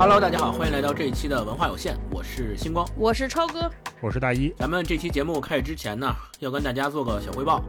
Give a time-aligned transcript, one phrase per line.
[0.00, 3.70] Hello，大家好，欢迎来到这一期的文化有限，我是星光，我是超哥，
[4.00, 4.48] 我是大一。
[4.56, 7.62] 咱们这期节目开始之前呢，要跟大家做个小汇报。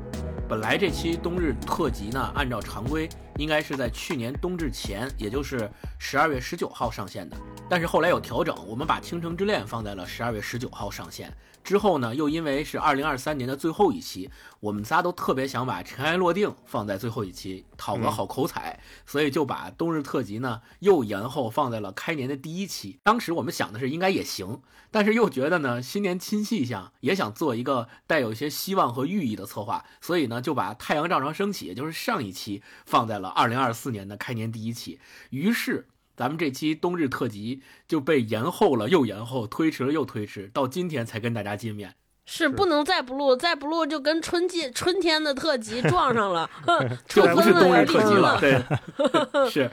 [0.47, 5.69] 本来这期冬日特辑呢，按照常规应该是在去年冬至前，也就是
[5.99, 7.35] 十二月十九号上线的，
[7.71, 11.33] 但是后来有调整，我们把《倾城之恋》放在了十二月十九号上线。
[11.63, 14.29] 之后呢，又因为是二零二三年的最后一期，
[14.59, 22.99] 我们仨都特别想把《尘埃落定》放在最后一期，讨个好口彩，所以就把冬日特辑呢又延后放在了开年的第一期。
[23.03, 34.99] 当时我们想的是应该也行，但是又觉得呢新年新气象，也想做一个带有一些希望和寓意的策划，所以呢就把太阳照常升起，也就是上一期放在了二零二四年的开年第一期。
[35.29, 35.87] 于是。
[36.15, 41.95] 咱们这期冬日特辑就被延后了，又延后，推迟了又推迟，到今天才跟大家见面。
[42.25, 46.49] 是不能再不录，再不录就跟春季春天的特辑撞上了，
[47.09, 48.39] 就不是冬日特辑了。
[48.39, 49.69] 对，是。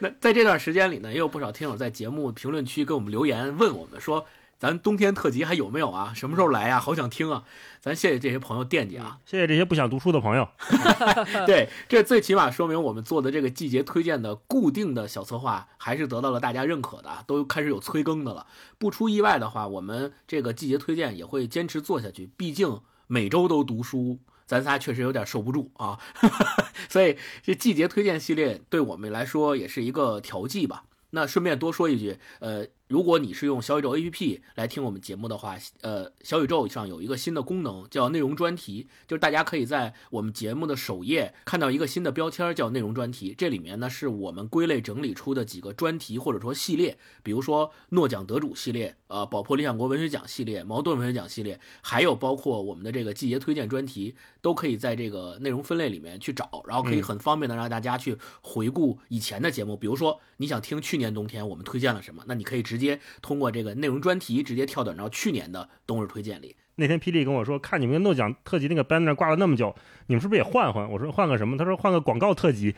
[0.00, 4.26] 那在这段时间里呢，也有不少听友在节目评论区给我们留言，问我们说。
[4.62, 6.12] 咱冬天特辑还有没有啊？
[6.14, 6.78] 什么时候来呀？
[6.78, 7.42] 好想听啊！
[7.80, 9.18] 咱谢谢这些朋友惦记啊！
[9.26, 10.48] 谢谢这些不想读书的朋友。
[11.46, 18.46] 对，这最起码说明我们做的这个季节推荐的固定的小策划还是得到了大家认可的，都开始有催更的了。
[18.78, 22.30] 不出意外的话，我们这个季节推荐也会坚持做下去。
[22.36, 25.98] 毕竟每周都读书，咱仨确实有点受不住啊。
[26.88, 30.84] 所以这季节推荐系列对我们来说也是一个调剂吧。
[31.14, 32.64] 那顺便多说一句，呃。
[32.92, 62.81] 如果你是用小宇宙 APP 来听我们节目的话，呃，小宇宙上有一个新的功能叫内容专题，就是大家可以在我们节目的首页看到一个新的标签叫内容专题，这里面呢是我们归类整理出的几个专题或者说系列，比如说诺奖得主系列，呃，宝珀理想国文学奖系列，茅盾文学奖系列，还有包括我们的这个季节推荐专题，都可以在这个内容分类里面去找，然后可以很方便的让大家去回顾以前的节目，比如说你想听去年冬天我们推荐了什么，那你可以直接。
[62.82, 66.56] 直接通过这个内容专题直接跳转到去年的冬日推荐里。
[66.76, 69.74] 那天霹雳跟我说，看你们诺奖特辑那个 banner 挂了那么久，
[70.06, 70.90] 你们是不是也换换？
[70.90, 71.56] 我说换个什么？
[71.58, 72.74] 他说换个广告特辑。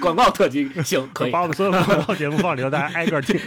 [0.00, 3.38] 广告特辑行，可以 把我们所有的广告节目放里头，大家挨个听。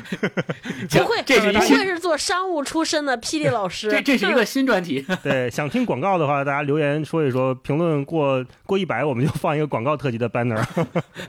[0.91, 3.89] 不会，这是不会是做商务出身的霹雳老师。
[3.89, 5.05] 这这是一个新专题。
[5.23, 10.61] 对，想听广告的话，大家留言说一说，评论过过一百，我们就放一个广告特辑的 banner。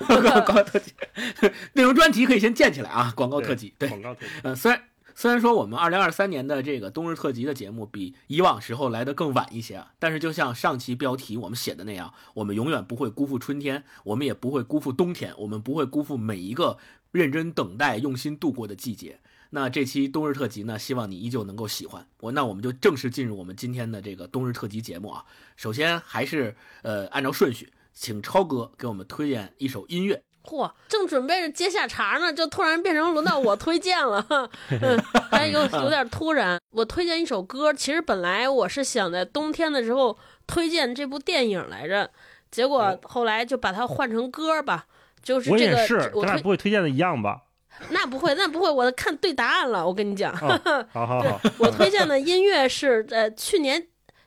[0.07, 0.93] 广告特辑，
[1.75, 3.13] 内容专题可以先建起来啊！
[3.15, 4.33] 广告特辑，对，广告特辑。
[4.43, 4.81] 嗯，虽然。
[5.15, 16.79] 虽然说我们二零二三年的这个冬日特辑的节目比以往时候来的更晚一些啊，但是就像上期标题我们写的那样，我们永远不会辜负春天，我们也不会辜负冬天，我们不会辜负每一个
[17.13, 19.21] 认真等待、用心度过的季节。
[19.51, 22.33] 那这期冬日特辑呢，希望你依旧能够喜欢我。
[22.33, 25.25] 那我们就正式进入我们今天的这个冬日特辑节目啊。
[25.57, 30.25] 首先还是呃按照顺序，请超哥给我们推荐一首音乐。
[30.47, 34.25] 嚯，正准备着接下茬呢，就突然变成轮到我推荐了，
[34.71, 36.61] 嗯，还有 有点突然。
[36.71, 40.17] 我推荐一首歌，其实本来我是想在冬天的时候
[40.47, 42.11] 推荐这部电影来着，
[42.51, 44.87] 结果后来就把它换成歌吧。
[45.23, 47.41] 就是这个，我咱俩不会推荐的一样吧？
[47.89, 49.87] 那不会，那不会，我看对答案了。
[49.87, 50.35] 我跟你讲，
[50.93, 53.87] 好好好，我推荐的音乐是呃去年，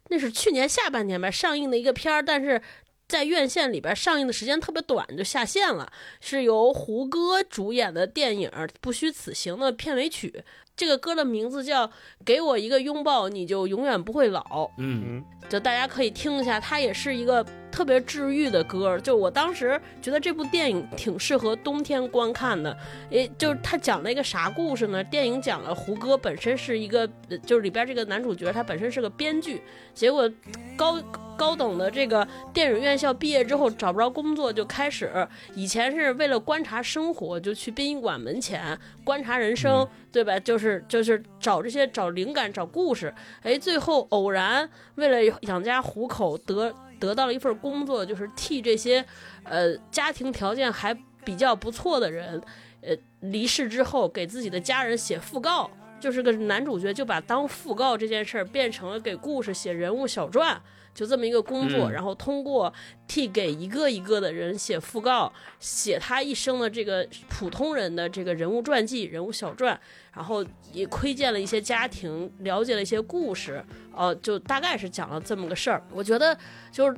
[0.09, 2.59] 那是去年下半年吧上映的一个片儿，但是。
[3.07, 5.89] 在院线里边上映的时间特别短，就下线了。
[6.19, 8.49] 是由胡歌主演的电影
[8.81, 10.43] 《不虚此行》的片尾曲。
[10.75, 11.87] 这个歌的名字叫
[12.23, 14.41] 《给我一个拥抱，你就永远不会老》。
[14.77, 18.99] 嗯，就大家可以听一下，它也是一个特别治愈的歌。
[18.99, 22.77] 就我当时觉得这部电影挺适合冬天观看的。
[23.09, 25.03] 诶，就是它讲了一个啥故事呢？
[25.05, 27.09] 电影讲了胡歌本身是一个，
[27.43, 29.61] 就是里边这个男主角他本身是个编剧，
[29.95, 30.29] 结果
[30.75, 31.01] 高。
[31.37, 40.39] 高等的这个电影院校毕业之后找不着工作，就开始以前是为了观察生活，就去殡仪馆门前观察人生，对吧？
[40.39, 43.13] 就是就是找这些找灵感、找故事。
[43.43, 49.05] 哎，最后偶然为了养家糊口，得得到了一份工作，就是替这些
[49.43, 52.41] 呃家庭条件还比较不错的人，
[52.81, 55.69] 呃离世之后给自己的家人写讣告，
[55.99, 60.59] 就是个男主角就把当讣告这件事儿变成了给故事写人物小传。
[60.97, 62.73] 就这么一个工作，然后通过
[63.07, 69.79] 替给一个一个的人写讣告，写他一生的这个普通人的这个人物传记、人物小传，
[70.11, 73.63] 然后也窥见了一些家庭，了解了一些故事，
[73.95, 75.85] 呃，就大概是讲了这么个事儿。
[75.91, 76.35] 我觉得
[76.71, 76.97] 就是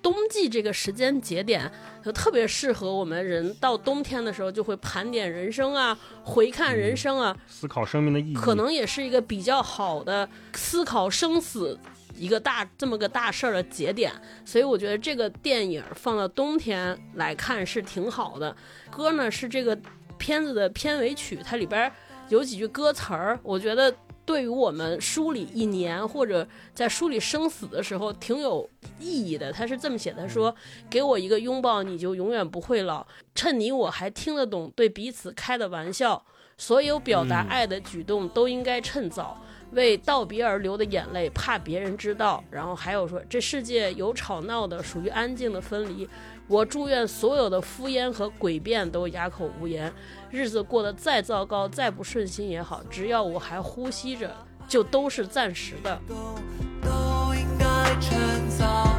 [0.00, 1.70] 冬季这个时间节点，
[2.02, 11.78] 就特别适合我们人到冬天的时候就会盘点人生啊，回看人生啊，思考生命的意义，可能也是一个比较好的思考生死。
[12.18, 14.12] 一个大这么个大事儿的节点，
[14.44, 18.54] 所以我觉得这个电影放到冬天来看是挺好的。
[18.90, 19.78] 歌呢是这个
[20.18, 21.90] 片子的片尾曲，它里边
[22.28, 29.52] 有几句歌词儿，我觉得对于我们梳理一年或者在梳理生死的时候挺有意义的。
[29.52, 30.54] 他是这么写的：说
[30.90, 33.06] 给我一个拥抱，你就永远不会老。
[33.34, 36.24] 趁你我还听得懂对彼此开的玩笑，
[36.56, 39.40] 所有表达嗯爱的举动都应该趁早。
[39.72, 42.42] 为道别而流的眼泪，怕别人知道。
[42.50, 46.08] 然后还有说，这世界有吵闹的，属于安静的分离。
[46.48, 49.92] 我祝愿所有的敷衍和诡辩都哑口无言。
[50.30, 54.32] 日子过得再糟糕、再不顺心也好，只要我还呼吸着，
[54.68, 56.00] 就都是暂时的。
[56.06, 57.66] 都应该
[58.00, 58.96] 趁早，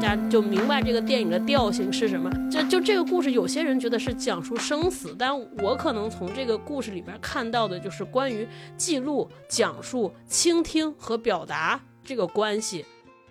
[0.00, 2.30] 大家就明白这个电影的调性是什么。
[2.48, 8.46] 就就这个故事，有些人觉得是讲述生死，但我可能从这个故事里边看到的就是关于
[8.76, 12.84] 记录、讲述、倾听和表达这个关系。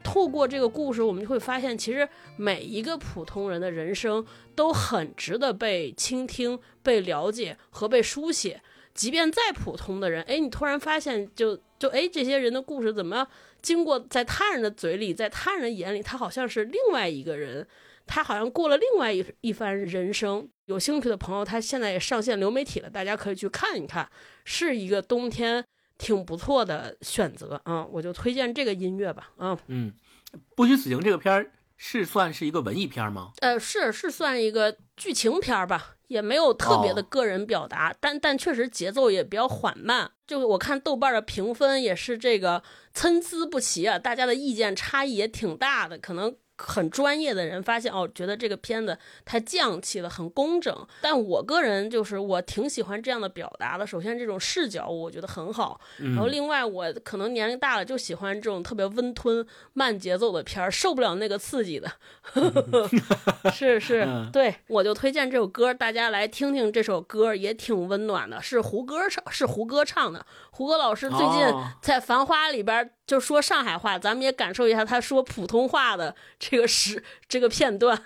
[0.04, 8.62] 透过这个故事，我们就会发现，其实每一个普通人的人生都很值得被倾听、被了解和被书写。
[8.98, 13.26] 即便再普通的人，哎，你突然发现就，就哎，这些人的故事怎么
[13.62, 17.66] 经过在他人的嘴里，在他人的眼里，他好像是另外一个人，
[18.08, 20.50] 他好像过了另外一一番人生。
[20.66, 24.10] 有兴趣的朋友，他现在也上线流媒体了，大家可以去看一看，
[24.44, 25.64] 是一个冬天
[25.98, 29.94] 挺不错的选择啊、我就推荐这个音乐吧，啊、嗯，
[30.56, 33.32] 不虚此行这个片儿是算是一个文艺片儿吗？
[33.42, 40.12] 呃，是是算一个剧情片儿吧，也没有特别的哦个人表达，但但确实节奏也比较缓慢。
[40.26, 42.64] 就我看豆瓣的评分也是这个
[42.94, 46.36] 参差不齐啊，大家的意见差异也挺大的，可能。
[46.58, 50.76] 很专业的人发现哦，觉得这个片子太匠气了，很工整。
[51.02, 53.86] 但我个人就是我挺喜欢这样的表达的。
[53.86, 61.92] 首先，这种视角我觉得很好，然后嗯，另外我可能年龄大了就喜欢这种特别温吞、慢节奏的片儿，受不了那个刺激的。
[63.54, 70.26] 是是嗯，对，我就推荐这首歌，大家来听听这首歌，也挺温暖的，是胡歌唱，是胡歌唱的。
[70.52, 76.16] 胡歌老师最近哦在《繁花》里边就说上海话，咱们也感受一下他说普通话的
[76.50, 78.02] 这个时这个片段。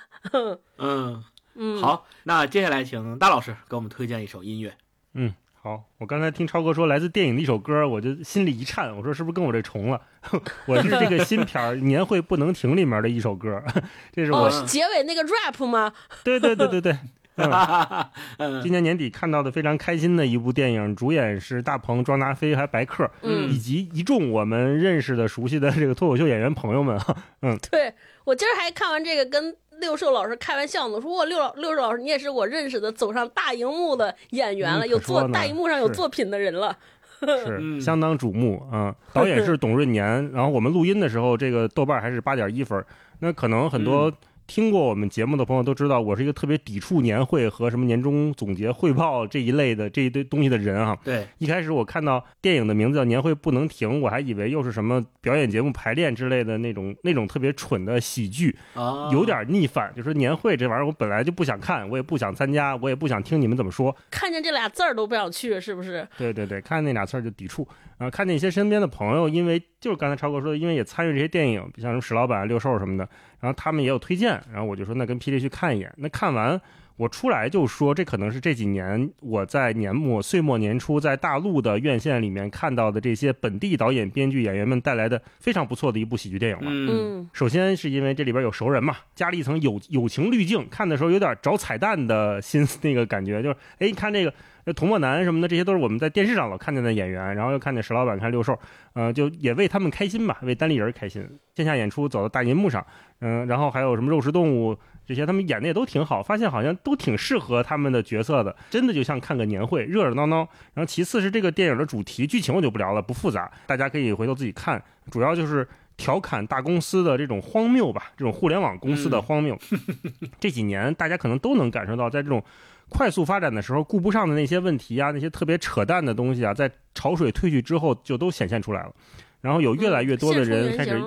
[0.78, 1.24] 嗯，
[1.56, 4.76] 嗯，，好，那接下来请大老师给我们推荐一首音乐。
[5.14, 10.02] 嗯，好，我刚才听超哥说来自电影的一首歌，我就心里一颤，我说是不是跟我这重了？
[10.66, 13.62] 我是这个新片儿《年会不能停》里面的一首歌，
[14.12, 15.94] 这是我，哦，是结尾那个 rap 吗？
[16.24, 16.98] 对对对对对。
[17.36, 27.18] 嗯，嗯 今年年底看到的非常开心的一部电影，主演是大鹏、庄达菲还白客，嗯以及一众我们认识的、熟悉的这个脱口秀演员朋友们啊。
[27.72, 29.56] 对我今儿还看完这个跟。
[29.80, 36.78] 六兽老师开玩笑呢，我说我六老六兽老师，你也是我认识的走上大荧幕的演员了，嗯有作大荧幕上有作品的人了。
[37.20, 42.86] 是嗯相当瞩目啊、导演是董润年，然后我们录音的时候，这个豆瓣还是八点一分儿。
[43.22, 44.14] 那可能很多
[44.52, 50.94] 听过我们节目的朋友都知道，我是一个特别抵触年会和什么年终总结汇报这一类的这一堆东西的人啊。
[51.06, 59.90] 对，一开始我看到电影的名字叫《年会不能停》，我还以为又是什么表演节目排练之类的那种那种特别蠢的喜剧，啊，有点逆反。
[59.96, 63.96] 就是年会这玩意儿，我本来就不想看，我也不想参加，我也不想听你们怎么说。
[64.10, 66.06] 看见这俩字儿都不想去，是不是？
[66.18, 67.66] 对对对，看见那俩字儿就抵触
[68.02, 73.08] 啊、看见一些身边的朋友，因为就是刚才超哥说的，因为也参与这些电影，像什么史老板、六兽什么的，
[73.40, 75.94] 然后他们也有推荐，然后我就说那跟霹雳去看一眼。
[75.98, 76.60] 那看完
[76.98, 86.72] 我出来就说，这可能是这几年我在年末、岁末年初在大陆的院线里面看到的这些本地导演、编剧、演员们带来的非常不错的一部喜剧电影了。
[86.72, 94.34] 嗯嗯首先是因为这里边有熟人嘛，加了一层友友情滤镜，看的时候有点找彩蛋的心思那个感觉，就是哎，你看这个
[94.66, 98.58] 呃童漠男什么的，这些都是我们在电视上老看见的演员，然后又看见石老板、看六兽，
[98.94, 101.28] 呃，就也为他们开心吧，为单立人开心。
[101.56, 102.86] 线下演出走到大银幕上，
[103.20, 110.38] 嗯、然后还有什么肉食动物这些，他们演的也都挺好，发现好像都挺适合他们的角色的，真的就像看个年会，热热闹闹。
[110.74, 115.68] 然后其次是这个电影的主题剧情我就不聊了，不复杂，大家可以回头自己看，主要就是。
[115.98, 119.56] 调侃大公司的这种荒谬吧，这种互联网公司的嗯荒谬。
[120.40, 122.44] 这几年大家可能都能感受到，在这种
[122.92, 128.94] 快速发展的时候，顾不上的那些问题啊，那些特别扯淡的东西啊，在潮水退去之后，就都显现出来了。
[129.40, 131.02] 然后有越来越多的人开始。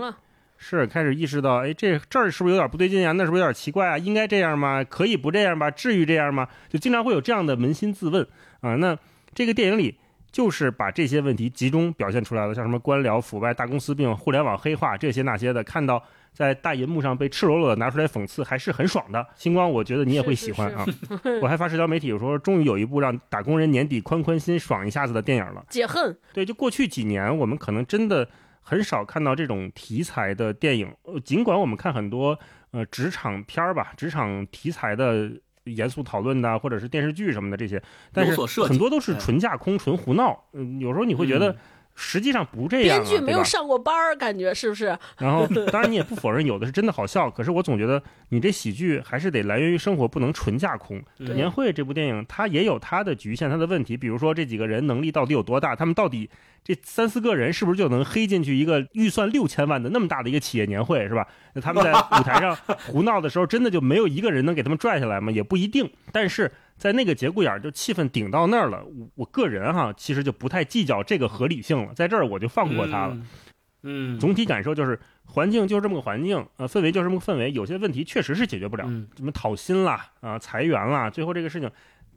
[0.56, 3.12] 是开始意识到，哎，这这儿是不是有点不对劲啊？
[3.12, 3.98] 那是不是有点奇怪啊？
[3.98, 4.82] 应该这样吗？
[4.82, 5.70] 可以不这样吧？
[5.70, 6.48] 至于这样吗？
[6.70, 8.26] 就经常会有这样的扪心自问
[8.60, 8.74] 啊。
[8.76, 8.96] 那
[9.34, 9.98] 这个电影里
[10.32, 16.02] 就是把这些问题集中表现出来了，像什么官僚腐败、大公司病、互联网黑化这些那些的，看到
[16.34, 19.24] 在大银幕上被赤裸裸的拿出来讽刺，还是很爽的。
[19.36, 20.84] 星光，我觉得你也会喜欢啊。
[21.40, 25.64] 我还发社交媒体，我说终于有一部让打工人年底宽宽心、爽一下子的电影了。
[25.70, 28.28] 解恨，对，就过去几年，我们可能真的
[28.60, 30.92] 很少看到这种题材的电影。
[31.04, 32.36] 呃，尽管我们看很多
[32.72, 35.30] 呃职场片儿吧，职场题材的
[35.64, 37.80] 严肃讨论的，或者是电视剧什么的这些，
[38.12, 40.44] 但是很多都是哎纯架空、纯胡闹。
[40.52, 41.56] 嗯，有时候你会觉得嗯
[41.94, 44.96] 实际上不这样、啊，编剧没有上过班儿，感觉是不是？
[45.18, 51.00] 然后， 当然你也不否认有的是真的好笑，可是我总觉得你这喜剧还是得来源于生活，不能纯架空。
[51.18, 56.28] 年会这部电影它也有它的局限，它的问题，比如说这几个人能力到底有多大，他们到底
[56.64, 61.26] 这三四个人是不是就能黑进去一个预算六千万的那么大的一个企业年会，是吧？
[61.52, 65.30] 那 他们在舞台上胡闹的时候，真的就没有一个人能给他们拽下来吗？
[65.30, 65.88] 也不一定。
[66.10, 73.14] 但是在那个节骨眼儿，就气氛顶到那儿了，我我个人哈，其实就不太计较这个合理性了，在这儿我就放过他了。
[73.14, 73.26] 嗯。
[73.86, 81.70] 嗯，总体感受就是环境就是这么个环境，呃，氛围就是这么个氛围，有些问题确实是解决不了，嗯什么讨薪啦，啊、裁员啦，最后这个事情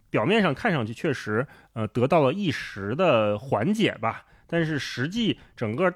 [0.09, 5.93] 表面上看上去确实呃得到了一时的缓解吧，但是实际整个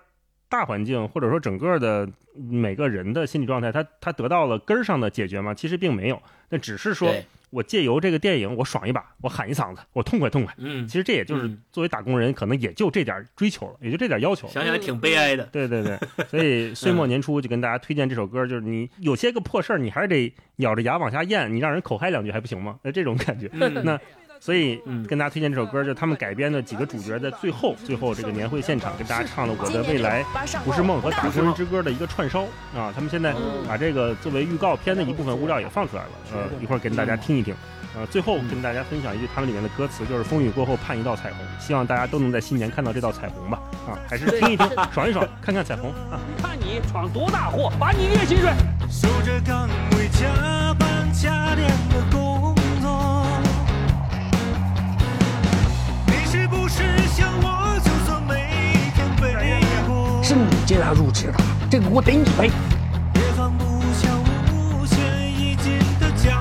[0.50, 5.54] 大环境或者说整个的每个人的心理状态，他他得到了根儿上的解决吗？
[5.54, 10.54] 其实并没有，那只是说对我借由这个电影我爽一把，我喊一嗓子，我痛快痛快。
[10.58, 14.54] 嗯，其实这也就是嗯作为打工人，可能也就这点追求了，也就这点要求了。
[14.54, 15.44] 想想挺悲哀的。
[15.52, 22.80] 对对对，所以岁末年初就跟大家推荐这首歌，就是你有些个破事儿，你还是得咬着牙往下咽，你让人口嗨两句还不行吗？
[22.84, 24.00] 那这种感觉，嗯那
[24.42, 30.26] 所以嗯跟大家推荐这首歌，就是他们改编的几个主角在最后最后这个年会现场跟大家唱了《我的未来
[30.66, 32.42] 不是梦》和《打工人之歌》的一个串烧
[32.76, 37.56] 啊，他们现在嗯把这个作为预告片的一部分物料也放出来了，呃，一会儿跟大家听一听。
[37.94, 43.60] 呃，最后跟大家分享一句他们里面的歌词，就是风雨过后盼一道彩虹，希望大家都能在新年看到这道彩虹吧。
[43.86, 46.18] 啊，还是听一听，爽一爽，看看彩虹啊。
[46.42, 48.50] 看你闯多大祸，把你月薪水。
[48.90, 49.68] 守着岗
[49.98, 52.21] 位加班加点的工
[56.72, 58.34] 是我就算每
[58.96, 59.24] 天背
[59.86, 60.24] 锅？
[60.24, 61.34] 是你接他入职的，
[61.70, 62.50] 这个锅得你背。
[63.16, 64.08] 也放不下
[66.00, 66.32] 的枷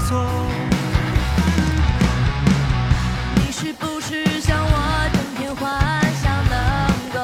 [0.00, 0.26] 锁。
[3.36, 5.80] 你是不是像我整天幻
[6.20, 6.56] 想能
[7.14, 7.16] 够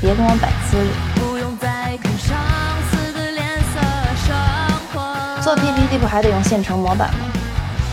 [0.00, 0.78] 别跟我摆姿势。
[1.14, 2.36] 不用再看上
[2.90, 3.80] 司的脸色
[4.26, 4.36] 生
[4.92, 5.42] 活？
[5.42, 7.18] 做 PPT 不还得用现成模板吗？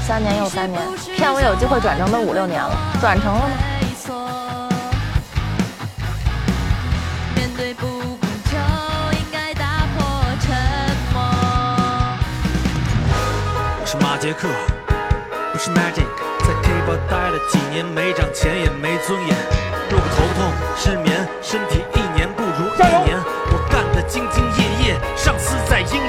[0.08, 0.82] 三年又三年，
[1.18, 2.72] 骗我有机会转成都五六年了，
[3.02, 3.50] 转成了吗？
[3.82, 4.16] 没错，
[7.36, 8.56] 面对不公就
[9.20, 10.08] 应该打破
[10.40, 10.56] 沉
[11.12, 11.22] 默。
[13.82, 14.48] 我是马杰克，
[15.52, 16.08] 不是 Magic，
[16.40, 19.36] 在 K 吧待了几年，没涨钱也没尊严，
[19.92, 23.20] 肉骨头痛、失眠，身体一年不如一年，
[23.52, 26.00] 我干得兢兢业业，上司在莺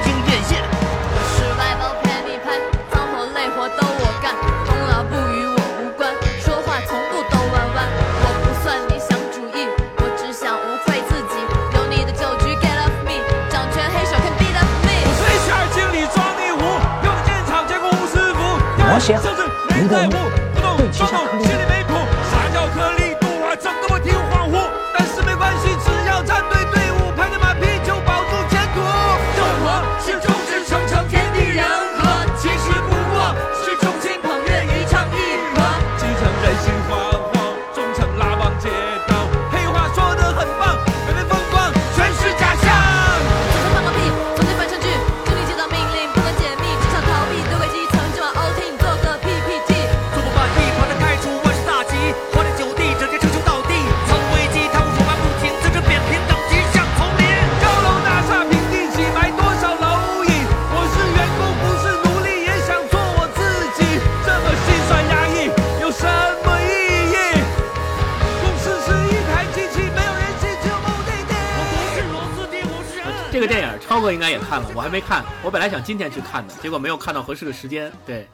[19.11, 19.49] 我写好。
[19.79, 20.28] 甚至
[73.99, 77.91] 超哥应该也看了，我还没看，我本来想今天去看的，结果没有看到合适的时间。
[78.05, 78.25] 对，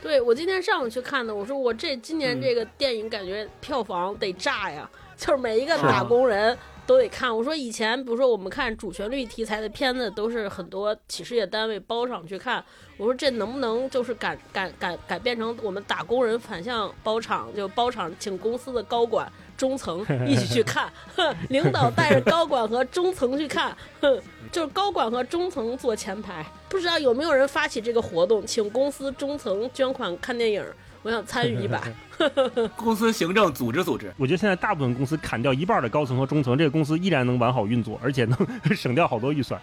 [0.00, 4.88] 对我今天上午去看的，我说我这今年嗯这个电影感觉票房得炸呀，
[5.18, 7.36] 就是每一个打工人都得看。
[7.36, 12.64] 我说以前，比如说我们看主旋律题材的片子，都是很多企事业单位包场去看。
[12.96, 26.44] 我说这能不能就是改改改改变成我们打工人反向包场，就包场请公司的高管、中层 一起去看，哼，领导带着高管和中层去看，哼，就是高管和中层坐前排。
[26.68, 30.64] 不知道有没有人发起这个活动，请公司中层捐款看电影？
[31.02, 31.82] 我想参与一把。
[32.76, 38.38] 公司行政组织组织，我觉得现在大部分公司砍掉一半的高层和中层，这个公司依然能完好运作，而且能
[38.76, 39.60] 省掉好多预算。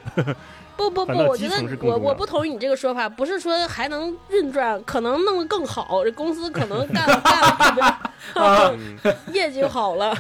[0.76, 8.78] 不不不，我觉得我我不同意你这个说法，不是说还能运转，可能弄得更好，这公司可能干干了特
[9.32, 10.16] 别 业绩好了。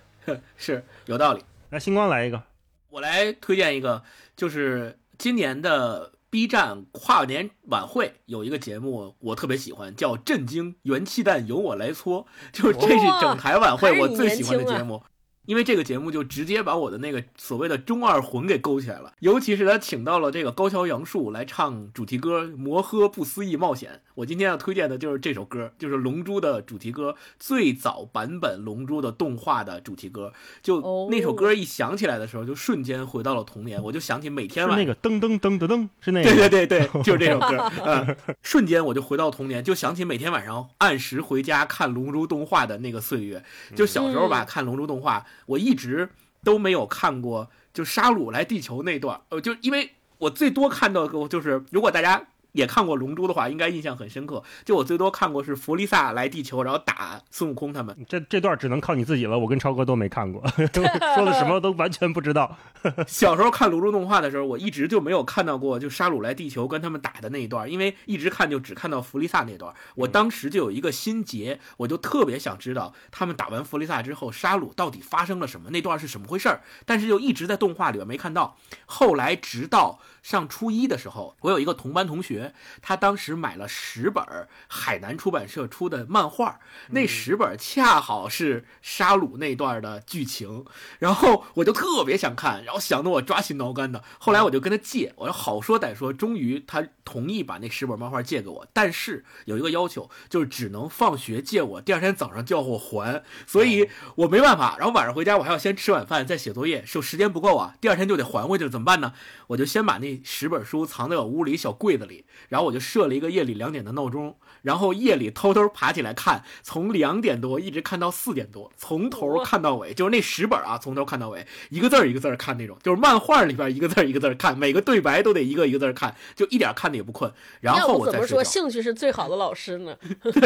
[0.56, 1.42] 是有道理。
[1.70, 2.42] 那，星光来一个，
[2.90, 4.02] 我来推荐一个，
[4.36, 15.02] 就是今年的 B 站跨年晚会有一个节目，我特别喜欢，叫《震惊元气弹由我来搓》，就是这是整台晚会我最喜欢的节目。
[15.46, 23.90] 因为这个节目就直接把我的那个所谓的中二魂给勾起来了，尤其是他请到了这个高桥阳树来唱主题歌《摩诃不思议冒险》。
[24.14, 30.32] 我今天要推荐的就是这首歌，就是《龙珠》的主题歌，最早版本《龙珠》的动画的主题歌。
[30.62, 36.30] 就哦那首歌一响起来的时候，就瞬间回到了童年，我就想起每天晚是那个噔噔噔噔噔，是那个。
[36.30, 43.42] 对对对对， 就是这首歌，嗯，瞬间我就回到童年，就想起每天晚上按时回家看《龙珠》动画的那个岁月。
[43.74, 46.10] 就小时候吧，看《龙珠》动画，我一直
[46.44, 52.28] 都没有看过，就沙鲁来地球那段，呃，就因为我最多看到过就是，如果大家。
[52.52, 54.42] 也看过《龙珠》的话，应该印象很深刻。
[54.64, 57.96] 就我最多看过是弗利萨来地球，然后打孙悟空他们。
[58.08, 62.56] 这这段只能靠你自己了，我跟超哥都没看过， 说的什么都完全不知道。
[63.06, 69.72] 小时候看《龙珠》动画的时候，我一直就没有看到过就沙鲁来地球跟他们打的那一段，因为一直看就只看到弗利萨那段。
[69.94, 76.60] 我当时就有一个心结，我就特别想知道他们打完弗利萨之后，沙鲁到底发生了什么，那段是什么回事儿。
[76.84, 78.56] 但是又一直在动画里面没看到。
[78.84, 90.64] 后来直到上初一的时候，我有一个同班同学，他当时买了十本儿海南出版社出的漫画，那十本儿恰好是沙鲁那段的剧情，
[91.00, 94.02] 然后我就特别想看，然后想得我抓心挠肝的。
[94.18, 104.76] 后来我就跟他借，我说好说歹说，终于他同意把那十本漫画借给我，但是有一个要求，就是只能放学借我，第二天早上就要我还，所以我没办法。
[104.78, 109.12] 然后晚上回家我还要先吃晚饭再写作业，就时间不够啊，第二天就得还回去，怎么办呢？
[109.48, 127.32] 我就先把那十本书藏在我屋里小柜子里，然后我就设了一个夜里两点的闹钟，然后夜里偷偷爬起来看，从两点多一直看到四点多，从头看到尾，就是那十本啊，从头看到尾，一个字儿一个字儿看那种，就是漫画里边一个字儿一个字儿看，每个对白都得一个一个字儿看，就一点看的也不困。
[127.60, 129.96] 然后我怎么说兴趣是最好的老师呢？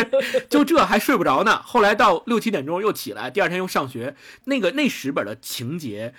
[0.49, 1.61] 就这还睡不着呢。
[1.63, 6.15] 后来到六七点钟又起来，第二天又上学，那个那十本的情节。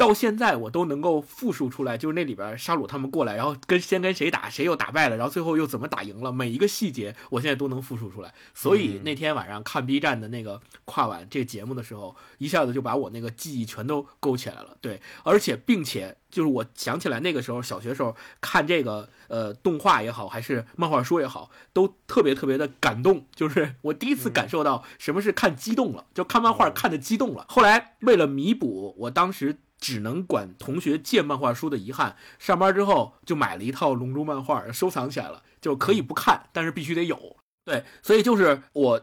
[0.00, 8.32] 到现在我都能够复述出来，就是那里边沙鲁他们过来，然后跟先跟谁打，谁又打败了，然后最后又怎么打赢了，每一个细节我现在都能复述出来。
[8.54, 14.74] 所以那天晚上看 B 站的那个跨晚这个节目的时候，一下子就把我那个记忆全都勾起来了。
[14.80, 23.26] 对，而且并且就是我想起来那个时候小学时候看这个呃动画也好，还是漫画书也好，都特别特别的感动。
[23.34, 27.44] 就是我第一次感受到什么是看激动了，就看漫画看的激动了。
[27.50, 29.58] 后来为了弥补我当时。
[29.80, 37.36] 只能管同学借漫画书的遗憾，上班之后就买了一套《龙珠》漫画，收藏起来了，就可以不看，但是必须得有。
[37.64, 39.02] 对，所以就是我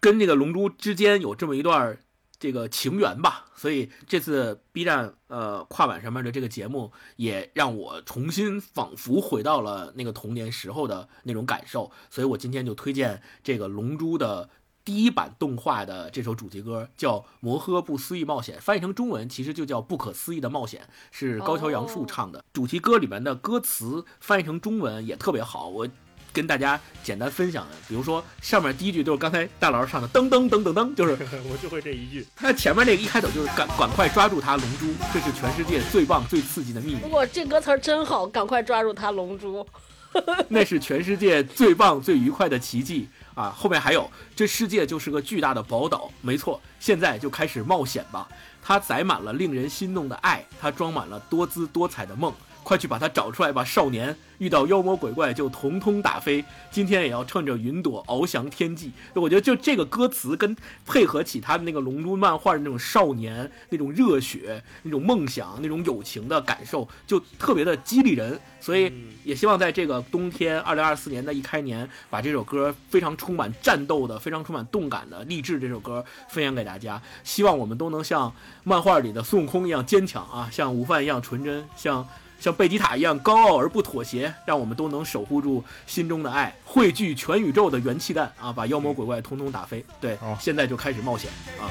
[0.00, 1.98] 跟这个《龙珠》之间有这么一段
[2.38, 3.46] 这个情缘吧。
[3.54, 11.90] 所以这次 B 站呃跨晚上面的这个节目，也让我重新仿佛回到了那个童年时候的那种感受。
[12.10, 14.50] 所以我今天就推荐这个《龙珠》的。
[14.86, 22.44] 第一版动画的这首主题歌叫《摩诃不思议冒险》，翻译成中文其实就叫《不可思议的冒险》，是高桥阳树唱的。
[22.52, 25.88] 主题歌里面的歌词翻译成中文也特别好，我
[26.32, 31.18] 跟大家简单分享，比如说上面第一句就是刚才大老师唱的噔噔噔噔噔，就是
[31.50, 32.24] 我就会这一句。
[32.36, 37.08] 他前面那个一开头就是赶赶快抓住他龙珠，这是全世界最棒最刺激的秘密不。
[37.08, 39.66] 过这歌词儿真好，赶快抓住他，龙珠。
[40.48, 43.54] 那是全世界最棒、最愉快的奇迹啊！
[43.56, 48.26] 后面还有，这世界就是个巨大的宝岛，没错，现在就开始冒险吧。
[48.62, 52.32] 它载满了令人心动的爱，它装满了多姿多彩的梦，
[52.66, 54.16] 快去把他找出来吧，少年！
[54.38, 56.44] 遇到妖魔鬼怪就统统打飞。
[56.68, 58.90] 今天也要趁着云朵翱翔天际。
[59.14, 68.38] 我觉得就这个歌词跟配合起他的那个龙珠漫画的那种少年那种热血、那种梦想、那种友情的感受，就特别的激励人。
[68.60, 77.00] 所以也希望在这个冬天，二零二四年的一开年，把这首歌非常充满战斗的、非常充满动感的励志这首歌分享给大家。
[77.22, 82.04] 希望我们都能像漫画里的孙悟空一样坚强啊，像午饭一样纯真，像。
[82.38, 89.84] 像贝吉塔一样高傲而不妥协，让我们都能守护住心中的爱，汇聚全宇宙的元气弹啊，把妖魔鬼怪通通打飞。
[90.00, 91.66] 对，现在就开始冒险啊！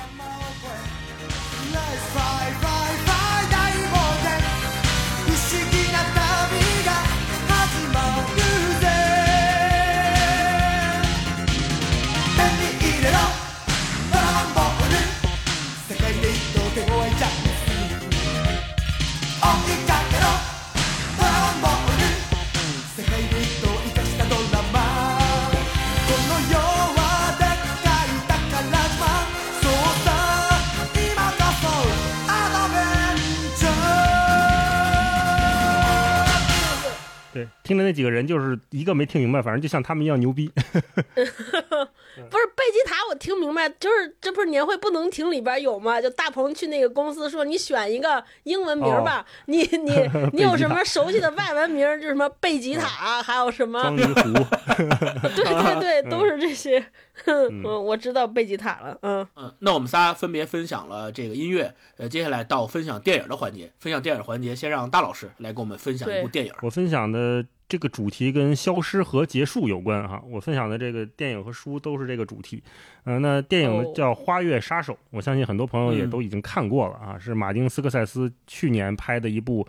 [37.36, 40.50] 对，听的那几个人就是一个没听明白，反正就像他们一样牛逼。
[40.56, 46.00] 不是贝吉塔，我听明白，就是这不是年会不能停里边有吗？
[46.00, 51.86] 就大鹏去那个公司说，你选一个英文名吧，哦你你 你有什么熟悉的外文名？
[52.00, 53.84] 就什么贝吉塔，还有什么？
[53.84, 54.13] 章鱼湖，
[55.36, 56.86] 对对对，都是这些。
[57.25, 58.97] 嗯嗯，我知道贝吉塔了。
[59.01, 63.71] 嗯嗯，那我们仨分别分享了这个音乐，呃，接下来到分享电影的环节。
[63.80, 66.54] 分享电影环节，先让大老师来给我们分享一部电影。
[66.62, 70.21] 我分享的这个主题跟消失和结束有关哈。
[70.30, 72.62] 我分享的这个电影和书都是这个主题。
[73.06, 79.67] 嗯、那电影叫《花月杀手》，我相信很多朋友也嗯都已经看过了啊，是马丁斯科塞斯去年拍的一部。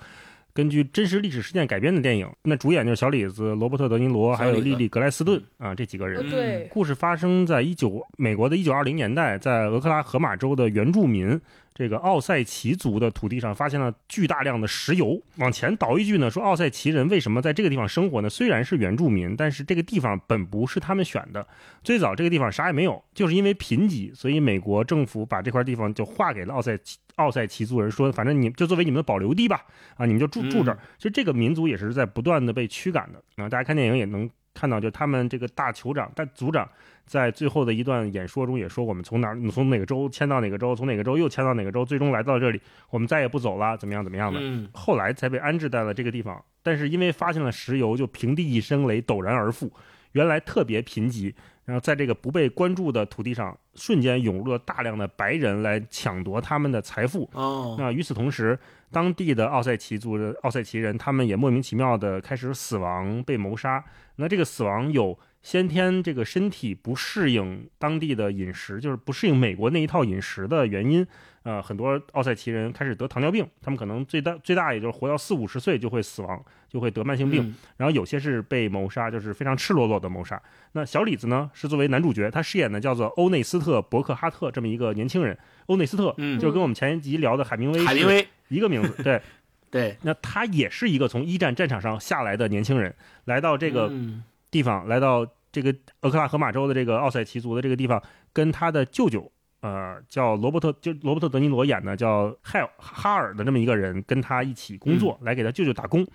[0.57, 6.25] 根据真实历史事件改编的电影，那主演就是小李子、罗伯特·德尼罗，还有莉莉·格莱斯顿啊，这几个人。
[6.25, 11.39] 呃对，故事发生在一九美国的一九二零年代，在俄克拉荷马州的原住民
[11.77, 15.21] 这个奥塞奇族的土地上发现了巨大量的石油。
[15.37, 18.31] 往前倒一句呢，说奥塞奇人为什么在这个地方生活呢？
[18.31, 21.47] 虽然是原住民，但是这个地方本不是他们选的。
[21.85, 29.63] 最早这个地方啥也没有，就是因为贫瘠，所以美国政府把这块地方就划给了奥塞奇奥塞奇族人，说反正你就作为你们的保留地吧，
[29.97, 30.79] 啊，你们就住住这儿。
[30.97, 33.47] 其实这个民族也是在不断的被驱赶的啊。
[33.51, 36.67] 大家看电影也能看到，就他们这个大酋长、大族长
[37.07, 44.41] 在最后的一段演说中也说，我们从哪儿从哪个州迁到哪个州，从哪个州又迁到哪个州，最终来到这里，我们再也不走了，怎么样怎么样的。
[44.43, 49.73] 嗯后来才被安置在了这个地方，但是因为发现了石油，就平地一声雷，陡然而富。
[50.13, 51.35] 原来特别贫瘠，
[51.67, 57.29] 然后在这个不被关注的土地上，瞬间涌入了大量的白人来抢夺他们的财富。
[57.35, 58.59] 哦，那与此同时，
[58.91, 63.85] 当地的奥塞奇族的奥塞奇人，他们也莫名其妙的开始死亡、被谋杀。
[64.15, 71.07] 那这个死亡有先天这个身体不适应当地的饮食，就是不适应美国那一套饮食的原因。
[71.45, 77.45] 呃，很多奥赛奇人开始得糖尿病，他们可能最大最大也就是活到四五十岁就会死亡，就会得慢性病。
[77.45, 80.43] 嗯然后有些是被谋杀，就是非常赤裸裸的谋杀。
[80.73, 85.39] 那小李子呢，是作为男主角，他饰演的叫做欧内斯特·伯克哈特这么一个年轻人。
[85.67, 89.01] 欧内斯特，嗯就跟我们前一集聊的海明威海明威，一个名字。
[89.05, 89.23] 对，
[89.71, 92.93] 对，那他也是一个从一战战场上下来的年轻人，
[93.27, 95.25] 来到这个嗯地方，来到
[95.57, 98.03] 这个俄克拉荷马州的这个奥赛奇族的这个地方，
[98.35, 99.33] 跟他的舅舅。
[99.61, 106.07] 呃，叫罗伯特，就罗伯特·德尼罗演的叫海尔哈尔的这么一个人，跟他一起工作，来给他舅舅打工。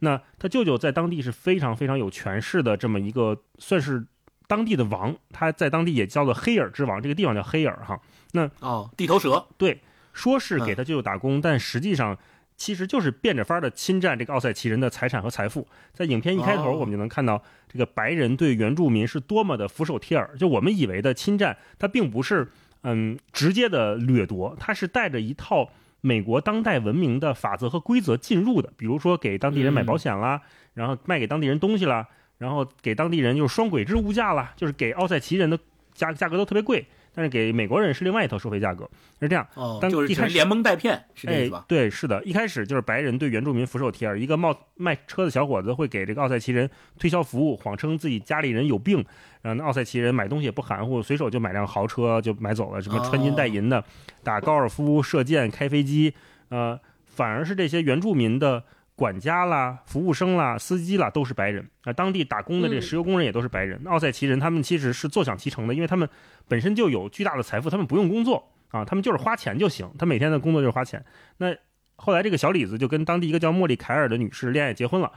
[0.00, 4.06] 那他舅舅在当地是非常非常有权势的这么一个，算是
[4.46, 7.98] 当地的王，他在当地也叫做黑尔之王，这个地方叫黑尔哈。
[8.32, 9.80] 那哦，地头蛇，对，
[10.12, 12.16] 说是嗯给他舅舅打工，但实际上
[12.60, 15.66] 其实就是变着法儿的侵占这个奥赛奇人的财产和财富。
[15.94, 20.36] 在影片一开头，哦我们就能看到这个白人对原住民是多么的俯首帖耳。
[20.38, 22.46] 就我们以为的侵占，它并不是
[22.82, 25.70] 嗯直接的掠夺，它是带着一套
[26.02, 28.70] 美国当代文明的法则和规则进入的。
[28.76, 30.42] 比如说给当地人买保险啦，
[30.74, 35.58] 然后卖给当地人东西啦，然后给当地人就是双轨制物价啦，就是给奥赛奇人的
[35.94, 38.88] 价价格都特别贵，但是给美国人是另外一套收费价格，
[39.20, 39.46] 是这样。
[39.54, 46.68] 哦，当一开始就是连蒙带骗，是这意哎思吧？，对，是的，一开始就是白人对原住民俯首帖耳，一个冒卖车的小伙子会给这个奥赛奇人
[46.98, 49.04] 推销服务，谎称自己家里人有病，
[49.42, 53.84] 然后那奥赛奇人买东西也不含糊，随手就买辆豪车就买走了，什么穿金戴银的，
[54.22, 56.14] 打高尔夫、射箭、开飞机，
[56.48, 58.62] 呃，反而是这些原住民的。
[59.00, 61.92] 管家啦、服务生啦、司机啦，都是白人啊。
[61.94, 63.80] 当地打工的这嗯石油工人也都是白人。
[63.86, 66.06] 奥塞奇人他们其实是坐享其成的，因为他们
[66.46, 71.02] 本身就有巨大的财富，他们不用工作啊，他们就是花钱就行，他每天的工作就是花钱。
[71.38, 71.56] 那
[71.96, 75.10] 后来这个小李子就跟当地一个叫莫莉凯尔的女士恋爱结婚了。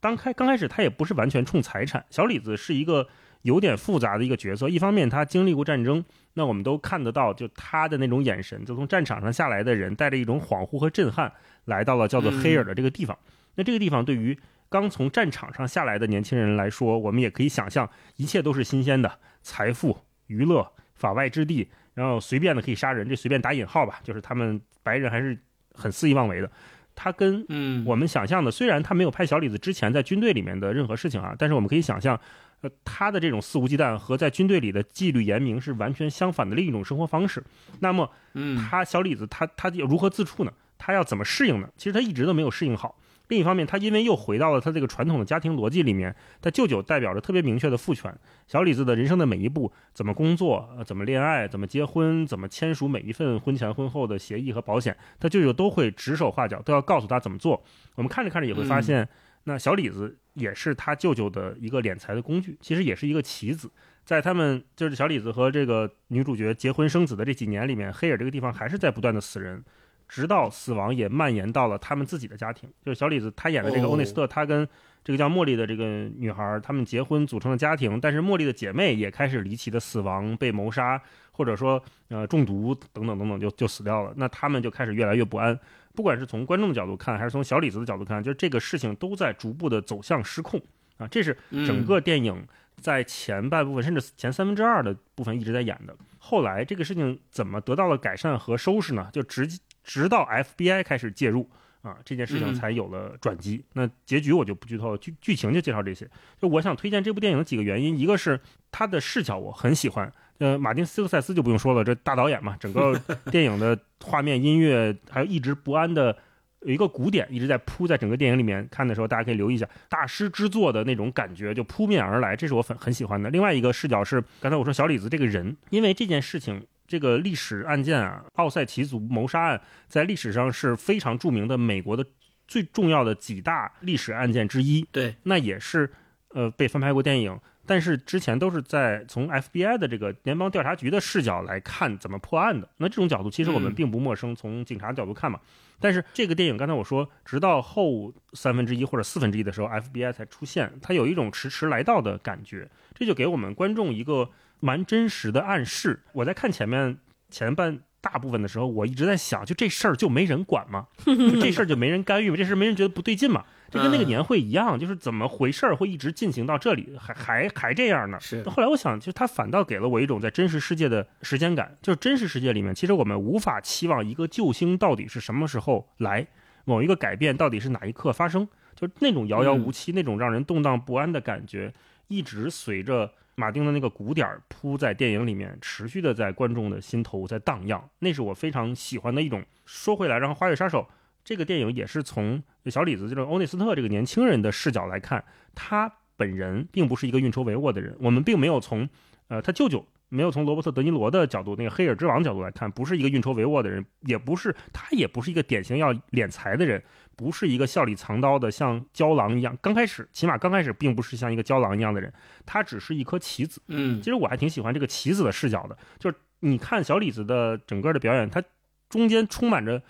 [0.00, 3.06] 当开刚开始他也不是完全冲财产，小李子是一个
[3.42, 4.68] 有点复杂的一个角色。
[4.68, 6.04] 一方面他经历过战争，
[6.38, 11.32] 那我们都看得到，就他的那种眼神，就从战场上下来的人带着一种恍惚和震撼，
[11.64, 13.18] 来到了叫做黑尔的这个地方。
[13.56, 19.98] 那这个地方对于刚从战场上下来的年轻人来说，我们也可以想象，一切都是新鲜的，财富、
[20.28, 25.36] 娱乐、法外之地，然后随便的可以杀人，这随便打引号吧，就是他们白人还是
[25.74, 26.48] 很肆意妄为的。
[26.94, 32.20] 他跟嗯我们想象的，虽然他没有拍小李子之前在军队里面的任何事情啊，但是我们可以想象，
[32.60, 37.42] 呃，他的这种肆无忌惮和在军队里的纪律严明是完全相反的另一种生活方式。
[37.80, 40.52] 那么，嗯他小李子他他如何自处呢？
[40.76, 41.68] 他要怎么适应呢？
[41.76, 42.96] 其实他一直都没有适应好。
[43.28, 48.12] 另一方面，他因为又回到了他这个传统的家庭逻辑里面，他舅舅代表着特别明确的父权。
[48.46, 57.62] 小李子的人生的每一步，怎么工作，呃怎么恋爱，怎么结婚，怎么签署每一份婚前婚后的协议和保险，他舅舅都会指手画脚，都要告诉他怎么做。
[57.96, 59.06] 我们看着看着也会发现，
[59.48, 63.70] 那小李子也是他舅舅的一个敛财的工具，其实也是一个棋子。
[64.04, 69.64] 在他们就是小李子和这个女主角结婚生子的这几年里面，黑尔这个地方还是在不断的死人。
[70.06, 74.66] 直到死亡也蔓延到了他们自己的家庭，就是小李子他演的这个哦欧内斯特，他跟
[75.04, 75.84] 这个叫茉莉的这个
[76.16, 80.98] 女孩，他们结婚组成了家庭，但是茉莉的姐妹也开始离奇的死亡、被谋杀，
[81.32, 85.58] 或者说呃中毒等等等等就就死掉了，那他们就开始越来越不安。
[85.94, 90.60] 不管是从观众的角度看，还是从小李子的角度看，就是这个事情都在逐步的走向失控
[90.96, 92.46] 啊，这是整个电影
[92.76, 95.96] 在前半部分甚至前三分之二的部分一直在演的。
[96.18, 99.08] 后来这个事情怎么得到了改善和收拾呢？
[99.12, 99.48] 就直
[99.82, 101.48] 直到 FBI 开始介入
[101.80, 103.64] 啊，这件事情嗯才有了转机。
[103.72, 106.08] 那结局我就不剧透了，剧剧情就介绍这些。
[106.40, 108.38] 就我想推荐这部电影的几个原因，一个是
[108.70, 116.16] 它的视角我很喜欢，呃，马丁斯科塞斯就不用说了，这大导演嘛，整个 电影的画面、音乐还有一直不安的。
[116.62, 123.30] 有一个鼓点一直在铺在整个电影里面，看的时候大家可以留意一下，大师之作的那种感觉就扑面而来，这是我很很喜欢的。
[123.30, 132.04] 另外一个视角是刚才我说小李子这个人，因为这件事情这个历史案件啊，奥赛奇族谋杀案在历史上是非常著名的美国的
[132.48, 135.88] 最重要的几大历史案件之一，对，那也是
[136.34, 137.38] 呃被翻拍过电影。
[137.68, 145.38] 但是之前都是在从 FBI 的这个联邦调查局的视角来看怎么破案的，那这种角度其实我们嗯并不陌生，从警察角度看嘛。
[145.78, 156.02] 但是这个电影刚才我说，直到后三分之一或者四分之一的时候，FBI 才出现，它有一种迟迟来到的感觉，这就给我们观众一个蛮真实的暗示。
[156.14, 156.98] 我在看前面
[157.30, 160.86] 前半大部分的时候，我一直在想，就这事儿就没人管吗？
[161.04, 162.36] 就 这事儿就没人干预吗？
[162.36, 163.44] 这事儿没人觉得不对劲吗？
[163.70, 168.18] 这跟那个年会一样，就是怎么回事儿会一直进行到这里，还还还这样呢？
[168.20, 176.26] 是后来我想，就它反倒给了我一种在真实世界的时间感，就是真实世界里面，其实我们无法期望一个救星到底是什么时候来，
[176.64, 181.74] 某一个改变到底是哪一刻发生，就那种遥遥无期、那种让人动荡不安的感觉，
[182.06, 189.44] 一直随着马丁的那个鼓点儿铺在电影里面，持续的在观众的心头在荡漾，那是我非常喜欢的一种。
[189.64, 190.80] 说回来，然后《花月杀手》
[191.22, 195.24] 这个电影也是从小李子这种欧内斯特这个年轻人的视角来看，
[195.54, 198.88] 他本人并不是一个运筹帷幄的人，我们并没有从
[199.28, 199.86] 呃他舅舅。
[200.10, 206.82] 没有从罗伯特·德尼罗的角度，那个黑尔之王角度来看，不是一个运筹帷幄的人，也不是他，也不是一个典型要敛财的人，
[207.18, 209.58] 不是一个笑里藏刀的像郊狼一样。
[209.60, 212.10] 刚开始，起码刚开始，并不是像一个郊狼一样的人，
[212.46, 213.60] 他只是一颗棋子。
[213.66, 218.40] 嗯其实我还挺喜欢这个棋子的视角的，就是你看小李子的整个的表演，他
[218.88, 219.82] 中间充满着。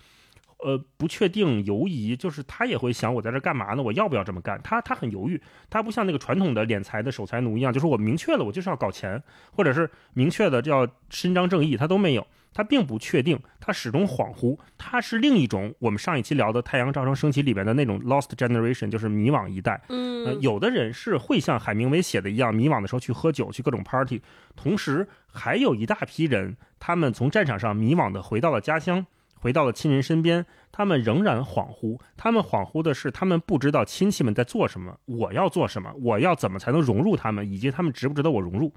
[0.61, 3.81] 呃，不确定、犹疑，就是他也会想，我在这干嘛呢？
[3.81, 4.59] 我要不要这么干？
[4.61, 19.81] 他他很犹豫，他不像那个传统的敛财的守财奴一样，就是我明确了，我就是要搞钱，或者是明确的就要伸张正义，他都没有，他并不确定，他始终恍惚，他是另一种我们上一期聊的《太阳照常升起》里边的那种 lost generation，就是迷惘一代。
[19.87, 24.21] 呃，嗯，有的人是会像海明威写的一样，迷惘的时候去喝酒，去各种 party。
[24.55, 31.99] 同时，还有一大批人，他们从战场上迷惘的回到了家乡，回到了亲人身边，他们仍然恍惚。
[32.17, 38.73] 他们恍惚的是，他们不知道亲戚们在做什么，我要做什么，我要怎么才能融入他们，以及他们值不值得我融入。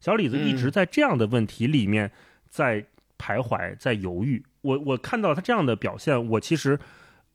[0.00, 2.10] 小李子一直在这样的问题里面
[2.50, 2.84] 在
[3.22, 4.44] 徘徊，在犹豫。
[4.62, 6.76] 我我看到他这样的表现，我其实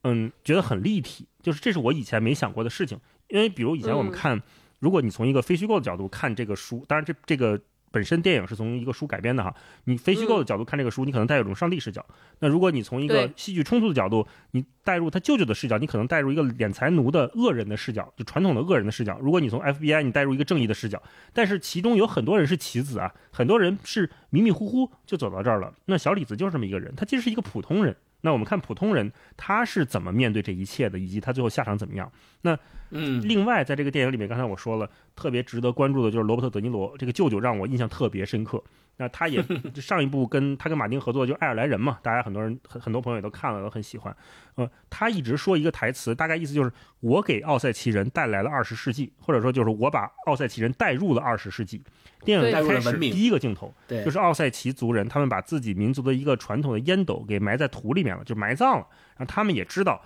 [0.04, 3.00] 嗯觉得很立体，就是这是我以前没想过的事情。
[3.30, 4.41] 因为比如以前我们嗯看，
[4.80, 7.60] 如果你从一个非虚构的角度看这个书，当然这这个
[7.91, 12.06] 本身电影是从一个书改编的哈，你非虚构的角度看这个书，你可能带有一种上帝视角。
[12.39, 19.17] 那如果你从一个戏剧冲突的角度，你带入他舅舅的视角，你可能带入一个敛财奴的恶人的视角，就传统的恶人的视角。
[19.21, 21.02] 如果你从 FBI，你带入一个正义的视角，
[21.34, 25.73] 但是其中有很多人是棋子啊，很多人是迷迷糊糊就走到这儿了。
[25.86, 32.12] 那小李子就是这么一个人，他其实是一个普通人，那我们看普通人他是怎么面对这一切的，以及他最后下场怎么样。
[32.41, 32.58] 那
[32.91, 38.63] 嗯，另外，在这个电影里面，刚才我说了，特别值得关注的就是罗伯特·德尼罗这个舅舅，让我印象特别深刻。
[38.99, 39.43] 那他也
[39.75, 44.15] 上一部跟他跟马丁合作的就是《爱尔兰人》嘛，大家很多人很很多朋友也都看了，都很喜欢。
[44.56, 51.84] 呃，他一直说一个台词，大概意思就是我给奥赛奇人带来了二十世纪，或者说就是我把奥赛奇人带入了二十世纪。
[52.25, 58.88] 电影带入了文明开始第一个镜头对，就是奥赛奇族人，他们把自己民族的一个传统的烟斗给埋在土里面了，就埋葬了。
[59.15, 60.01] 然后他们也知道，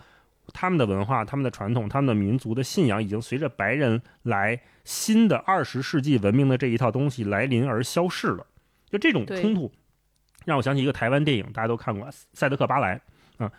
[0.54, 8.46] 他们的文化、他们的传统、他们的民族的信仰，已经随着白人来新的二十世纪文明的这一套东西来临而消逝了。
[8.90, 9.72] 就这种冲突，
[10.46, 12.98] 让我想起一个台湾电影，大家都看过《赛德克·巴莱》。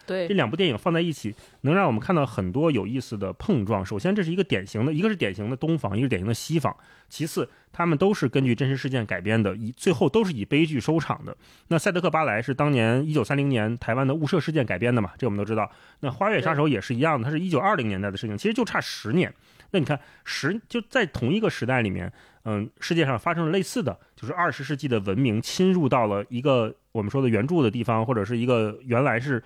[0.06, 3.84] 对这两部电影放在一起，能让我们看到很多有意思的碰撞。
[3.84, 6.74] 首先，这是一个典型的，一个是典型的东方，一个是典型的西方。
[7.08, 11.36] 其次，他们都是根据真实事件改编的，以最后都是以悲剧收场的。
[11.68, 15.10] 那《赛德克·巴莱》是当年一九三零年台湾的雾社事件改编的嘛？
[15.18, 15.70] 这我们都知道。
[16.00, 19.32] 那《花月杀手》也是一样的，它是一九二零年代的事情，其实就差十年。
[19.72, 22.10] 那你看，十就在同一个时代里面，
[22.44, 29.42] 嗯，世界上发生了类似的，就是二十世纪的文明侵入到了一个我们说的原著的地方，或者是一个原来是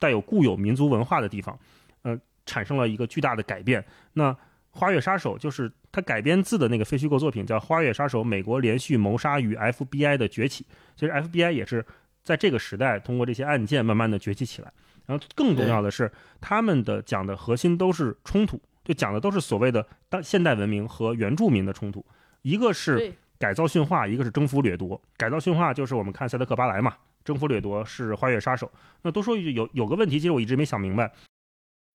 [0.00, 1.56] 带有固有民族文化的地方，
[2.02, 3.84] 呃，产生了一个巨大的改变。
[4.14, 4.32] 那
[4.72, 10.64] 《花月杀手》就是它改编自的那个非虚构作品，叫《花月杀手：美国连续谋杀与 FBI 的崛起》。
[10.96, 11.84] 其实 FBI 也是
[12.24, 14.72] 在这个时代通过这些案件慢慢的崛起起来。
[15.06, 16.10] 然后更重要的是，
[16.40, 22.04] 他们的讲的核心都是冲突，就讲的都是所谓的当现代文明和原住民的冲突。
[22.42, 25.00] 一个是改造驯化，一个是征服掠夺。
[25.16, 28.70] 改造驯化就是我们看赛德克巴莱嘛，征服掠夺是花月杀手。
[29.02, 31.12] 那多说一句，有有个问题，其实我一直没想明白，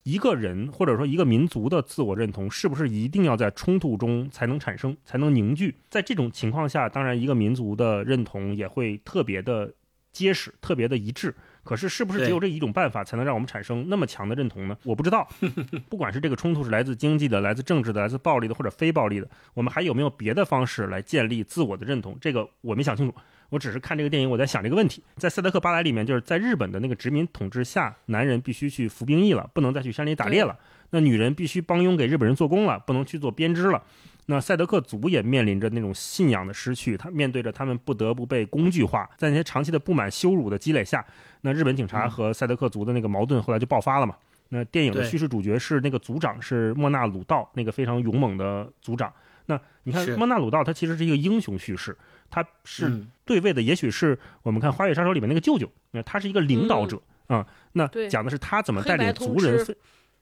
[0.03, 5.75] 一个人或者说一个民族的自我认同，是不是一定要在冲突中才能产生，才能凝聚？
[5.89, 9.73] 在这种情况下，当然一个民族的认同也会特别的
[10.11, 11.35] 结实，特别的一致。
[11.63, 14.77] 可是，是不是只有这一种办法才能让我们产生那么强的认同呢？
[14.83, 15.27] 我不知道。
[15.89, 22.15] 不管是这个冲突是来自经济的、来自政治的、来自暴力的或者非暴力的，我们还有没有别的方式来建立自我的认同？
[22.21, 23.15] 这个我没想清楚。
[23.49, 25.03] 我只是看这个电影，我在想这个问题。
[25.15, 30.57] 在《赛德克·巴莱》里面，就是在日本的那个殖民统治下，男人必须去服兵役了，不能再去山里打猎了。
[30.91, 33.81] 那女人必须帮佣给日本人做工了，不能去做编织了。
[34.27, 41.05] 那赛德克族也面临着那种信仰的失去，他面对着他们不得不被工具化，在那些长期的不满、羞辱的积累下，
[41.41, 44.15] 那日本警察和赛德克族的那个矛盾后来就爆发了嘛。
[44.49, 49.11] 那电影的叙事主角是那个族长是莫纳鲁道，那个非常勇猛的族长。
[49.47, 51.95] 那你看莫纳鲁道，他其实是一个英雄叙事，
[52.29, 59.75] 他是嗯对位的，也许是我们看《花月杀手》里面那个舅舅，那他是一个领导者啊、那讲的是他怎么带领族人奋，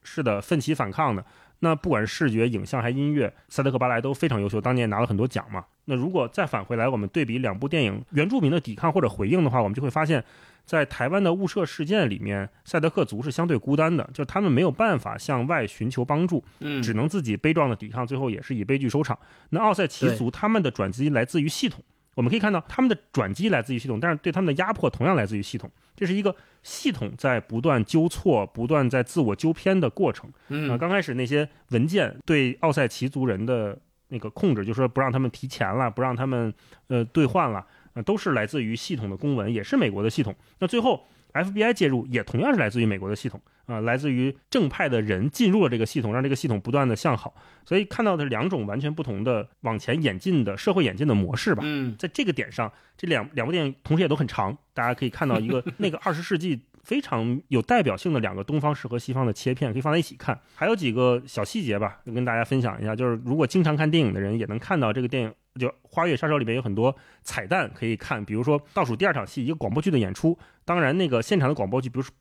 [0.03, 1.25] 是的，奋起反抗的。
[1.59, 5.63] 那不管是视觉、影像还音乐，塞德克·巴莱都非常优秀，当年也拿了很多奖嘛。
[5.85, 10.23] 那如果再返回来，我们对比两部电影原住民的抵抗或者回应的话，我们就会发现，
[10.65, 19.17] 在台湾的雾社事件里面，赛德克族是相对孤单的，就他们没有办法向外寻求帮助，嗯，只能自己悲壮的抵抗，最后也是以悲剧收场。
[19.49, 21.81] 那奥赛奇族他们的转机来自于系统，
[22.15, 25.69] 我们可以看到他们的转机来自于系统，但是对他们的压迫同样来自于系统。
[25.95, 30.29] 这是一个系统在不断纠错、不断在自我纠偏的过程。
[30.29, 36.53] 啊、嗯，刚开始那些文件对奥赛奇族人的那个控制，就是说不让他们提钱了，不让他们
[36.87, 40.35] 呃兑换了，呃，都是来自于系统的公文，也是美国的系统。
[40.59, 47.33] 那最后 FBI 介入，也同样是来自于美国的系统啊、来自于正派的人进入了这个系统，让这个系统不断的向好。
[47.65, 51.63] 所以看到的两种完全不同的往前演进的社会演进的模式吧。
[51.65, 60.37] 嗯，在这个点上，这两两部电影同时也都很长，大家可以看到一个 那个二十世纪非常有代表性的两个东方式和西方的切片，可以放在一起看。
[60.55, 65.33] 还有几个小细节吧，跟大家分享一下，就是如果经常看电影的人也能看到这个电影。
[65.59, 72.13] 就《花月杀手》里面有很多彩蛋可以看，比如说倒数第二场戏一个广播剧的演出，当然那个现场的广播剧比如说，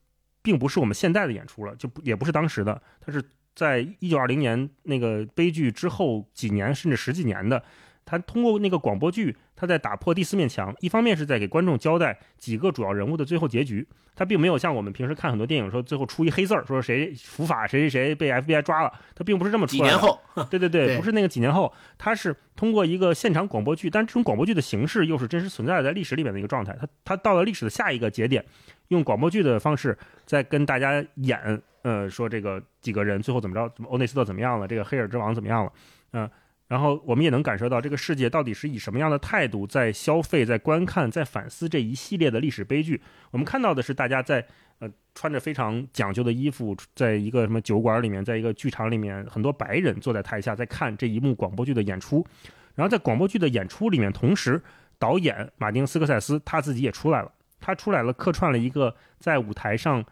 [0.42, 3.22] 并不是我们现在的演出了，就也不是当时的，它是
[3.54, 7.62] 在一九二零年那个悲剧之后几年甚至十几年的。
[8.04, 10.75] 它通过那个广播剧，他在打破第四面墙。
[10.81, 19.88] 一方面是在给观众交代几个主要人物的最后结局，他并没有像我们平时看很多电影说最后出一黑字儿，说谁伏法谁谁谁被 FBI 抓了，他并不是这么出来的。
[19.90, 20.20] 几年后，
[20.51, 26.77] 对对对， 对不是那个几年后，他是通过一个现场广播剧，但这种广播剧的形式又是真实存在在历史里面的一个状态。
[26.81, 28.44] 他他到了历史的下一个节点，
[28.88, 29.96] 用广播剧的方式
[30.27, 35.72] 在跟大家演，呃，说这个几个人最后怎么着，怎么欧内斯特怎么样了，这个黑尔之王怎么样了，
[36.12, 36.29] 嗯、
[36.72, 42.98] 然后我们也能感受到这个世界到底是以什么样的态度在消费、在观看、在反思这一系列的历史悲剧。
[43.31, 44.42] 我们看到的是大家在
[44.79, 52.27] 呃穿着非常讲究的衣服，在一个什么酒馆里面，在一个剧场里面，很多白人坐在台下在看这一幕广播剧的演出。
[52.75, 54.58] 然后在广播剧的演出里面，同时
[54.98, 57.31] 导演马丁斯科塞斯他自己也出来了。
[57.60, 60.02] 他出来了，客串了一个在舞台上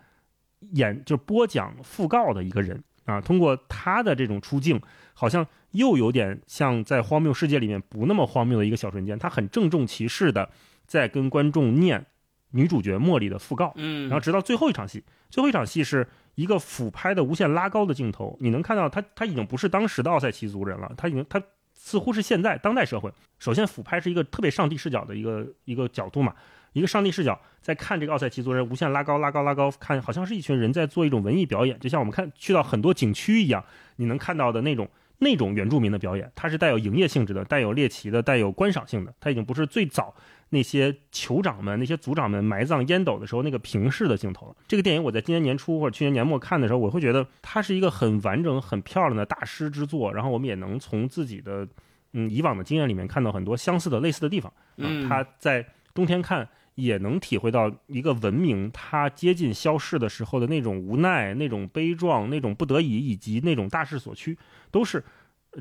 [0.73, 3.19] 演就播讲讣告的一个人啊。
[3.19, 4.79] 通过他的这种出镜，
[5.15, 9.19] 好像又有点像在荒谬世界里面不那么荒谬的一个小瞬间。
[9.19, 10.51] 他很郑重其事的
[10.87, 12.07] 在跟观众念
[12.51, 21.41] 女主角茉莉的讣告，嗯，然后直到最后一场戏，最后一场戏是一个俯拍的无限拉高的镜头，你能看到他他已经不是当时的奥赛奇族人了，他已经他
[21.73, 23.13] 似乎是现在当代社会。
[23.39, 26.35] 首先俯拍是一个特别上帝视角的一个一个角度嘛，
[26.73, 33.65] 一个上帝视角在看这个奥赛奇族人无限拉高拉高拉高，看好像是一群人在做一种文艺表演，就像我们看去到很多景区一样，
[33.97, 34.89] 你能看到的那种。
[35.21, 39.15] 那种原住民的表演，它是带有营业性质的，带有猎奇的，带有观赏性的。
[39.21, 40.15] 它已经不是最早
[40.49, 44.57] 那些酋长们、那些族长们埋葬烟斗的时候那个平视的镜头了。
[44.67, 50.13] 这个电影我在今年年初或者去年年末看的时候，我会觉得它是一个很完整、很漂亮的大师之作。
[50.13, 51.69] 然后我们也能从自己的
[52.15, 54.53] 嗯以往的经验里面看到很多相似的、类似的地方。
[54.79, 56.49] 嗯它在冬天看
[56.81, 64.39] 也能体会到一个文明它接近消逝的时候的那种无奈、那种悲壮、那种不得已，以及那种大势所趋。
[64.71, 65.05] 都是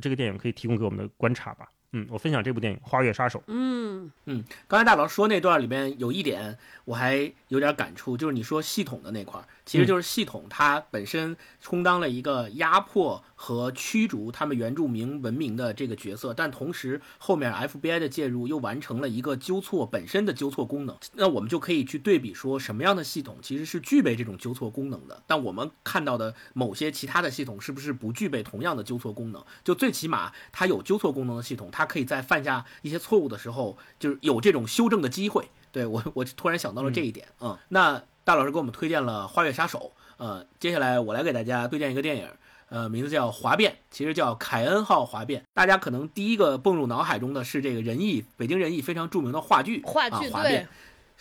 [0.02, 1.68] 这个电影可以提供给我们的观察吧。
[1.92, 3.40] 嗯，我分享这部电影《花月杀手》。
[3.48, 6.56] 嗯，嗯，刚才大佬说那段里面有一点
[6.86, 20.98] 我还有点感触，就是你说系统的那块儿，其实就是系统它本身充当了一个压迫和驱逐他们原住民文明的这个角色，但同时后面 FBI 的介入又完成了一个纠错本身的纠错功能。
[21.14, 29.42] 那我们就可以去对比说什么样的系统其实是具备这种纠错功能的，但我们看到的某些其他的系统是不是不具备同样的纠错功能？
[29.64, 35.48] 就最起码它有纠错功能的系统，它可以在犯下一些错误的时候，就是有这种修正的机会。
[35.72, 37.30] 对我，我突然想到了这一点。
[37.40, 39.94] 嗯，那大老师给我们推荐了《花月杀手》。
[40.18, 42.28] 呃，接下来我来给大家推荐一个电影，
[42.70, 45.42] 呃，名字叫《哗变》，其实叫《凯恩号哗变》。
[45.54, 50.68] 大家可能第一个蹦入脑海中的是这个仁义，北京仁义非常著名的话剧，话剧对啊哗变。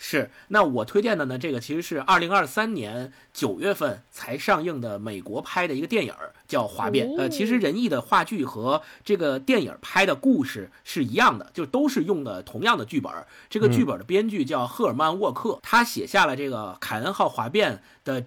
[0.01, 7.09] 是，那我推荐的呢，这个其实是二零二三年九月份才上映的美国拍的一个电影儿，叫《哗变》。
[7.17, 13.27] 呃，其实仁义的话剧和这个电影拍的故事是一样的，就都是用的同样的剧本儿。
[13.49, 18.23] 这个剧本的编剧叫赫尔曼沃克，他写下了这个凯恩号哗变的。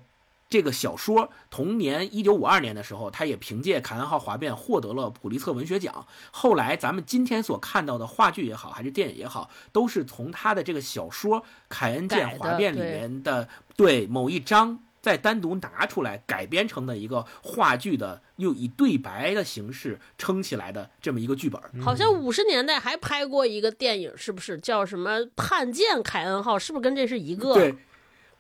[0.53, 6.07] 这个小说同年一九五二年的时候，他也凭借《凯恩号哗变》获得了普利策文学奖。
[6.31, 11.41] 后来咱们今天所看到的话剧也好，还是电影也好，都是从他的这个小说
[11.71, 13.49] 《凯恩舰哗变》里面的
[13.79, 21.59] 对某一章再单独拿出来改编成的一个话剧的，又以对白的形式撑起来的这么一个剧本。
[21.81, 26.57] 好像五十年代还拍过一个电影，是不是叫什么《叛舰凯恩号》？
[26.59, 27.55] 是不是跟这是一个？
[27.55, 27.75] 对。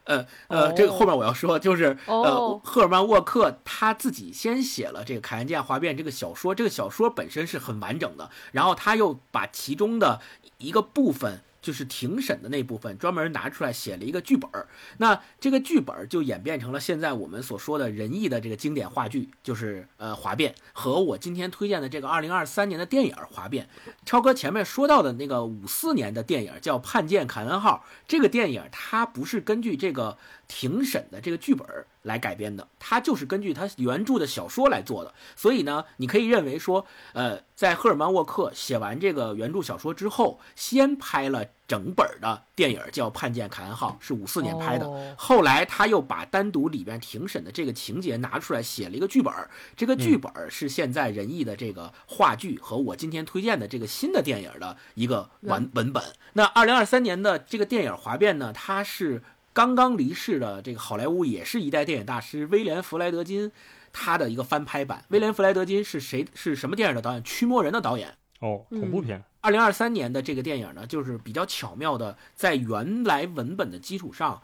[0.05, 10.21] 呃呃，哦这个后面我要说，就是呃哦，赫尔曼沃克他自己先写了这个《凯恩剑哗变》这个小说，这个小说本身是很完整的，然后他又把其中的
[10.59, 11.43] 一个部分。
[11.63, 14.69] 就是庭审的那部分，专门拿出来写了一个剧本儿。
[14.99, 23.69] 那这个剧本儿就演变成了现在我们所说的仁义的这个经典话剧，就是呃《哗变》和我今天推荐的这个二零二三年的电影《哗变》。
[24.05, 35.15] 超哥前面说到的那个五四年的电影叫《叛舰凯恩号》，这个电影它不是根据这个庭审的这个剧本儿来改编的，它就是根据他原著的小说来做的。
[35.37, 44.87] 所以呢，你可以认为说，呃，在赫尔曼沃克写完这个原著小说之后，先拍了整本的电影叫《叛舰凯恩号》，是五四年拍的。
[44.87, 56.03] 哦后来他又把单独里边庭审的这个情节拿出来写了一个剧本儿，这个剧本儿是现在仁义的这个话剧和我今天推荐的这个新的电影的一个完文本。
[56.33, 59.23] 那二零二三年的这个电影《哗变》呢，它是
[59.53, 63.53] 刚刚离世的这个好莱坞也是一代电影大师威廉·弗莱德金
[63.93, 65.05] 他的一个翻拍版。
[65.09, 66.27] 威廉·弗莱德金是谁？
[66.35, 67.21] 是什么电影的导演？
[67.25, 68.15] 《驱魔人》的导演。
[68.41, 69.23] 哦，恐怖片。
[69.41, 74.41] 二零二三年的这个电影呢，就是比较巧妙的在原来文本的基础上，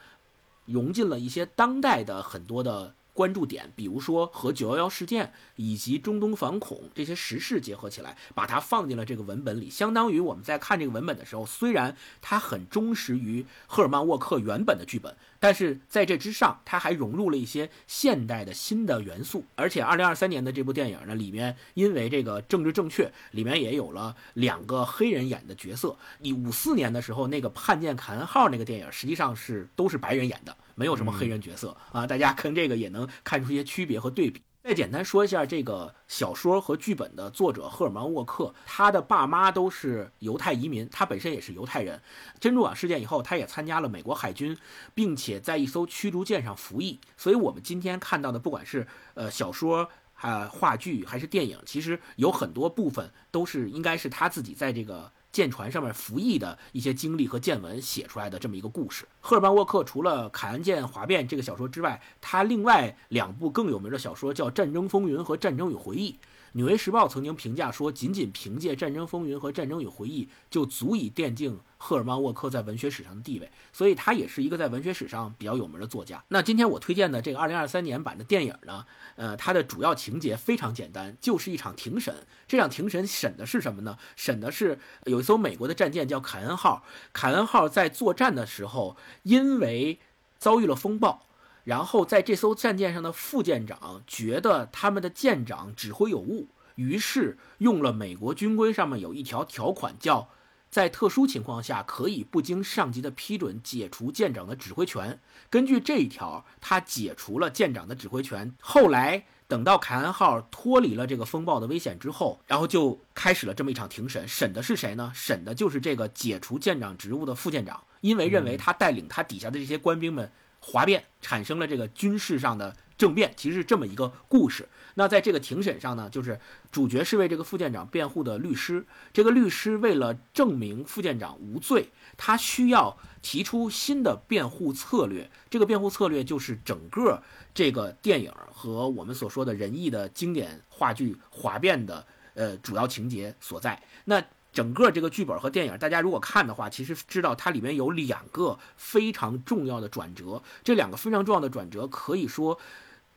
[0.67, 9.69] 融进了一些当代的很多的关注点，比如说和九幺幺事件以及中东反恐这些时事结合起来，把它放进了这个文本里。
[9.69, 19.45] 相当于我们在看这个文本的时候，虽然它很忠实于赫尔曼沃克原本的剧本，但是在这之上，它还融入了一些现代的新的元素。
[19.57, 25.97] 而且，二零二三年的这部电影呢，里面因为这个政治正确，里面也有了两个黑人演的角色。
[26.21, 32.07] 你五四年的时候，那个《叛舰凯恩号》那个电影，实际上是都是白人演的，没有什么黑人角色啊。
[32.07, 34.41] 大家看这个也能看出一些区别和对比。
[34.63, 42.01] 再简单说一下这个小说和剧本的作者赫尔曼沃克，他的爸妈都是犹太移民，他本身也是犹太人。
[42.39, 44.57] 珍珠港事件以后，他也参加了美国海军，
[44.95, 47.01] 并且在一艘驱逐舰上服役。
[47.17, 49.89] 所以，我们今天看到的，不管是呃小说。
[50.21, 59.07] 啊，话剧还是电影，其实有很多部分都是应该是他自己在这个舰船上面服役的一些经历和见闻写出来的这么一个故事。
[59.21, 66.13] 赫尔曼·沃克除了《凯恩舰哗变》这个小说之外，他另外两部更有名的小说叫《战争风云》和《战争与回忆》。
[66.53, 76.23] 《纽约时报》曾经评价说，仅仅凭借《战争风云》和《战争与回忆》就足以奠定赫尔曼·沃克在文学史上的地位，所以他也是一个在文学史上比较有名的作家。
[76.29, 78.85] 那今天我推荐的这个2023年版的电影呢，
[79.17, 82.15] 呃，它的主要情节非常简单，就是一场庭审。
[82.47, 83.99] 这场庭审审的是什么呢？
[84.17, 86.83] 审的是有一艘美国的战舰叫凯恩号，
[87.13, 90.01] 凯恩号在作战的时候因为
[90.39, 91.28] 遭遇了风暴。
[91.69, 100.31] 然后在这艘战舰上的副舰长觉得他们的舰长指挥有误，于是用了美国军规上面有一条条款，叫
[100.71, 105.21] 在特殊情况下可以不经上级的批准解除舰长的指挥权。
[105.51, 108.55] 根据这一条，他解除了舰长的指挥权。
[108.63, 115.13] 后来等到凯恩号脱离了这个风暴的危险之后，然后就开始了这么一场庭审，审的是谁呢？
[115.15, 120.33] 审的就是这个解除舰长职务的副舰长，因为认为他带领他底下的这些官兵们。
[120.61, 124.69] 哗变产生了这个军事上的政变，其实是这么一个故事。
[124.95, 126.41] 那在这个庭审上呢，就是
[126.73, 128.85] 主角是为这个副舰长辩护的律师。
[129.13, 135.31] 这个律师为了证明副舰长无罪，他需要提出新的辩护策略。
[135.49, 137.23] 这个辩护策略就是整个
[137.55, 142.05] 这个电影和我们所说的仁义的经典话剧《哗变》的
[142.35, 143.81] 呃主要情节所在。
[144.05, 144.21] 那
[144.59, 150.43] 整个这个剧本和电影，大家如果看的话，其实知道它里面有两个非常重要的转折。
[150.65, 152.59] 这两个非常重要的转折，可以说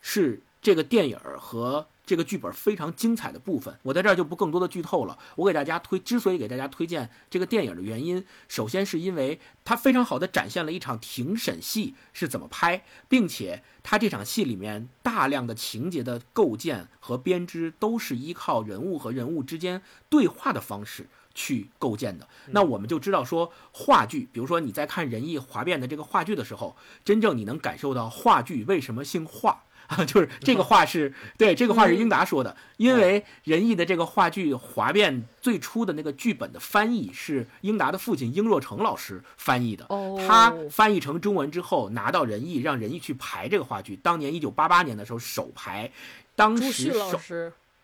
[0.01, 3.75] 是这个电影和这个剧本非常精彩的部分。
[3.81, 5.17] 我在这儿就不更多的剧透了。
[5.35, 21.07] 我给大家推，之所以给大家推荐这个电影的原因，首先是因为它非常好的展现了一场庭审戏是怎么拍，并且它这场戏里面大量的情节的构建和编织都是依靠人物和人物之间对话的方式。
[21.33, 30.03] 去构建的，那我们就知道说话剧，比如说你在看仁义华变的这个话剧的时候，真正你能感受到话剧为什么姓话啊？
[30.05, 39.87] 就是这个话是 对，这个话是英达说的，因为仁义的这个话剧哗变最初的那个剧本的翻译是英达的父亲英若诚老师翻译的，
[40.27, 43.95] 他翻译成中文之后拿到仁义，让仁义去排这个话剧。
[43.97, 45.91] 当年一九八八年的时候首排，
[46.35, 47.19] 当时首。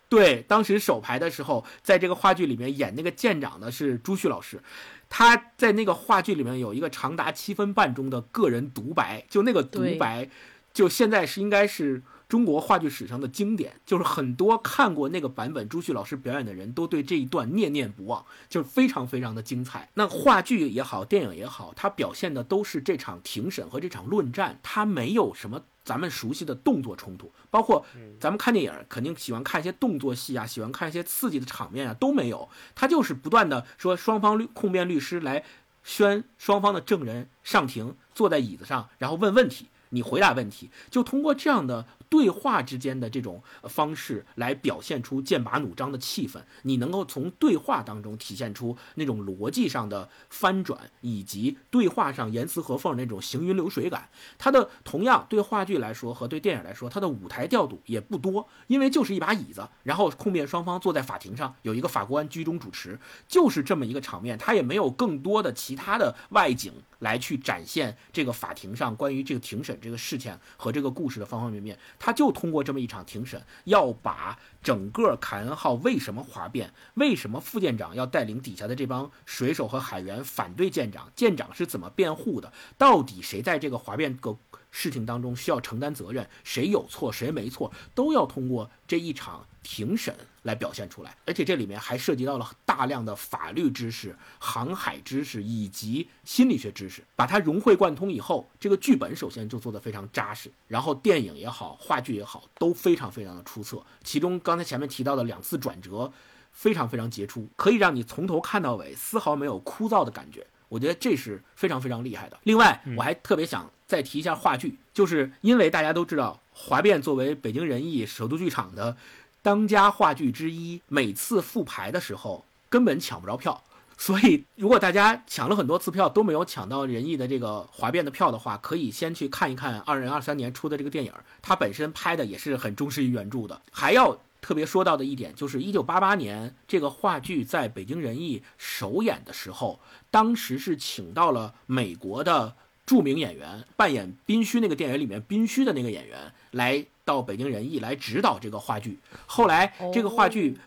[0.10, 4.62] 对，当时首排的时候，在这个话剧里面演那个舰长的是朱旭老师，
[5.10, 10.30] 他在那个话剧里面有一个长达七分半钟的个人独白，就那个独白，
[10.74, 19.90] 就现在是应该是中国话剧史上的经典，就是很多看过那个版本朱旭老师表演的人都对这一段念念不忘，就是非常非常的精彩。
[19.94, 25.62] 那话剧也好，电影也好，它表现的都是这场庭审和这场论战，它没有什么。
[25.86, 27.86] 咱们熟悉的动作冲突，包括
[28.20, 32.50] 咱们看电影肯定喜欢看一些动作戏啊，喜欢看一些刺激的场面啊，都没有。
[32.76, 35.46] 他就是不断的说，双方律控辩律师来
[35.86, 41.86] 宣双方的证人上庭，坐在椅子上，然后问问题，你回答问题，就通过这样的。
[42.10, 54.10] 对话之间的这种方式来表现出剑拔弩张的气氛，你能够从对话当中体现出那种逻辑上的翻转，以及对话上严丝合缝那种行云流水感。
[54.38, 71.78] 它的同样对话剧来说和对电影来说，它的舞台调度也不多，因为就是一把椅子，然后控辩双方坐在法庭上，有一个法官居中主持，就是这么一个场面，它也没有更多的其他的外景来去展现这个法庭上关于这个庭审这个事情和这个故事的方方面面。
[72.00, 74.38] 他就通过这么一场庭审，要把
[74.68, 84.38] 整个凯恩号为什么哗变，为什么副舰长要带领底下的这帮水手和海员反对舰长，舰长是怎么辩护的，到底谁在这个哗变个
[84.70, 89.48] 事情当中需要承担责任，谁有错谁没错，都要通过这一场。
[89.70, 103.86] 庭审来表现出来，而且这里面还涉及到了大量的法律知识、航海知识以及心理学知识，把它融会贯通以后，这个剧本首先就做得非常扎实，然后电影也好，话剧也好，都非常非常的出色。
[104.06, 106.12] 其中刚才前面提到的两次转折，
[106.52, 110.46] 非常非常杰出，可以让你从头看到尾，丝毫没有枯燥的感觉。
[110.70, 112.38] 我觉得这是非常非常厉害的。
[112.44, 118.98] 另外，我还特别想再提一下话剧，就是因为大家都知道，华变作为北京人艺首都剧场的。
[119.42, 123.64] 当家话剧之一，每次复排的时候根本抢不着票，
[123.98, 133.62] 所以如果大家抢了很多次票都没有抢到仁义的这个华变的票的话，可以先去看一看二零二三年出的这个电影，它本身拍的也是很忠实于原著的。
[133.72, 139.80] 还要特别说到的一点就是，一九八八年这个话剧在北京人艺首演的时候，
[140.12, 146.86] 当时是请到了美国的著名演员扮演宾虚那个电影里面宾虚的那个演员来。
[147.08, 150.58] 到北京人艺来指导这个话剧，后来这个话剧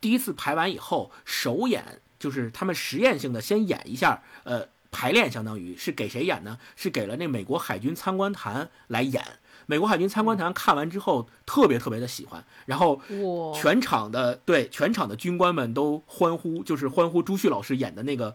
[0.00, 1.84] 第一次排完以后，首演
[2.18, 6.58] 就是他们实验性的先演一下，呃，排练相当于是给谁演呢？
[6.74, 9.22] 是给了那美国海军参观团来演。
[9.70, 13.00] 美国海军参观团看完之后特别特别的喜欢，然后，
[13.54, 18.34] 全场的对全场的军官们都欢呼，就是欢呼朱旭老师演的那个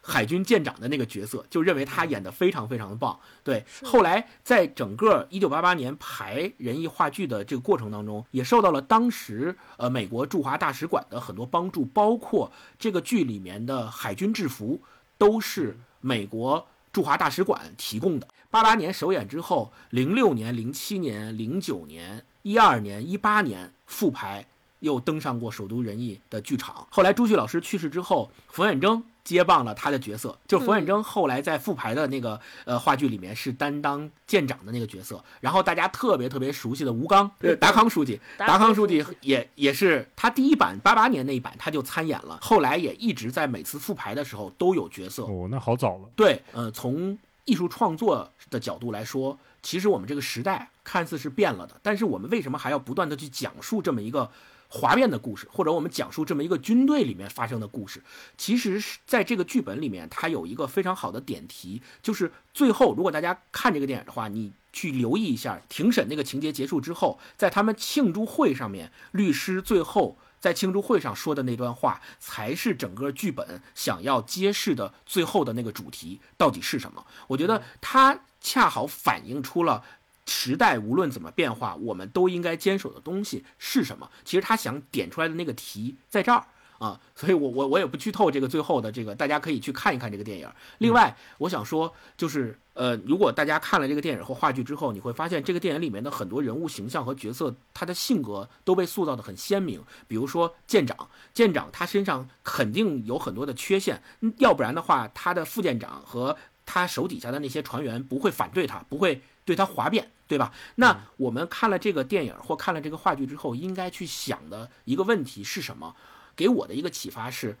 [0.00, 3.18] 海军舰长的那个角色，就认为他演的非常非常的棒。
[3.42, 14.80] 对，后来在整个一九八八年排仁义话剧的这个过程当中，也受到了当时呃美国驻华大使馆的很多帮助，包括这个剧里面的海军制服
[15.18, 18.28] 都是美国驻华大使馆提供的。
[18.50, 24.46] 八八年首演之后，零六年、零七年、零九年、一二年、一八年复排
[24.80, 26.86] 又登上过首都人艺的剧场。
[26.90, 30.38] 后来朱旭老师去世之后，冯远征接棒了他的角色。
[30.46, 35.22] 就冯远征后来在复排的那个呃话剧里面是担当舰长的那个角色。
[35.42, 45.24] 然后大家特别特别熟悉的吴刚，对达康书记，达康书记书记也也是他第一版八八年那一版他就参演了，后来也一直在每次复排的时候都有角色。
[45.24, 46.08] 哦，那好早了。
[46.16, 47.18] 对，呃，从
[47.48, 54.30] 艺术创作的角度来说，其实我们这个时代看似是变了的，但是我们为什么还要不断的去讲述这么一个
[54.68, 58.02] 哗变的故事，或者我们讲述这么一个军队里面发生的故事？
[58.36, 70.18] 其实是在这个剧本里面，它有一个非常好的点题，就是最后如果大家看这个电影的话，你去留意一下庭审那个情节结束之后，在他们庆祝会上面，律师最后。
[70.40, 77.06] 在庆祝会上说的那段话，才是整个剧本想要揭示的最后的那个主题到底是什么？
[77.26, 79.82] 我觉得它恰好反映出了
[80.26, 84.10] 时代无论怎么变化，我们都应该坚守的东西是什么。
[84.24, 86.46] 其实他想点出来的那个题在这儿
[86.78, 90.48] 啊，所以我我我也不剧透这个最后的这个，大家可以去看一看这个电影。
[90.78, 92.58] 另外，我想说就是。
[92.78, 99.82] 呃，如果大家看了这个电影或话剧之后，你会发现这个电影里面的很多人物形象和角色，他的性格都被塑造的很鲜明。
[100.06, 110.54] 比如说舰长，舰长他身上肯定有很多的缺陷，嗯要不然的话，他的副舰长和他手底下的那些船员不会反对他，不会对他哗变，对吧？
[110.76, 115.96] 那我们看了这个电影或看了这个话剧之后，应该去想的一个问题是什么？
[116.38, 117.56] 给我的一个启发是，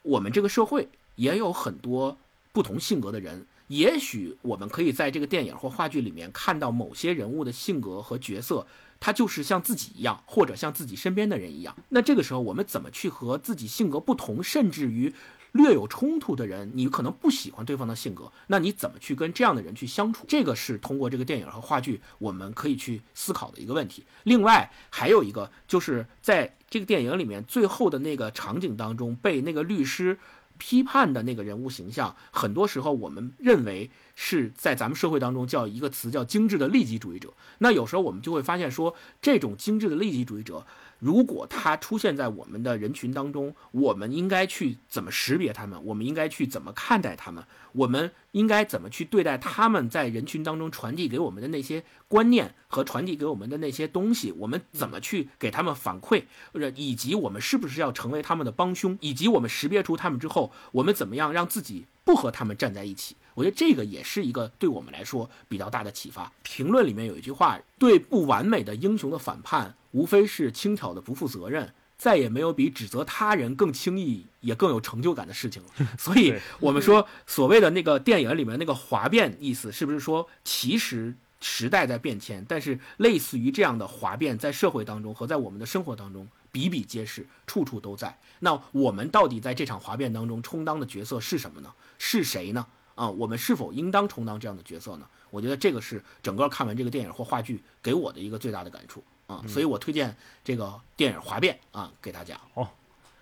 [0.00, 2.16] 我们这个社会也有很多
[2.52, 3.46] 不同性格的人。
[3.66, 8.66] 也许我们可以在这个电影或话剧里面看到某些人物的性格和角色，
[8.98, 11.76] 他就是像自己一样，或者像自己身边的人一样。
[11.90, 15.12] 那这个时候，我们怎么去和自己性格不同，甚至于
[15.52, 20.24] 略有冲突的人，你可能不喜欢对方的性格，那你怎么去跟这样的人去相处？
[20.28, 24.04] 这个是通过这个电影和话剧，我们可以去思考的一个问题。
[24.24, 30.18] 另外还有一个，就是在这个电影里面最后的那个场景当中，被那个律师。
[30.60, 37.32] 批判的那个人物形象，很多时候我们认为是在咱们社会当中叫一个词叫精致的利己主义者。
[37.58, 38.92] 那有时候我们就会发现说，
[39.22, 40.66] 这种精致的利己主义者，
[40.98, 45.80] 如果他出现在我们的人群当中，我们应该去怎么识别他们？
[45.84, 47.44] 我们应该去怎么看待他们？
[47.72, 54.32] 我们应该怎么去对待他们在人群当中传递给我们的那些观念和传递给我们的那些东西？
[54.32, 56.24] 我们怎么去给他们反馈？
[56.52, 58.98] 或者以及我们是不是要成为他们的帮凶？
[59.00, 63.14] 以及我们识别出他们之后，我们怎么样让自己不和他们站在一起？
[63.34, 66.32] 我觉得这个也是一个对我们来说比较大的启发。
[66.42, 71.72] 评论里面有一句话：对不完美的英雄的反叛，无非是轻佻的不负责任。
[71.96, 75.68] 再也没有比指责他人更轻易也更有成就感的事情了。
[75.98, 88.16] 所以，我们说所谓的那个电影里面那个哗变，意思是不是说，其实时代在变迁，但是类似于这样的哗变，在社会当中和在我们的生活当中比比皆是，处处都在。
[88.38, 91.72] 那我们到底在这场哗变当中充当的角色是什么呢？
[91.98, 92.64] 是谁呢？
[92.94, 95.06] 啊，我们是否应当充当这样的角色呢？
[95.30, 102.36] 我觉得这个是整个看完这个电影或话剧给我的一个最大的感触啊，所以我推荐这个电影《哗变》啊给大家。
[102.54, 102.68] 哦，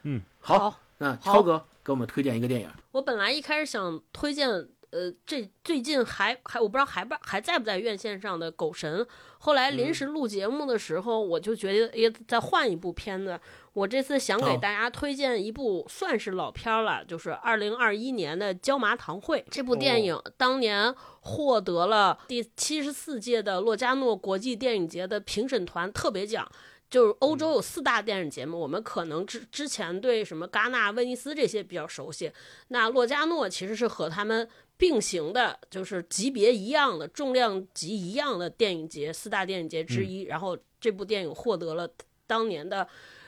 [0.04, 2.70] 嗯，好，好那好超哥给我们推荐一个电影。
[2.92, 4.48] 我本来一开始想推荐，
[4.90, 9.00] 呃，这最近还还我不知道还不还在不在院线上的《狗神》，
[9.38, 13.38] 后来临时录节目的时候，我就觉得也，再换一部片子。
[13.76, 14.58] 我这次想给哦。
[14.60, 26.50] 大家推荐一部算是老片儿了，就是二零二一年的《椒麻堂会》这部电影，当年获得了第七十四届的洛迦诺国际电影节的评审团特别奖。
[26.88, 32.30] 就是欧洲有四大电影节目，我们可能之之前对什么戛纳、威尼斯这些比较熟悉，
[32.68, 40.22] 那洛迦诺其实是和他们并行的，就是级别一样的、重量级一样的电影节，四大电影节之一。
[40.22, 41.88] 然后这部电影获得了
[42.24, 42.86] 当年的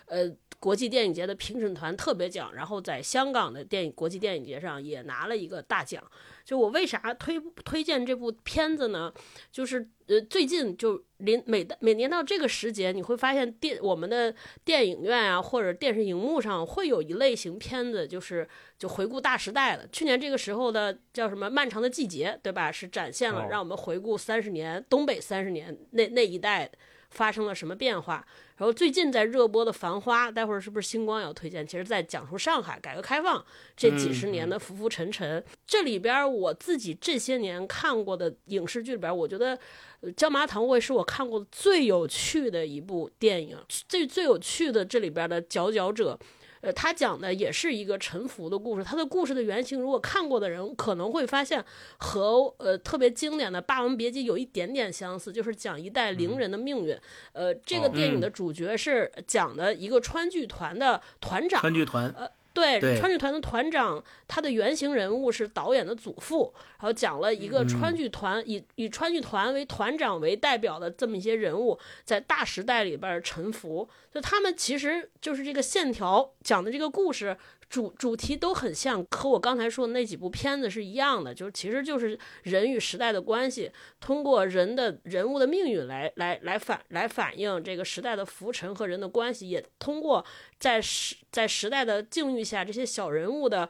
[0.09, 0.31] 呃
[0.61, 6.03] 国际电影节的评审团特别奖，然后在香港的电影国际电影节上也拿了一个大奖。
[6.45, 9.13] 就我为啥推推荐这部片子呢？
[9.53, 14.35] 就是呃，最近就临每每年到这个时节，你会发现电我们的
[14.65, 18.49] 电影院啊，或者电视荧幕上会有一类型片子，就是
[18.79, 19.87] 就回顾大时代了。
[19.93, 22.73] 去年这个时候的叫什么《漫长的季节》，对吧？
[22.73, 26.69] 是展现了哦让我们回顾三十年东北三十年那那一代
[27.11, 28.27] 发生了什么变化。
[28.57, 31.67] 然后最近在热播的《繁花》，待会儿是不是星光要推荐？
[31.67, 33.45] 其实在讲述上海改革开放
[33.77, 35.45] 这几十年的浮浮沉沉。
[35.67, 39.59] 这里边儿我自己这些年看过的影视剧里边儿，我觉得
[40.01, 43.57] 呃《椒麻堂会》是我看过最有趣的一部电影，
[43.89, 46.19] 最最有趣的这里边的佼佼者。
[46.61, 48.85] 呃，他讲的也是一个沉浮的故事。
[48.85, 51.65] 他的故事的原型，如果看过的人可能会发现
[51.99, 56.99] 和呃特别经典的《霸王别姬》有一点点相似，就是讲一代伶人的命运。
[57.33, 73.89] 呃，这个哦电影的主角是讲的一个川剧团的团长，川剧团，对，对川剧团的团长，他的原型人物是导演的祖父，然后讲了一个川剧团、以以川剧团为团长为代表的这么一些人物，在大时代里边儿沉浮。
[74.13, 77.37] 就他们其实就是这个线条讲的这个故事
[77.69, 90.25] 主主题都很像，和我刚才说的那几部片子是一样的，就是其实就是人与时代的关系，通过人的人物的命运来来来反来反映这个时代的浮沉和人的关系，也通过
[90.59, 93.69] 在时在时代的境遇下，这些小人物的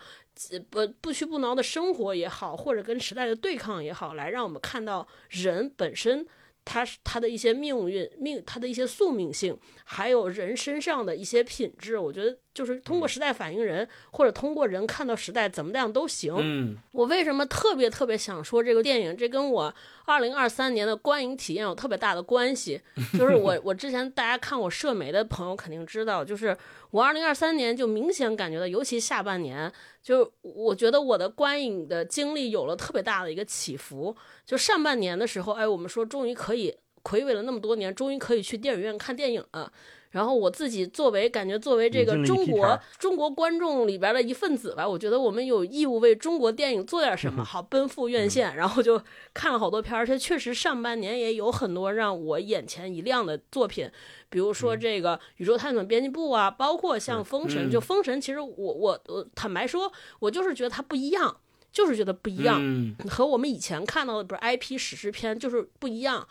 [0.70, 6.26] 不不屈不挠的生活也好，或者跟时代的对抗也好，来让我们看到人本身。
[6.70, 16.34] 他他的一些命运命，他的一些宿命性，还有人身上的一些品质，我觉得就是通过时代反映人，或者通过人看到时代怎么样都行。
[16.40, 19.16] 嗯，我为什么特别特别想说这个电影？
[19.16, 19.72] 这跟我
[20.06, 22.80] 二零二三年的观影体验有特别大的关系。
[23.16, 26.56] 就是我我之前大家看我社媒的朋友肯定知道，就是
[26.90, 34.16] 我二零二三年就明显感觉到，尤其下半年，就我觉得我的观影的经历有了特别大的一个起伏。
[34.44, 39.72] 就上半年的时候，哎，我们说终于可以暌违了那么多年，终于可以去电影院看电影了。
[40.10, 48.56] 然后我自己作为感觉作为这个中国中国观众里边的一份子吧，我觉得我们有义务为中国电影做点什么，好奔赴院线。
[48.56, 49.00] 然后就
[49.34, 53.90] 看了好多片儿，而且确实上半年也有很多让我眼前一亮的作品，
[54.30, 57.64] 比如说这个《宇宙探索编辑部》啊，包括像《封神》。
[57.68, 61.36] 嗯就《封神》，其实我我我坦白说，我就是觉得它不一样，
[61.70, 62.58] 就是觉得不一样。
[62.60, 66.26] 嗯，和我们以前看到的不是 IP 史诗片就是不一样。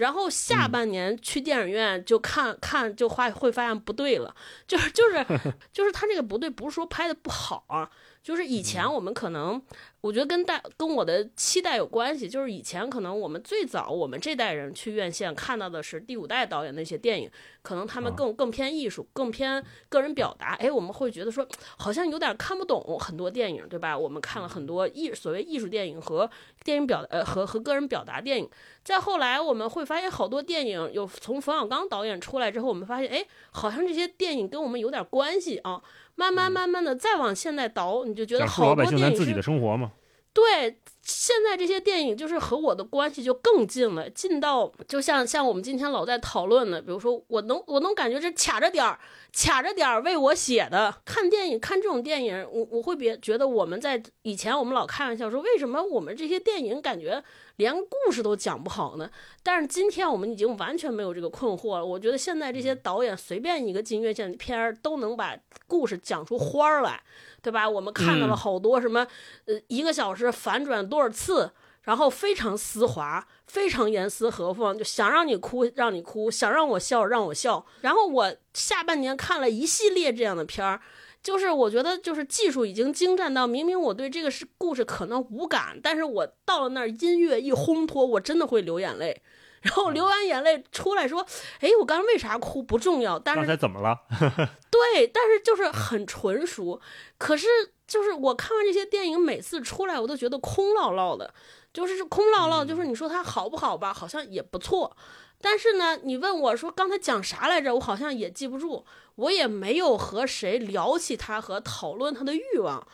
[0.00, 0.70] 然后下嗯。
[0.70, 4.34] 半年去电影院就看看就发会发现不对了，
[4.66, 5.24] 就是就是
[5.72, 7.88] 就是他这个不对，不是说拍的不好啊，
[8.22, 9.60] 就是以前嗯我们可能
[10.02, 17.30] 我觉得跟大跟我的期待有关系，就是以前可能我们最早我们这代人去院线看到的是第五代导演那些电影，
[17.62, 21.46] 可能他们更更偏艺术，更偏个人表达，哎，我们会觉得说
[21.76, 23.96] 好像有点看不懂很多电影，对吧？
[23.96, 26.30] 我们看了很多艺所谓艺术电影和
[26.64, 28.48] 电影表呃和和个人表达电影，
[28.82, 35.82] 再后来我们会发现好多电影有从冯小刚导演出来之后，我们发现哎，好像这些电影跟我们有点关系啊。
[36.20, 39.92] 慢慢慢慢的再往现在倒，你就觉得好老百姓咱自己多电影是的生活嘛。
[40.34, 40.78] 对，
[41.10, 48.98] 现在这些电影就是和我的关系就更近了，近到就像像我们今天老在讨论的，比如说我能我能感觉这卡着点儿，
[49.32, 50.94] 卡着点儿为我写的。
[51.04, 57.22] 看电影看这种电影，我我会别觉得我们在以前我们老开玩笑说，为什么我们这些电影感觉
[57.56, 59.10] 连故事都讲不好呢？
[59.42, 61.84] 但是今天我们已经完全没有这个困惑了。
[61.84, 65.36] 我觉得现在这些导演随便一个进院线片儿都能把
[65.66, 67.02] 故事讲出花儿来。
[67.42, 67.68] 对吧？
[67.68, 69.06] 我们看到了嗯好多什么，
[69.46, 71.50] 呃，一个小时反转多少次，
[71.82, 77.64] 然后非常丝滑，非常严丝合缝，就想让你哭让你哭，想让我笑让我笑。
[77.80, 80.80] 然后我下半年看了一系列这样的片儿，
[81.22, 89.22] 就是我觉得就是技术已经精湛到，明明我对这个是故事可能无感，但是我到了那儿音乐一烘托，我真的会流眼泪。
[89.62, 91.26] 然后流完眼泪出来说
[91.60, 93.98] ：“哎，我刚才为啥哭不重要，但是刚才怎么了？
[94.70, 96.80] 对，但是就是很纯熟。
[97.18, 97.46] 可是
[97.86, 101.34] 就是我看完这些电影，每次出来我都觉得空落落的，
[101.72, 102.64] 就是空落落。
[102.64, 104.96] 就是你说它好不好吧，好像也不错。
[105.42, 108.84] 但是呢，你问我说刚才讲啥来着，我好像也记不住，
[109.16, 112.86] 我也没有和谁聊起他和讨论他的欲望。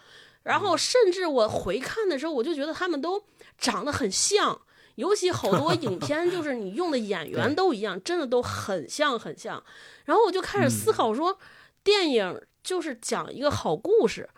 [0.42, 3.22] 然后甚至我回看的时候，我就觉得他们都
[3.58, 4.60] 长得很像。
[4.96, 9.62] 尤其好多 影片，就是你用的演员都一样，真的都很像很像。
[10.04, 11.38] 然后我就开始思考说，
[11.82, 14.28] 电影就是讲一个好故事，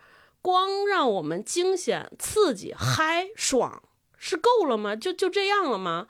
[0.41, 3.81] 光让我们惊险、刺激、嗨、爽
[4.17, 4.95] 是够了吗？
[4.95, 6.07] 就就这样了吗？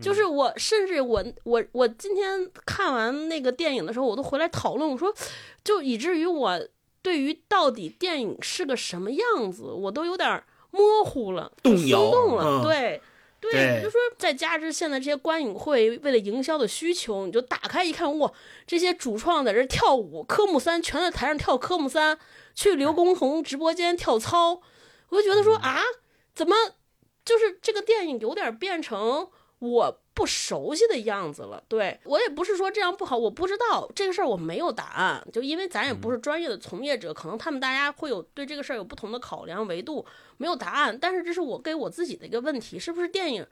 [0.00, 5.14] 就是我，甚至我我我今天看完那个电影的时候，我都回来讨论，我说，
[5.62, 6.58] 就以至于我
[7.02, 13.02] 对于到底电影是个什么样子，我都有点模糊了，就动摇松动了，嗯对。
[13.40, 13.76] 对，对。
[13.78, 18.32] 我就说，再加之现在这些观影会为了营销的需求，你就打开一看，哇，
[18.66, 22.18] 这些主创在这跳舞，科目三全在台上跳科目三，
[22.54, 24.60] 去刘畊宏直播间跳操，
[25.08, 25.82] 我就觉得说啊，
[26.34, 26.54] 怎么
[27.24, 29.28] 就是这个电影有点变成
[29.58, 31.62] 我不熟悉的样子了。
[31.66, 40.04] 对我也不是说这样不好，我不知道这个事儿我没有答案，就因为咱也不是专业的从业者，可能他们大家会有对这个事儿有不同的考量维度，
[40.36, 40.98] 没有答案。
[41.00, 43.46] 但是这是我给我自己的一个问题，是不是电影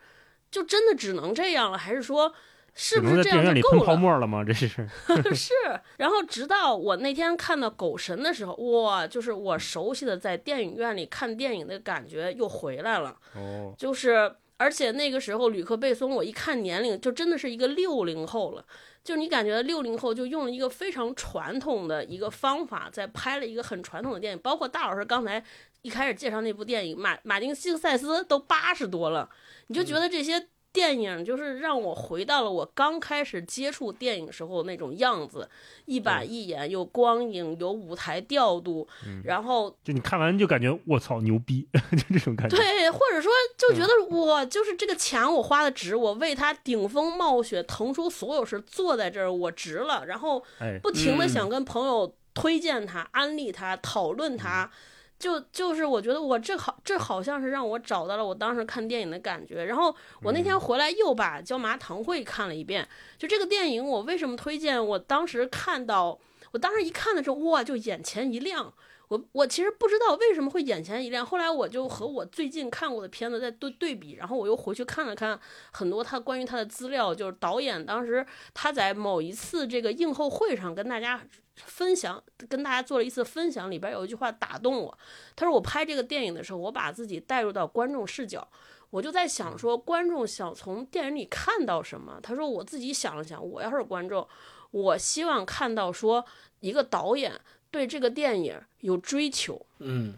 [0.50, 2.34] 就真的只能这样了，还是说？
[2.80, 3.96] 是不是这在电影院里喷样就够了？
[3.96, 4.44] 泡沫了吗？
[4.44, 4.68] 这是
[5.34, 5.52] 是，
[5.96, 13.16] 然后直到我那天看到《狗神》的时候，哇，就是我熟悉的在电影院里看电影的感觉又回来了。
[13.34, 18.64] 哦，就是，而且那个时候吕克贝松，我一看年龄就真的是一个六零后了。
[19.02, 25.42] 就你感觉六零后就用了一个非常传统的一个方法，在拍了一个很传统的电影，包括大老师刚才
[25.80, 29.30] 一开始介绍那部电影，马马丁西克塞斯都八十多了，
[29.68, 30.48] 你就觉得这些
[30.78, 35.50] 电影就是让我回到了我刚开始接触电影时候那种样子，
[35.86, 38.86] 一板一眼，有光影，有舞台调度，
[39.24, 42.56] 然后就你看完就感觉我操牛逼， 就这种感觉。
[42.56, 50.06] 对，或者说就觉得我就是这个钱我花的值，我为他顶风冒雪腾出所有事坐在这儿，我值了。
[50.06, 54.70] 然后哎，不停的嗯想跟朋友推荐他、安利他、讨论他。
[55.18, 62.88] 就就是我觉得我这好这好像是让我找到了我当时看电影的感觉，然后我那天回来又把《椒麻堂会》看了一遍。
[63.18, 64.84] 就这个电影，我为什么推荐？
[64.86, 66.18] 我当时看到，
[66.52, 68.72] 我当时一看的时候，哇，就眼前一亮。
[69.08, 75.40] 我我其实不知道为什么会眼前一亮，后来我就和我最近看过的片子在对对比，然后我又回去看了看
[75.72, 81.22] 很多他关于他的资料，就是导演当时他在某一次这个映后会上跟大家
[81.64, 84.98] 分享，跟大家做了一次分享，里边有一句话打动我，
[85.36, 88.46] 他说我拍这个电影的时候，我把自己带入到观众视角。
[88.90, 92.18] 我就在想说，观众想从电影里看到什么？
[92.22, 94.26] 他说我自己想了想，我要是观众，
[94.70, 96.24] 我希望看到说
[96.60, 97.38] 一个导演
[97.70, 100.14] 对这个电影有追求，嗯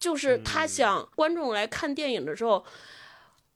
[0.00, 2.64] 就是他想观众来看电影的时候，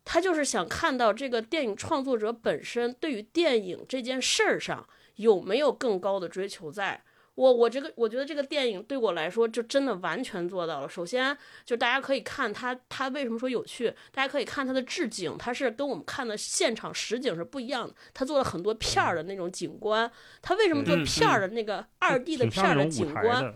[0.04, 7.02] 他就是想看到这个电影创作者本身对于电影这件事儿上有没有更高的追求在。
[7.34, 10.88] 我我这个我觉得这个电影对我来说就真的完全做到了。
[10.88, 11.36] 首先，
[11.66, 13.92] 就大家可以看它，它为什么说有趣？
[14.10, 17.94] 大家可以看它的置景，它是跟我们看的现场实景是不一样的。
[18.14, 20.10] 它做了很多片儿的那种景观，
[20.40, 23.44] 它为什么做嗯片儿的那个二 D 的片儿的景观？
[23.44, 23.54] 的。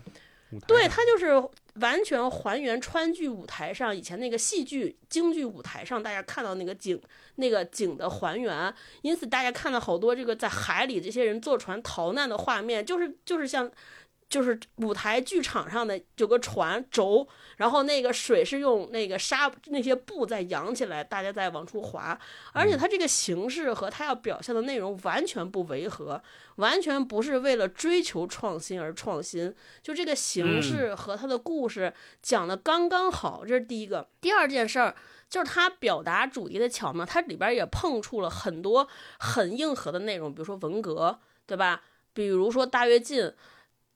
[0.67, 1.41] 对，的它就是
[1.75, 7.01] 完全还原川剧舞台上以前那个戏剧、京剧舞台上大家看到那个景、
[7.35, 8.73] 那个景的还原。
[9.01, 13.71] 因此，大家看到好多这个在海里这些人坐船逃难的画面，就是就是像。
[14.31, 17.27] 就是舞台剧场上的有个船轴，
[17.57, 22.17] 然后那个水是用那个纱那些布在扬起来，大家在往出划，
[22.53, 26.23] 而且它这个形式和它要表现的内容完全不违和，
[26.55, 29.53] 完全不是为了追求创新而创新，
[29.83, 34.07] 就这个形式和它的故事讲的刚刚好，这是第一个。
[34.21, 34.95] 第二件事儿
[35.29, 38.87] 就是它表达主题的巧妙，它里边也碰触了很多
[39.19, 41.83] 很硬核的内容，比如说文革，对吧？
[42.13, 43.33] 比如说大跃进。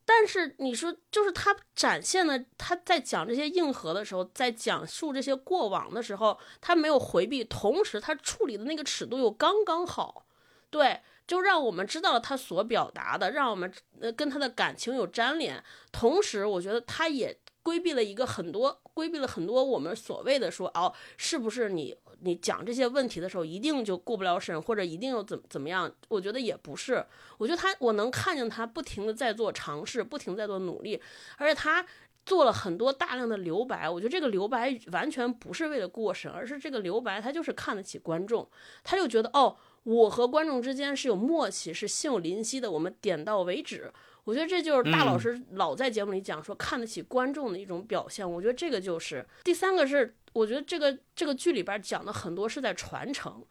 [0.08, 10.28] 但是你说，就是他展现的，他在讲这些硬核的时候，在讲述这些过往的时候，他没有回避，同时他处理的那个尺度又刚刚好，
[10.70, 13.74] 对，就让我们知道了他所表达的，让我们
[14.16, 17.36] 跟他的感情有粘连，同时我觉得他也
[17.66, 25.92] 规避了一个很多，规避了很多我们所谓的说哦，是不是你你讲这些问题的时候一定就过不了审，或者一定又怎怎么样？
[26.10, 27.04] 我觉得也不是，
[27.40, 31.02] 我觉得他我能看见他不停的在做尝试，不停在做努力，
[31.38, 31.84] 而且他。
[32.26, 38.50] 做了很多大量的留白，我觉得这个留白完全不是为了过审，而是这个留白他就是看得起观众，
[38.84, 43.94] 他就觉得哦，我和观众之间是有默契，是心有灵犀的，我们点到为止。
[44.26, 48.30] 我觉得这就是大老师老在节目里讲说看得起观众的一种表现。
[48.30, 53.42] 我觉得这个就是第三个是，我觉得这个这个剧里边讲的很多是在传承。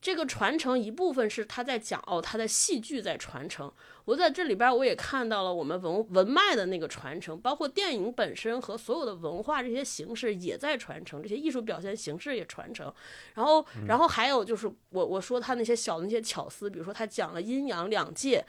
[0.00, 3.70] 这个传承一部分是他在讲哦，他的戏剧在传承。
[4.06, 12.90] 我在这里边我也看到了我们文文脉的那个传承，包括电影本身和所有的文化这些形式也在传承，这些艺术表现形式也传承。
[13.34, 18.42] 然后，然后还有就是我我说他那些小的那些巧思，比如说他讲了阴阳两界。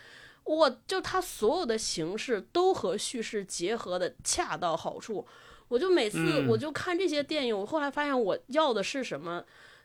[0.44, 5.26] 我就他所有的形式都和叙事结合的恰到好处，
[5.68, 6.48] 我就每次嗯。
[6.48, 9.44] 我就看这些电影，我后来发现我要的是什么，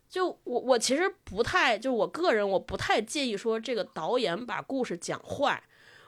[0.09, 5.63] 就我我其实不太，就我个人我不太介意说这个导演把故事讲坏，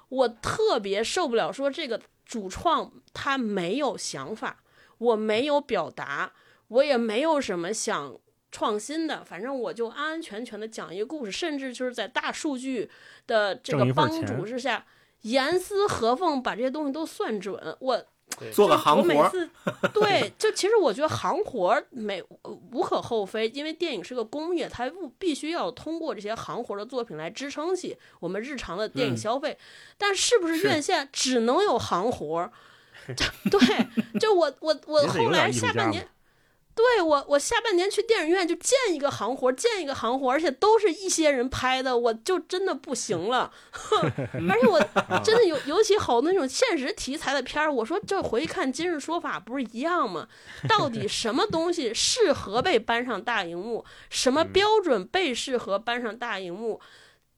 [0.09, 4.63] 我特别受不了说这个主创他没有想法，
[4.99, 6.33] 我没有表达，
[6.69, 8.19] 我也没有什么想
[8.51, 12.91] 创新的，反正我就安安全全的讲一个故事，甚至就是在大数据
[13.27, 14.87] 的这个帮助之下，
[15.23, 18.03] 严丝合缝把这些东西都算准，我
[18.53, 19.51] 做个就行活儿，我每次
[19.93, 22.23] 对，就其实我觉得行活儿没
[22.71, 29.59] 无可厚非，因为电影是个工业，它不必须要通过这些行活儿的作品来支撑起我们日常的电影嗯消费。
[29.97, 32.53] 但是不是是院线只能有行活儿？
[33.51, 36.07] 对，就我我我后来下半年。
[36.79, 43.51] 对我，我下半年去电影院就见一个行活，见一个行活，而且都是一些人拍的，我就真的不行了。
[44.49, 44.79] 而且我
[45.25, 50.29] 真的有，尤其好多那种现实题材的片儿，我说这回去看《今日说法》不是一样吗？
[50.69, 53.85] 到底 什么东西适合被搬上大荧幕？
[54.09, 56.81] 什么标准被适合搬上大荧幕？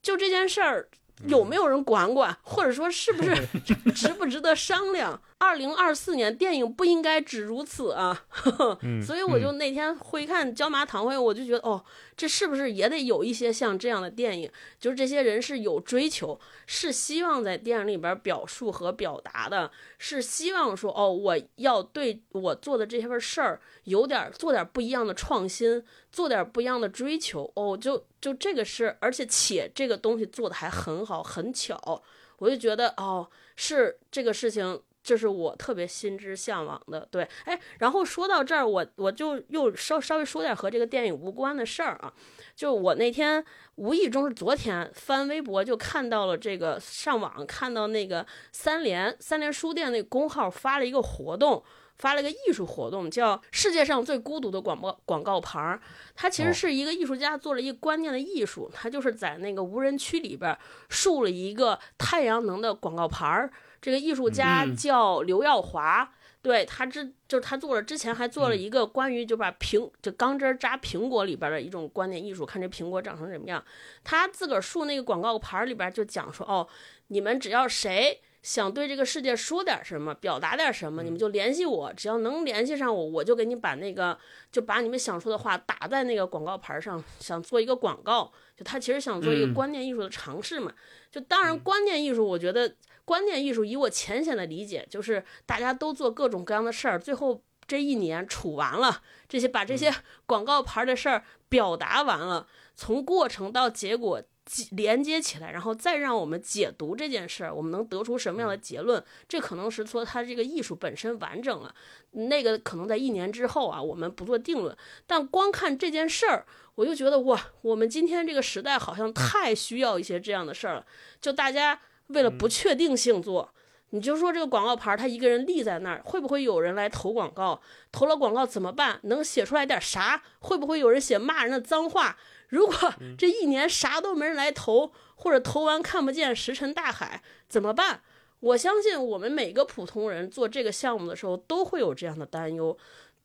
[0.02, 0.90] 就这件事儿。
[1.26, 3.46] 有没有人管管，或者说是不是
[3.94, 5.20] 值不值得商量？
[5.42, 8.26] 二零二四年电影不应该只如此啊！
[8.82, 11.82] 嗯所以我就那天会看椒麻堂会，我就觉得哦，
[12.14, 14.50] 这是不是也得有一些像这样的电影？
[14.78, 25.82] 就是这些人是有追求，是希望在电影里边表述和表达的，是希望说哦，我要对我做的这些份事儿有点做点不一样的创新，
[26.12, 27.50] 做点不一样的追求。
[27.56, 32.02] 哦，就就这个是，而且且这个东西做的还很好，很巧，
[32.36, 33.26] 我就觉得哦，
[33.56, 34.82] 是这个事情。
[35.02, 42.12] 这是我特别心之向往的，对，哎，然后说到这儿，我我就又稍稍微说点和这个电影无关的事儿啊，
[42.54, 43.42] 就我那天
[43.76, 51.64] 无意中是昨天翻微博就看到了这个上网看到那个三联三联书店那个公号发了一个活动，
[51.96, 55.80] 发了一个艺术活动，叫“世界上最孤独的广播广告牌儿”。
[56.14, 60.56] 它其实哦是一个艺术家做了一个观念的艺术，他就是在那个无人区里边
[60.90, 63.50] 竖了一个太阳能的广告牌儿。
[63.80, 66.12] 这个艺术家嗯叫刘耀华，
[66.42, 73.64] 对他之就是他做了之前还做了一个关于就把苹就钢针扎苹果里边的一种观念艺术，看这苹果长成什么样。
[74.04, 76.66] 他自个儿竖那个广告牌里边就讲说，哦，
[77.08, 78.20] 你们只要谁。
[78.42, 81.92] 想对这个世界说点什么，表达点什么，你们就联系我。
[81.92, 84.18] 只要能联系上我，我就给你把那个，
[84.50, 87.04] 就把你们想说的话打在那个广告牌上。
[87.18, 90.72] 想做一个广告，就他其实想做一个嗯观念艺术的尝试嘛。
[91.10, 92.74] 就当然，观念艺术，我觉得
[93.10, 99.92] 观念艺术以我浅显的理解，就是大家都做各种各样的事儿，最后这一年处完了，这些把这些
[100.26, 102.46] 广告牌的事儿表达完了，
[102.76, 109.04] 从过程到结果记连接起来，然后再让我们解读这件事儿，我们能得出什么样的结论？
[109.28, 111.74] 这可能是说它这个艺术本身完整了，
[112.12, 114.76] 那个可能在一年之后啊，我们不做定论。
[115.08, 116.46] 但光看这件事儿，
[116.76, 120.86] 我就觉得哇，我们今天这个时代好像太需要一些这样的事儿了。
[121.20, 121.80] 就大家
[122.10, 123.52] 为了不确定性做，
[123.90, 127.60] 你就说这个广告牌儿，他一个人立在那儿，会不会有人来投广告？
[127.90, 129.00] 投了广告怎么办？
[129.02, 130.22] 能写出来点啥？
[130.40, 132.16] 会不会有人写骂人的脏话？
[132.48, 132.74] 如果
[133.16, 138.02] 这一年啥都没人来投，或者投完看不见石沉大海，怎么办？
[138.40, 142.76] 我相信我们每个普通人做这个项目的时候都会有这样的担忧，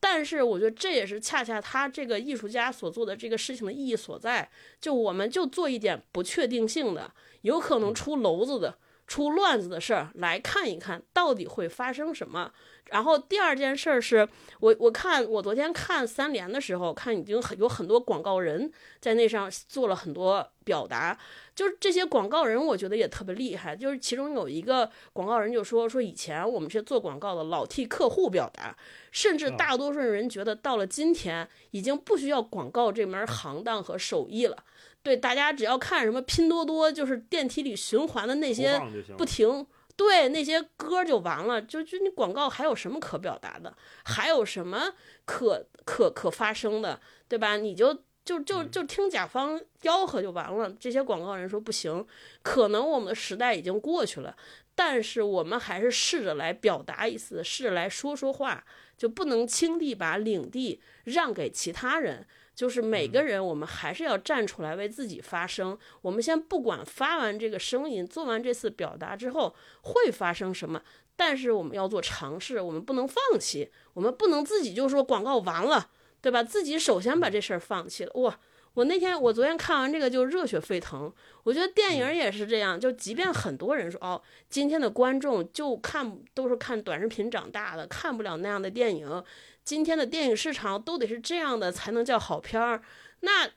[0.08, 4.48] 但是我觉得这也是恰恰他这个艺术家所做的这个事情的意义所在。
[4.80, 8.78] 就我们就做一点不确定性的，有可能出篓子的、
[9.08, 12.52] 出乱子的事儿，来看一看到底会发生什么。
[12.92, 14.28] 然后第二件事儿是
[14.60, 21.18] 我我看我昨天看三联的时候，看已经很有很多广告人在那上做了很多表达，
[21.56, 28.78] 就是这些广告人我觉得也特别厉害，就是其中有一个广告人就说说以前我们这做广告的老替客户表达，
[29.12, 34.64] 甚至大多数人觉得到了今天已经不需要广告这门行当和手艺了。
[35.06, 38.82] 对，大家只要看什么拼多多，就是电梯里循环的那些
[39.16, 39.66] 不停。
[39.96, 44.92] 对那些歌就完了，就就你广告还有什么可表达的，还有什么
[45.24, 47.00] 可可可发生的，
[47.30, 47.56] 对吧？
[47.56, 47.94] 你就
[48.26, 50.70] 就就就听甲方吆喝就完了。
[50.78, 52.06] 这些广告人说不行，
[52.42, 54.36] 可能我们的时代已经过去了，
[54.76, 58.66] 但是我们还是试着来表达一次，试着来说说话，
[58.98, 62.28] 就不能轻易把领地让给其他人。
[62.56, 65.78] 就是每个人，我们还是要站出来为自己发声。
[66.02, 70.82] 我们先不管发完这个声音，做完这次表达之后会发生什么，
[71.16, 75.90] 但是我们要做尝试，我们不能放弃，我们不能自己就说广告完了，
[76.22, 76.42] 对吧？
[76.42, 78.12] 自己首先把这事儿放弃了。
[78.16, 78.40] 哇，
[78.74, 81.14] 我那天我昨天看完这个就热血沸腾。
[81.44, 89.24] 我觉得电影也是这样，就即便很多人说哦，今天的观众就看都是看短视频长大的，看不了那样的电影。
[89.66, 92.82] 今天的电影市场都得是这样的才能叫好片儿，
[93.22, 93.50] 那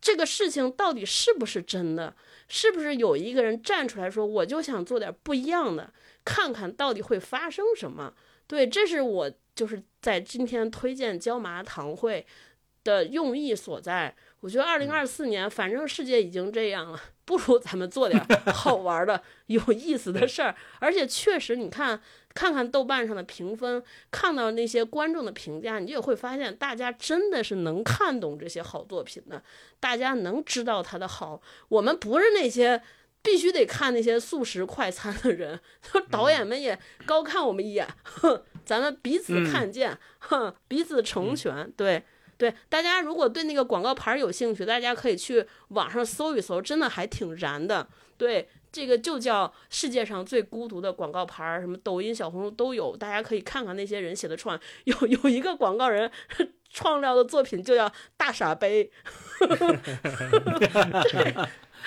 [0.00, 2.14] 这个事情到底是不是真的？
[2.46, 5.92] 是不是有一个人站出来说，我就想做点不一样的，
[6.24, 8.14] 看看到底会发生什么？
[8.46, 12.26] 对，这是我就是在今天推荐椒麻堂会
[12.84, 14.14] 的用意所在。
[14.40, 18.22] 我觉得二零二四年，反正世界已经这样了，不如咱们做点
[18.52, 20.54] 好玩的、有意思的事儿。
[20.80, 21.98] 而且确实，你看
[22.34, 29.42] 看看豆瓣上的评分，看到那些观众的评价，你就会发现，大家真的是能看懂这些好作品的，
[29.78, 31.40] 大家能知道它的好。
[31.68, 32.82] 我们不是那些
[33.22, 35.60] 必须得看那些速食快餐的人，
[36.10, 42.02] 导演们也高看我们一眼，哼，咱们彼此看见，哼，彼此成全，对。
[42.36, 47.86] 对，大家如果对那个广告牌有兴趣，大家可以去网上搜一搜，真的还挺燃的。
[48.18, 54.58] 对，这个就叫世界上最孤独的广告牌，什么抖音、小红书都有，大家可以看看那些人写的创。
[54.82, 56.10] 有有一个广告人
[56.70, 58.90] 创造的作品就叫大傻杯，
[59.38, 61.34] 对。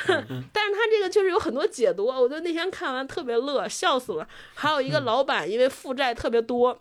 [0.54, 4.26] 但是他这个确实有很多解读，我觉得那天看完特别乐，笑死了。
[4.54, 6.80] 还有一个老板因为负债特别多。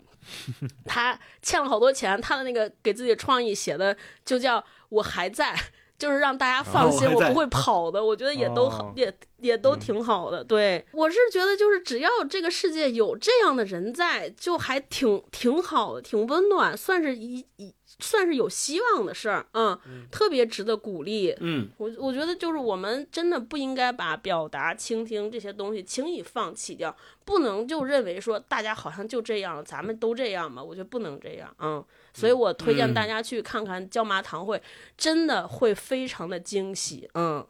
[0.85, 5.53] 他欠了好多钱，他的那个给自己创意写的就叫“我还在”，
[5.97, 8.03] 就是让大家放心，我不会跑的。
[8.03, 10.43] 我觉得也都好，也也都挺好的。
[10.43, 17.73] 对我是觉得，就是只要这个世界有这样的人在，就还挺挺好的，挺温暖，算是一一。
[17.99, 19.75] 算是有希望的事儿，嗯，
[20.11, 21.33] 特别值得鼓励。
[21.39, 26.95] 嗯，我我觉得就是我们真的不应该把表达、倾听这些东西轻易放弃掉，
[27.25, 30.61] 不能就认为说大家好像就这样，咱们都这样吧？
[30.61, 31.83] 我觉得不能这样，嗯。
[32.19, 34.61] 所以我推荐大家去看看椒麻堂会，
[34.97, 37.45] 真的会非常的惊喜，嗯。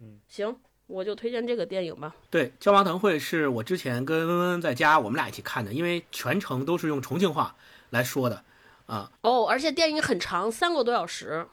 [0.00, 0.56] 嗯，行，
[0.86, 2.14] 我就推荐这个电影吧。
[2.30, 7.56] 对，椒麻堂会是我之前跟温温在家我们俩一起看的，因为全程都是用重庆话
[7.90, 8.44] 来说的。
[8.86, 11.46] 啊哦，而且电影很长，三个多小时，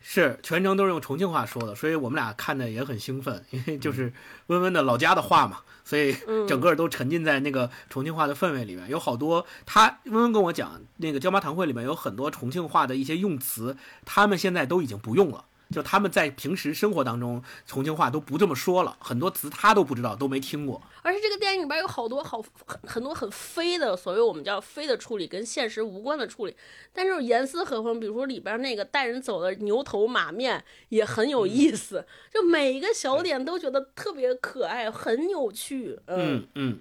[0.00, 4.12] 是全程都是用重庆话说的，所以我们俩看的也很兴奋，因为就是
[4.46, 6.16] 温温的老家的话嘛，所以
[6.48, 8.90] 整个都沉浸在那个重庆话的氛围里面。
[8.90, 15.44] 有好多他温温跟我讲，那个椒麻堂会里面有很多重庆话的一些用词，他们现在都已经不用了。
[15.70, 20.80] 就他们在平时生活当中，重庆话都不这么说了，很多词他都不知道，都没听过。
[21.02, 26.54] 而且这个电影里边有好多好很很多很飞的，所谓我们叫飞的处理，跟现实无关的处理，
[26.92, 27.98] 但是严丝合缝。
[27.98, 35.98] 比如说里边那个带人走的牛头马面也很有意思，就每一个小点都觉得特别可爱，很有趣。
[36.06, 36.80] 嗯嗯，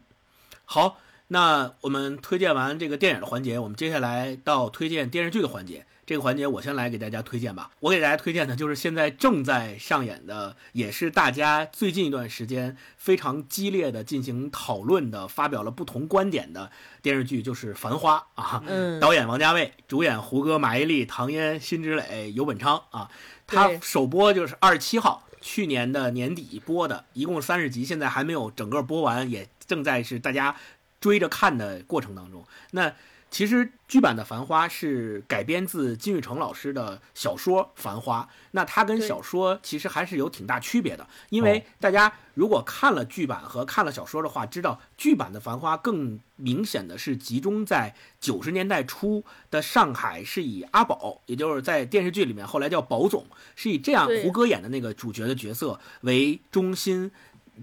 [0.66, 5.86] 好，那我们推荐完这个电影的环节，我们接下来到推荐电视剧的环节。
[6.06, 7.72] 这个环节我先来给大家推荐吧。
[7.80, 16.70] 我给大家推荐的就是现在正在上演的，也是大家最近一段时间非常激烈的进行讨论的、发表了不同观点的
[17.02, 18.64] 电视剧，就是《繁花》啊。
[18.68, 19.00] 嗯。
[19.00, 23.10] 导演王家卫，主演胡歌、马伊琍、唐嫣、辛芷蕾、尤本昌啊。
[23.48, 30.56] 他首播就是二十七号，去年的年底播的，一共三十集，现在还没有整个播完，也正在是大家
[31.02, 32.46] 追着看的过程当中。
[32.72, 32.94] 那。
[33.36, 38.22] 其实剧版的《繁花》是改编自金宇澄老师的小说《繁花》，
[38.52, 41.06] 那它跟小说其实还是有挺大区别的。
[41.28, 49.22] 因为大家如果看了剧版和看了小说的话，知道剧版的《繁花》更明显的是集中在九十年代初
[49.52, 53.26] 的上海，是以阿宝，也就是在电视剧里面后来叫宝总，
[53.58, 57.12] 是以这样胡歌演的那个主角的角色为中心。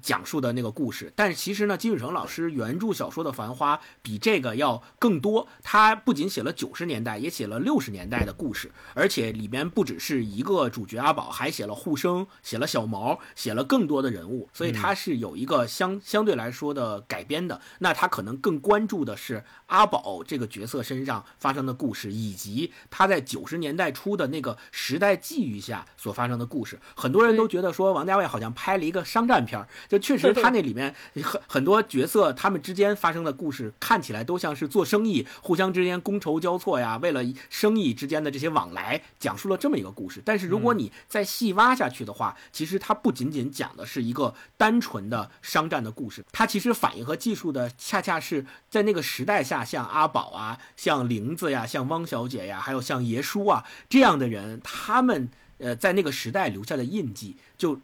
[0.00, 5.46] 讲述的那个故事，但是其实呢，金宇澄老师原著小说的《繁花》比这个要更多。
[5.62, 14.48] 他不仅写了九十年代，也写了六十年代的故事，而且里面不只是一个主角阿宝，还写了护生，写了小毛，写了更多的人物。
[14.52, 17.60] 所以他是有一个相相对来说的改编的。
[17.80, 26.80] 那他可能更关注的是阿宝这个角色身上发生的故事，以及他在九十年代初的那个时代际遇下所发生的故事。
[26.96, 29.68] 很多人都觉得说，王家卫好像拍了一个商战片儿。
[29.88, 40.22] 就确实， 他那里面很很多角色，他们之间发生的故事看起来都像是做生意，互相之间觥筹交错呀，为了生意之间的这些往来，讲述了这么一个故事。
[40.24, 55.28] 但是如果你再细挖下去的话，其实它不仅仅讲的是一个单纯的商战的故事，它其实反映和记述的恰恰是在那个时代下，像阿宝啊，像玲子呀，像汪小姐呀，还有像爷叔啊这样的人，他们
[55.58, 57.80] 呃在那个时代留下的印记就。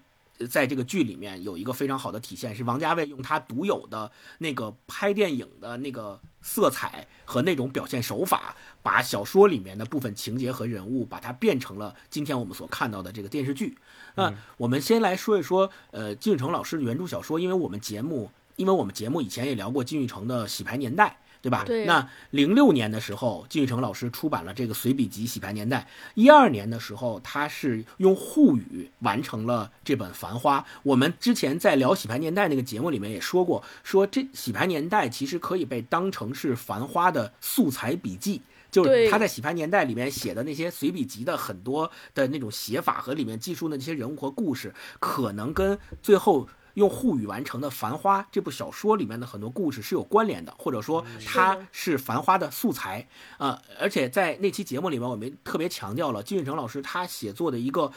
[0.47, 13.77] 在这个剧里面有一个非常好的体现，是王家卫用他独有的那个拍电影的那个色彩和那种表现手法，把小说里面的部分情节和人物，把它变成了今天我们所看到的这个电视剧。
[14.15, 21.65] 那我们先来说一说，呃，金宇澄老师的原著小说，因为我们节目，因为我们节目以前也聊过金宇澄的《洗牌年代》，对吧？
[21.65, 25.81] 对那零六年的时候，金宇澄老师出版了这个随笔集《洗牌年代》。
[26.15, 30.61] 一二年的时候，他是用沪语完成了这本《繁花》。
[30.83, 38.43] 我们之前在聊《洗牌年代》那个节目里面也说过，说这《洗牌年代》其实可以被当成是《繁花》的素材笔记。
[38.71, 46.47] 就是他在《洗牌年代》里面写的那些随笔集的很多的那种写法和里面记述的那些人物和故事，可能跟最后
[46.79, 53.07] 用沪语完成的《繁花》这部小说里面的很多故事是有关联的，或者说它是《繁花》的素材
[53.37, 57.93] 啊、呃而且在那期节目里面，我们特别强调了金宇澄老师他写作的一个。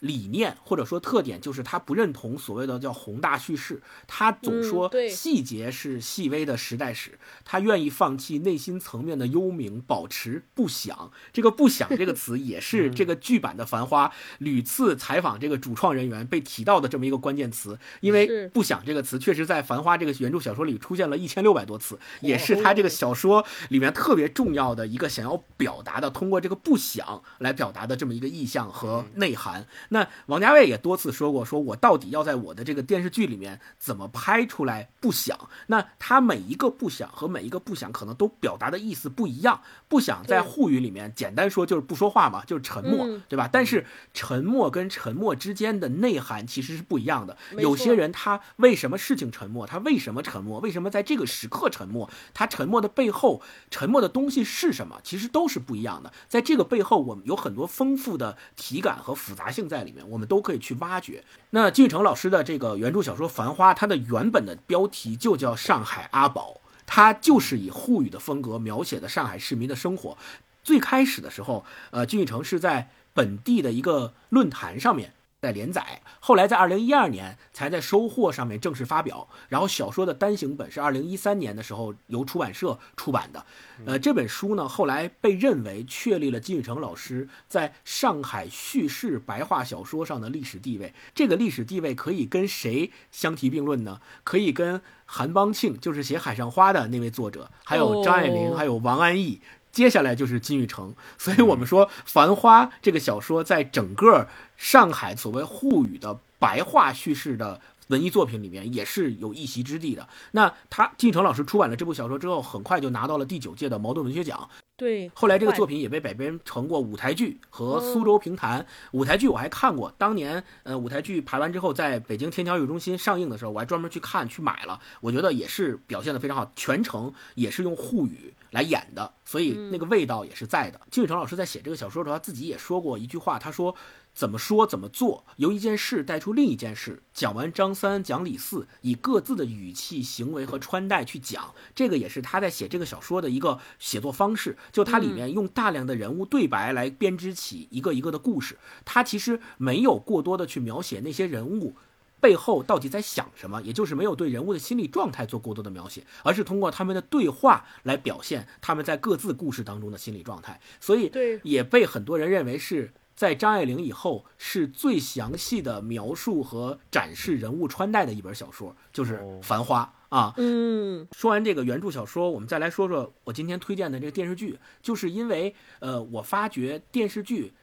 [0.00, 11.10] 理念或者说特点就是他不认同所谓的叫宏大叙事，他总嗯说细节是细微的时代史，他愿意放弃内心层面的幽冥，保持不想。
[11.32, 14.08] 这个“不想”这个词也 是这个剧版的《繁花》
[14.38, 29.66] 屡次采访这个主创人员被提到的这么一个关键词，因为“不想”这个词确实在《繁花》这个原著小说里出现了一千六百多次，也是他这个小说里面特别重要的一个想要表达的，通过这个“不想”来表达的这么一个意象和内涵。
[29.88, 35.38] 那王家卫也多次说过，说我到底要在我的这个电视剧里面怎么拍出来不想？
[35.68, 39.60] 那他每一个不想和每一个不想可能都表达的意思不一样。
[39.88, 43.48] 不想在沪语里面简单说就是不说话嘛，就是沉默，嗯对吧？
[43.50, 47.36] 但是沉默跟沉默之间的内涵其实是不一样的。
[47.56, 49.66] 有些人他为什么事情沉默？
[49.66, 50.60] 他为什么沉默？
[50.60, 52.10] 为什么在这个时刻沉默？
[52.34, 53.40] 他沉默的背后，
[53.70, 55.00] 沉默的东西是什么？
[55.02, 56.12] 其实都是不一样的。
[56.28, 61.22] 在这个背后，我们有很多丰富的体感和复杂性在在里面，我们都可以去挖掘。
[61.50, 70.18] 那金宇澄老师的这个原著小说《繁花》，它的原本的标题就叫《上海阿宝》，它就是以沪语的风格描写的上海市民的生活。
[70.64, 79.28] 最开始的时候，呃，金宇澄是在本地的一个论坛上面在连载，后来在二零一二年才在收获上面正式发表。
[79.48, 83.46] 然后小说的单行本是二零一三年的时候由出版社出版的。
[83.86, 90.92] 呃，这本书呢后来被认为确立了金宇澄老师在上海叙事白话小说上的历史地位。
[91.14, 94.00] 这个历史地位可以跟谁相提并论呢？
[94.24, 99.40] 可以跟韩邦庆，就是写《海上花》的那位作者，还有张爱玲，哦还有王安忆。
[99.70, 104.26] 接下来就是金宇澄，所以我们说《繁花》这个小说在整个
[104.58, 110.06] 上海所谓沪语的白话叙事的文艺作品里面也是有一席之地的。
[110.32, 114.46] 那他金宇澄老师出版了这部小说之后，很快就拿到了第九届的茅盾文学奖。
[114.76, 118.64] 对，后来这个作品也被改编成过舞台剧和苏州评弹。
[118.92, 124.78] 舞台剧我还看过，当年呃舞台剧排完之后，在北京天桥艺术中心上映的时候，我还专门去看去买了。
[125.00, 130.80] 我觉得也是表现的非常好，全程也是用沪语来演的，所以那个味道也是在的。
[130.92, 133.74] 金宇澄老师在写这个小说的时候，他自己也说过一句话，他说。
[134.18, 137.04] 怎么说怎么做，由一件事带出另一件事。
[137.14, 144.58] 讲完张三，讲李四，以各自的语气、行为和穿戴去讲，这个也是他在写这个小说的一个写作方式。
[144.72, 151.76] 就它里面用大量的人物对白来编织起一个一个的故事，他其实没有过多的去描写那些人物。
[152.20, 153.62] 背后到底在想什么？
[153.62, 160.60] 也就是没有对人物的心理状态做过多的描写，而是通过他们的对话来表现他们在各自故事当中的心理状态。
[160.80, 161.12] 所以
[161.44, 170.32] 也被很多人认为是在张爱玲以后是最详细的描述和展示人物穿戴的一本小说，就是哦《繁花》啊。
[170.36, 177.54] 嗯，说完这个原著小说，我们再来说说我今天推荐的这个电视剧，就是因为呃，我发觉电视剧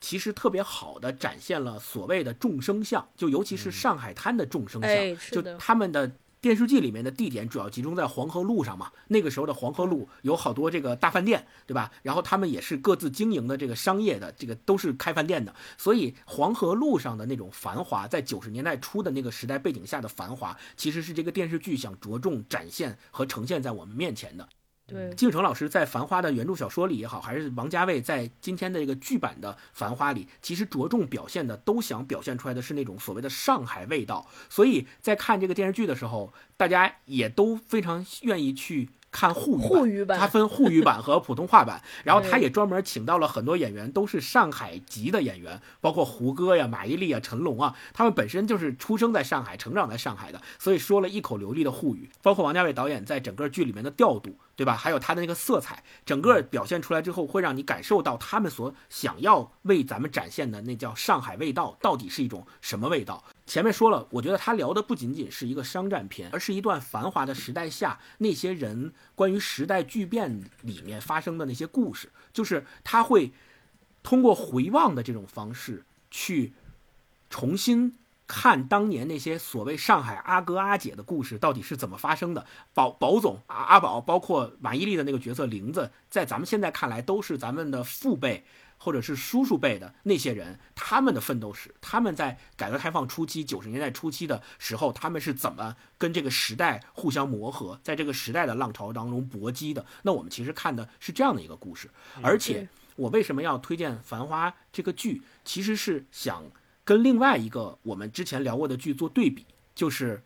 [0.00, 6.10] 其实特别好的展现了所谓的众生相，就尤其是上海滩的众生相，就他们的。
[6.44, 11.90] 电视剧里面的地点主要集中在黄河路上嘛，那个时候的黄河路有好多这个大饭店，对吧？
[12.02, 24.46] 然后他们也是各自经营的这个商业的，这个都是开饭店的，所以黄河路上的那种繁华，在九十年代初的那个时代背景下的繁华，其实是这个电视剧想着重展现和呈现在我们面前的。
[24.86, 34.26] 对，金宇澄老师在《繁花》的原著小说里也好，还是王家卫在今天的这个剧版的《繁花》里，其实着重表现的都想表现出来的是那种所谓的上海味道。
[34.50, 39.68] 所以在看这个电视剧的时候，大家也都非常愿意去看沪语版。
[39.70, 52.10] 沪语版它分沪语版和普通话版， 然后他也专门请到了很多演员，都是上海籍的演员，包括胡歌呀、马伊琍啊、成龙啊，他们本身就是出生在上海、成长在上海的，所以说了一口流利的沪语。
[52.20, 54.76] 包括王家卫导演在整个剧里面的调度，对吧？
[54.76, 63.24] 还有它的那个色彩，整个表现出来之后，会让你感受到他们所想要为咱们展现的那叫上海味道，到底是一种什么味道。
[63.46, 73.32] 前面说了，我觉得他聊的不仅仅是一个商战片，而是一段繁华的时代下那些人关于时代巨变里面发生的那些故事，就是他会
[74.02, 76.52] 通过回望的这种方式去
[77.28, 82.46] 重新看当年那些所谓上海阿哥阿姐的故事到底是怎么发生的。
[82.72, 88.44] 宝宝总阿阿宝，包括马伊琍的那个角色玲子，在咱们现在看来都是咱们的父辈
[88.78, 99.84] 或者是叔叔辈的那些人，他们的奋斗史，他们在改革开放初期、九十年代初期的时候，他们是怎么跟这个时代互相磨合，在这个时代的浪潮当中搏击的。
[100.02, 101.90] 那我们其实看的是这样的一个故事，
[102.20, 106.42] 而且我为什么要推荐《繁花》这个剧，其实是想
[106.84, 110.18] 跟另外一个我们之前聊过的剧做对比，就是《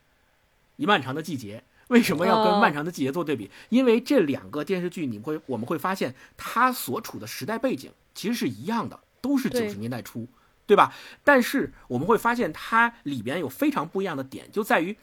[0.77, 1.59] 一漫长的季节》。
[1.89, 3.51] 为什么要跟《漫长的季节》做对比？
[3.71, 10.29] 因为这两个电视剧，你会我们会发现，它所处的时代背景其实是一样的，都是九对十年代初，
[10.67, 10.93] 对吧？
[11.25, 14.93] 但是我们会发现，它里边有非常不一样的点，就在于《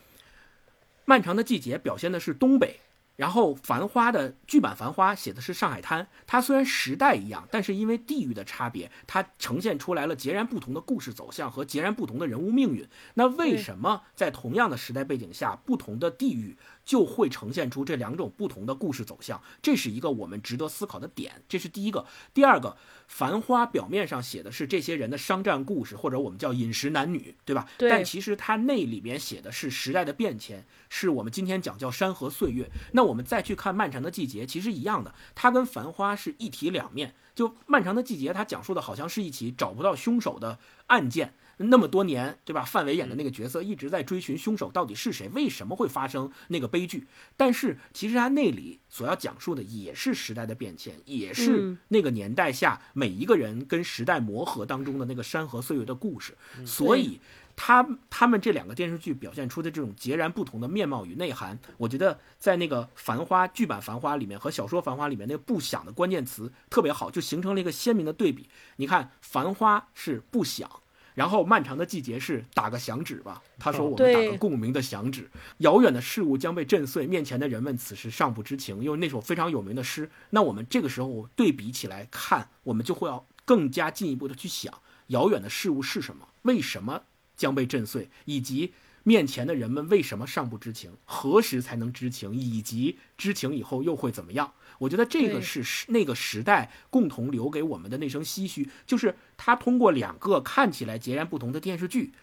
[1.05, 2.81] 漫长的季节》表现的是东北，
[3.15, 6.07] 然后《繁花》的剧版《繁花》写的是上海滩。
[6.27, 12.87] 它虽然时代一样，但是因为地域的差别，它呈现出来了截然不同的故事走向和截然不同的人物命运。
[13.13, 19.41] 那为什么在同样的时代背景下，不同的地域就会呈现出这两种不同的故事走向？
[19.61, 21.41] 这是一个我们值得思考的点。
[21.49, 22.05] 这是第一个。
[22.33, 22.69] 第二个，
[23.07, 27.67] 《繁花》表面上写的是这些人的商战故事，或者我们叫饮食男女，对吧？
[27.77, 32.69] 对但其实它那里面写的是时代的变迁，是我们今天讲叫山河岁月。
[32.91, 37.15] 那我们再去看《漫长的季节》，其实一样的，它跟《繁花》是一体两面。
[37.33, 41.33] 就《漫长的季节》，它讲述的好像是一起找不到凶手的案件。
[41.57, 42.63] 那么多年，对吧？
[42.63, 47.07] 范伟演的那个角色一直在追寻凶手到底是谁，为什么会发生那个悲剧？
[47.37, 56.35] 但是其实他那里所要讲述的也是时代的变迁，也是嗯那个年代下每一个人跟时代磨合当中的那个山河岁月的故事。
[56.65, 57.19] 所以，
[57.55, 68.49] 他他们这两个电视剧表现出的这种截然不同的面貌与内涵，我觉得在那个《繁花》剧版《繁花》里面和小说《繁花》里面那个不响的关键词特别好，就形成了一个鲜明的对比。
[68.75, 70.69] 你看，《繁花》是不响。
[71.15, 75.27] 然后漫长的季节是打个响指吧，他说我们打个共鸣的响指。
[75.59, 78.83] 遥远的事物将被震碎，面前的人们此时尚不知情。
[78.83, 84.73] 因为那首非常有名的诗，那我们这个时候对比起来看，我们就会要更加进一步的去想，
[85.07, 87.01] 遥远的事物是什么，为什么
[87.35, 88.73] 将被震碎，以及
[89.03, 94.51] 面前的人们为什么尚不知情，何时才能知情，以及知情以后又会怎么样？
[94.77, 102.13] 我觉得这个是时那个时代共同留给我们的那声唏嘘，就是他通过两个看起来截然不同的电视剧，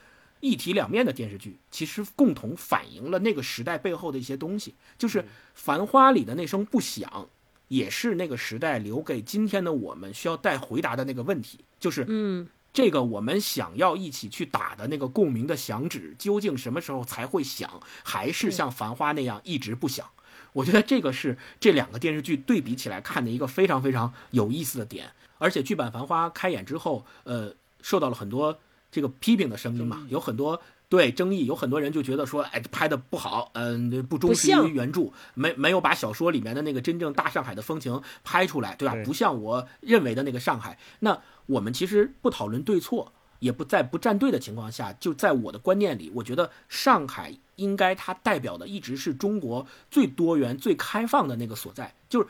[0.40, 4.74] 一体两面的电视剧，其实共同反映了那个时代背后的一些东西。
[4.98, 5.20] 就是
[5.54, 7.28] 《繁花》里的那声不响，
[7.68, 17.80] 也是那个时代留给今天的我们需要带回答的那个问题，就是嗯，这个我们想要一起去打的那个共鸣的响指，究竟什么时候才会响？
[18.02, 20.06] 还是像《繁花》那样一直不响？
[20.52, 25.12] 我觉得这个是这两个电视剧对比起来看的一个非常非常有意思的点。
[25.38, 28.58] 而且剧版《繁花》开演之后，呃，受到了很多
[28.90, 30.60] 这个批评的声音嘛，有很多。
[30.88, 38.92] 对争议，有很多人就觉得说，哎，拍的不好，嗯、不忠实于原著，没没有把小说里面的那个真正大上海的风情拍出来，对吧？
[38.92, 40.78] 对不像我认为的那个上海。
[40.98, 52.28] 那我们其实不讨论对错，也不在不站队的情况下，就在我的观念里，我觉得上海应该它代表的一直是中国最多元、最开放的那个所在，就是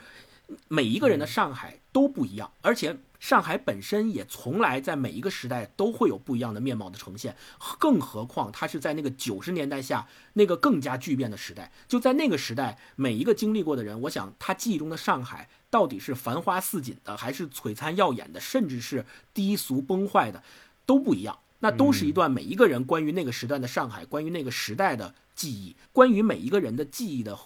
[0.67, 7.35] 每一个人的上海都不一样，而且上海本身也从来在每一个时代都会有不一样的面貌的呈现，
[7.79, 20.43] 更何况它是在那个九十年代下那个更加巨变的时代，就在那个时代，每一个经历过的人，我想他记忆中的上海到底是繁花似锦的，还是璀璨耀眼的，甚至是低俗崩坏的，
[20.85, 21.39] 都不一样。
[21.63, 27.39] 那都是一段每一个人关于那个时段的上海，关于那个时代的记忆，关于每一个人的记忆的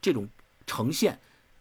[0.00, 0.28] 这种
[0.68, 1.18] 呈现，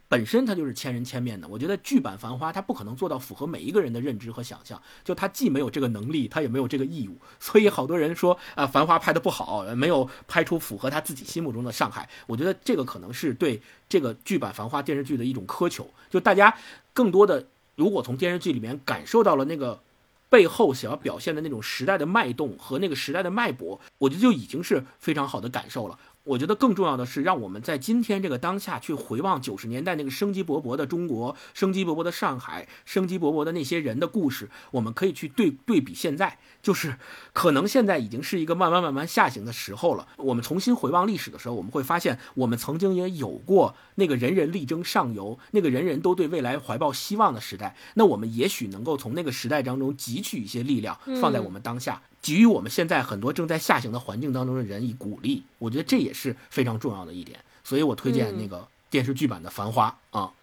[0.07, 1.47] 本身它就是千人千面的。
[1.47, 7.17] 我觉得剧版《繁花》它不可能做到符合每一个人的认知和想象，就它既没有这个能力，它也没有这个义务。
[7.39, 12.07] 所以好多人说啊，繁花》拍的不好，呃没有拍出符合他自己心目中的上海。
[12.27, 13.59] 我觉得这个可能是对
[13.89, 16.55] 这个剧版《繁花》电视剧的一种苛求，就大家
[16.93, 19.81] 更多的如果从电视剧里面感受到了那个。
[20.29, 25.97] 背后想要表现的那种时代的脉动和那个时代的脉搏，我觉得就已经是非常好的感受了。
[26.25, 36.97] 我觉得更重要的是，让我们在今天这个当下去回望九十年代那个生机勃勃的中国、生机勃勃的上海、生机勃勃的那些人的故事，我们可以去对对比现在，就是
[37.31, 40.07] 可能现在已经是一个慢慢慢慢下行的时候了。
[40.17, 47.75] 我们重新回望历史的时候，我们会发现，我们曾经也有过那个人人力争上游、那个人人都对未来怀抱希望的时代。
[47.93, 52.01] 那我们也许能够从那个时代当中汲取一些力量，放在我们当下。
[52.25, 60.33] 给予我们现在很多正在下行的环境当中的人以鼓励，我觉得这也是非常重要的一点，所以我推荐那个电视剧版的《繁花》啊。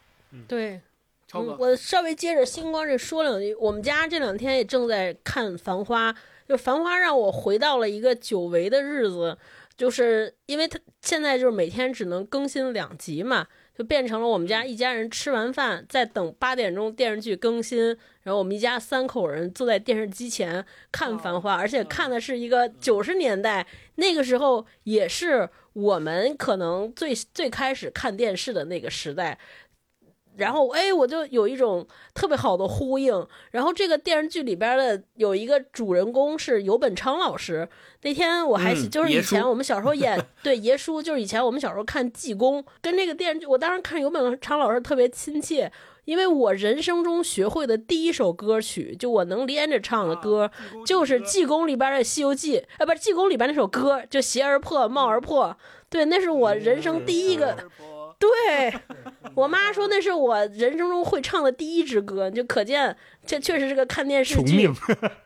[0.47, 0.81] 对。
[1.27, 6.13] 超哥嗯，我稍微接着星光这说两句，我们家这两天也正在看《繁花》，
[6.47, 9.37] 就《繁花》让我回到了一个久违的日子，
[9.75, 13.47] 就是因为它现在就是每天只能更新两集嘛，
[13.77, 29.39] 就变成了我们家一家人吃完饭在等八点钟电视剧更新，然后我们一家三口人坐在电视机前看《繁花》，而且看的是一个九十年代那个时候也是我们可能最最开始看电视的那个时代。
[30.37, 33.27] 然后，哎，我就有一种特别好的呼应。
[33.51, 37.69] 然后，这个电视剧里边的有一个主人公是游本昌老师。
[38.03, 45.71] 那天我还、嗯就是以前我们小时候演对爷叔，就是以前我们小时候看济公，跟这个电视剧，我当时看游本昌老师特别亲切，
[46.05, 50.51] 因为我人生中学会的第一首歌曲，就我能连着唱的歌，
[50.85, 55.57] 就是济公里边的《西游记》，啊，不是济公里边那首歌，就鞋而破，帽而破。
[55.89, 57.57] 对，那是我人生第一个。
[58.23, 58.73] 对，
[59.35, 62.97] 我妈说那是我人生中会唱的第一支歌，就可见
[63.27, 64.75] 这确实是个看电视剧穷命，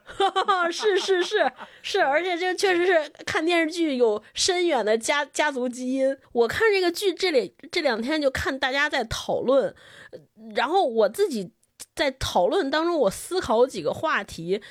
[0.72, 1.52] 是是是
[1.82, 6.16] 是，而且这确实是看电视剧有深远的家家族基因。
[6.32, 9.74] 我看这个剧这里这两天就看大家在讨论，
[10.12, 10.18] 呃
[10.54, 11.52] 然后我自己
[11.94, 14.62] 在讨论当中，我思考几个话题。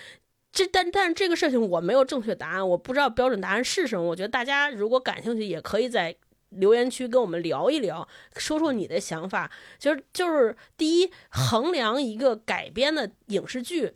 [0.51, 4.05] 这但但这个事情我没有正确答案，我不知道标准答案是什么。
[4.05, 6.15] 我觉得大家如果感兴趣，也可以在
[6.55, 9.51] 留言区跟我们聊一聊，说说你的想法。
[9.77, 13.93] 就是就是第一，衡量一个改编的影视剧，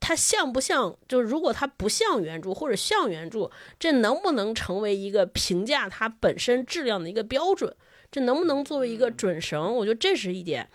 [0.00, 0.96] 它像不像？
[1.06, 7.74] 就是如果它不像原著或者像原著，这能不能成为一个评价它本身质量的一个标准？
[8.10, 9.74] 这能不能作为一个准绳？
[9.76, 10.68] 我觉得这是一点。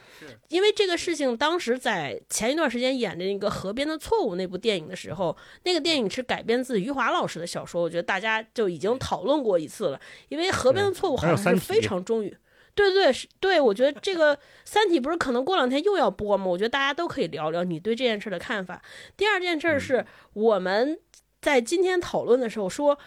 [0.50, 10.00] 因为这个事情当时在前一段时间演的那个《河边的错误》那部电影的时候，那个电影是改编自余华老师的小说，我觉得大家就已经讨论过一次了。
[10.30, 12.36] 因为《河边的错误》好像是非常忠于。
[12.76, 14.36] 对对对，是对，我觉得这个
[14.66, 16.46] 《三体》不是可能过两天又要播吗？
[16.46, 18.82] 我觉得大家都可以聊聊你对这件事的看法。
[19.18, 21.00] 第二件事是我们
[21.42, 22.98] 在今天讨论的时候说，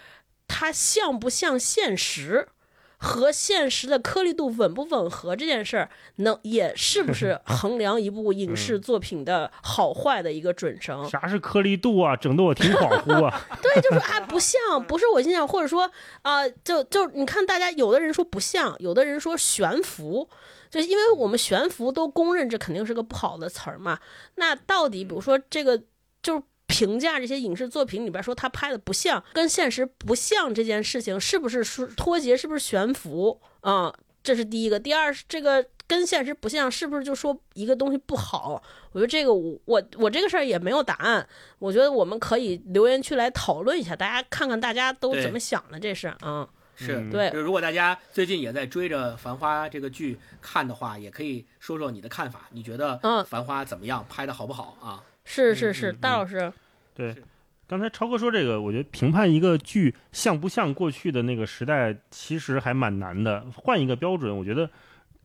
[0.46, 2.48] 它像不像现实？
[3.06, 11.08] 和现实的颗粒度吻不吻合这件事儿，能也是不是 衡量一部影视作品的好坏的一个准绳？
[11.08, 12.16] 啥是颗粒度啊？
[12.16, 13.40] 整得我挺恍惚啊。
[13.62, 15.88] 对，就是啊，不像，不是我心想，或者说
[16.22, 20.28] 啊、就就你看，大家有的人说不像，有的人说悬浮，
[20.68, 24.00] 就因为我们悬浮都公认这肯定是个不好的词儿嘛。
[24.34, 25.80] 那到底比如说这个
[26.20, 26.42] 就是。
[26.66, 32.36] 评价这些影视作品里边说他拍的不像，跟现实不像这件事情，是不是说脱节？
[32.36, 34.78] 是不是悬浮啊、这是第一个。
[34.78, 38.62] 第二是这个跟现实不像，是不是就说一个东西不好？
[38.92, 41.26] 我觉得这个我我我这个事儿也没有答案。
[41.58, 46.48] 我觉得我们可以留言区来讨论一下，大家看看大家都怎么想的这事儿啊。
[46.78, 52.48] 是嗯对就如果大家最近也在追着《繁花》这个剧看的话，也可以说说你的看法。
[52.52, 54.04] 你觉得嗯《繁花》怎么样？
[54.10, 55.02] 拍的好不好啊？
[55.26, 56.50] 是是是，大老师，
[56.94, 57.14] 对，
[57.66, 63.44] 刚才超哥说这个，我觉得评判一个剧像不像过去的那个时代，其实还蛮难的。
[63.54, 64.70] 换一个标准，我觉得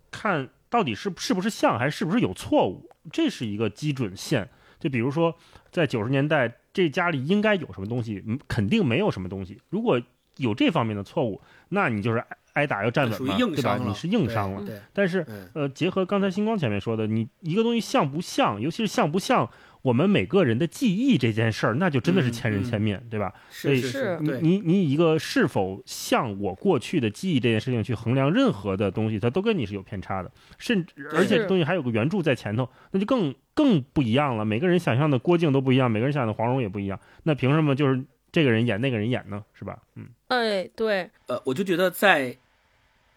[0.10, 4.50] 看到底是是不是像，还是不是有错误，这是一个基准线。
[4.80, 5.36] 就比如说，
[5.72, 9.62] 在九十年代，这家里应该有什么东西，嗯肯定没有什么东西。
[9.70, 10.02] 如果
[10.38, 13.78] 有这方面的错误，那你就是挨挨打要站稳嘛，属于硬对吧？
[13.78, 14.64] 你是硬伤了。
[14.92, 19.48] 但是嗯，呃，结合刚才星光前面说的，你一个东西像不像，尤其是像不像
[19.82, 23.34] 我们每个人的记忆这件事儿，那就真的是嗯千人嗯千面，对吧？
[23.50, 34.46] 所以是是是你，你你以一个是否像我过去的记忆这件事情去衡量任何的东西，它都跟你是有偏差的，甚至而且这东西还有个原著在前头，那就更更不一样了。
[34.46, 39.44] 每个人想象的郭靖都不一样，每个人想象的黄蓉也不一样，那凭什么就是这个人演那个人演呢？
[39.54, 39.80] 是吧？
[39.96, 42.38] 嗯，哎，对，呃，我就觉得在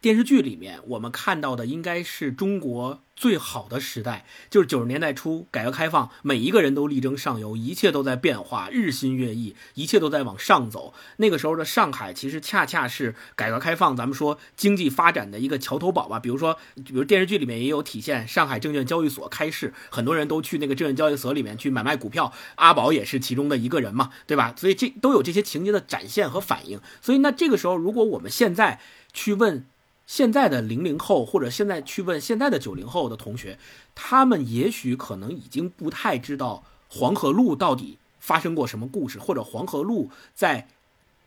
[0.00, 10.92] 电视剧里面，我们看到的应该是中国最好的时代，就是九十年代初改革开放，每一个人都力争上游，一切都在变化，日新月异，一切都在往上走。
[11.18, 16.18] 那个时候的上海，其实恰恰是改革开放，咱们说经济发展的一个桥头堡吧。
[16.18, 24.52] 比如说，比如电视剧里面也有体现，上海证券交易所开市，很多人都去那个证券交易所里面去买卖股票，阿宝也是其中的一个人嘛，对吧？
[24.56, 26.80] 所以这都有这些情节的展现和反应。
[27.00, 28.80] 所以那这个时候，如果我们现在
[29.12, 29.66] 去问
[30.06, 33.58] 现在的零零后，或者现在去问现在的九零后的同学，
[33.94, 40.68] 他们也许可能已经不太知道黄河路到底发生过什么故事，或者黄河路在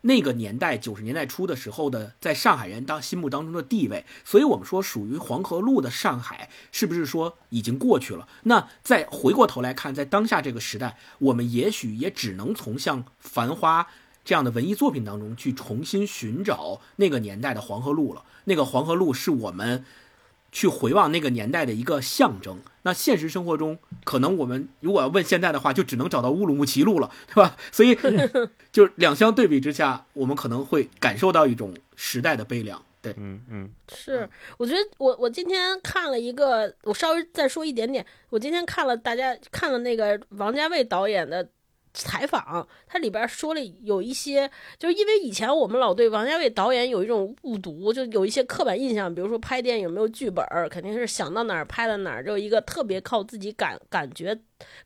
[0.01, 4.05] 那个年代九十年代初的时候的在上海人当心目当中的地位。
[4.23, 8.27] 所以我们说，属于黄河路的上海，是不是说已经过去了？
[8.43, 13.83] 那再回过头来看，在当下这个时代，我们也许也只能从像《繁花》。
[14.23, 18.23] 这样的文艺作品当中去重新寻找那个年代的黄河路了。
[18.47, 19.83] 那个黄河路是我们
[20.51, 22.59] 去回望那个年代的一个象征。
[22.83, 27.57] 那现实生活中，可能我们如果要问现在的话，就只能找到乌鲁木齐路了，对吧？
[27.71, 27.97] 所以，
[28.71, 32.81] 就两相对比之下，我们可能会感受到一种时代的悲凉。
[33.01, 41.47] 对，嗯嗯是，我觉得我我今天看了一个，我稍微再说一点点，我今天看了大家看了那个王家卫导演的。
[42.03, 54.39] 采访，他里边说了有一些，就是因为以前我们老对王家卫导演有一种误读，就有一些刻板印象，比如说拍电影没有剧本，肯定是想到哪儿拍到哪儿，就一个特别靠自己感感觉。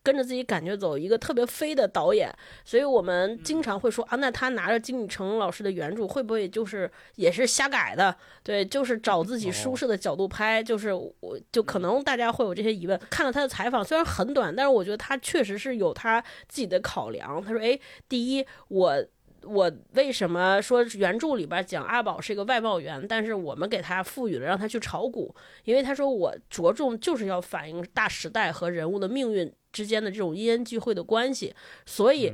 [0.04, 2.34] 跟着自己感觉走，一个特别飞的导演，
[2.66, 8.16] 所以我们经常会说啊，那他拿着金宇澄老师的原著，会不会就是也是瞎改的？
[8.44, 13.00] 对，就是找自己舒适的角度拍，就是我就可能大家会有这些疑问。
[13.10, 17.42] 看了他的采访，虽然很短，但是我觉得他确实是有他自己的考量。
[17.44, 17.80] 他说，哎，
[18.10, 19.06] 第一，我。
[19.44, 25.34] 我为什么说原著里边讲阿宝是一个外贸员，但是我们给他赋予了让他去炒股，
[25.64, 31.54] 因为他说我着重就是要反映大时代和人物的命运之间的这种因恩聚会的关系，
[31.86, 32.34] 所以，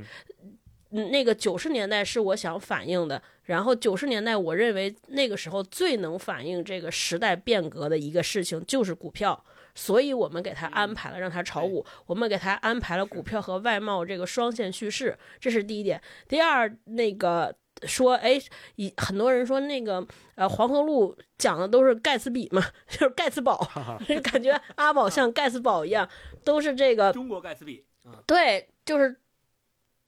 [0.90, 9.44] 嗯那个九十年代是我想反映的，然后九十年代我认为那个时候最能反映这个时代变革的一个事情就是股票。
[9.74, 16.02] 所以我们给他安排了让他炒股，我们给他安排了股票和外贸这个双线叙事，这是第一点。
[16.26, 17.54] 第二，那个
[17.86, 18.40] 说，哎，
[18.76, 23.68] 以很多人说那个呃黄河路讲的都是盖茨比嘛， 就是盖茨堡，
[24.24, 26.08] 感觉阿宝像盖茨堡一样，
[26.44, 27.84] 都是这个中国盖茨比，
[28.26, 29.20] 对，就是。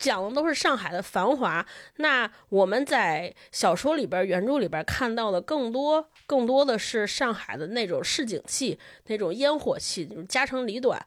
[0.00, 1.66] 讲的都是上海的繁华，
[1.96, 8.78] 那我们在小说里边、原著里边看到的更多、更多的是上海的那种市井气、
[9.08, 10.98] 那种烟火气，就是家长里短。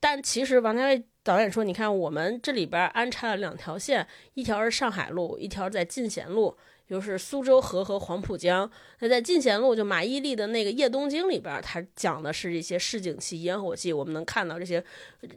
[0.00, 6.56] 但其实王家卫导演说：“你看，我们这里边安插了两条线，一条是上海路，一条在进贤路。”
[6.90, 8.68] 就是苏州河和黄浦江。
[8.98, 13.92] 那在进贤路，就马伊琍的那个《夜东京》里边，它讲的是一些市井气、烟火气。
[13.92, 14.84] 我们能看到这些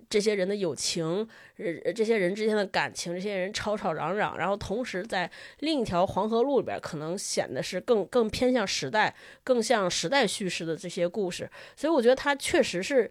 [0.09, 1.05] 这些人的友情，
[1.57, 4.35] 呃，这些人之间的感情，这些人吵吵嚷嚷。
[4.35, 11.47] 然后同时在另一条黄河路里边，可能显得是更更偏向时代，更像时代叙事的这些故事。
[11.77, 13.09] 所以我觉得他确实是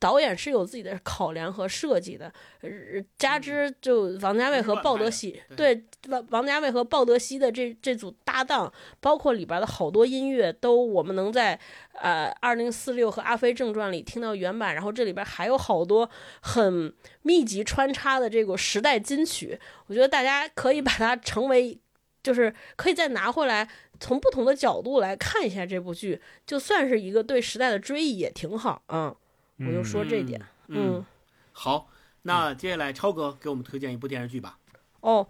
[0.00, 2.32] 导演是有自己的考量和设计的。
[2.62, 2.68] 呃
[3.16, 7.27] 加之就王家卫和鲍德喜，对王王家卫和鲍德喜。
[7.36, 11.58] 的这这组搭档，包括里边的好多音乐，都我们能在
[11.94, 16.08] 呃二零四六和阿飞正传里听到原版，然后这里边还有好多
[16.40, 21.76] 很密集穿插的这个时代金曲，我觉得大家可以把它成为，
[22.22, 23.68] 就是可以再拿回来，
[23.98, 29.16] 从不同的角度来看一下这部剧，就算是一个对时代的追忆也挺好啊。
[29.58, 31.04] 我就说这点，嗯，
[31.50, 31.88] 好，
[32.22, 34.56] 那接下来超哥给我们推荐一部电视剧吧。
[35.00, 35.26] 哦。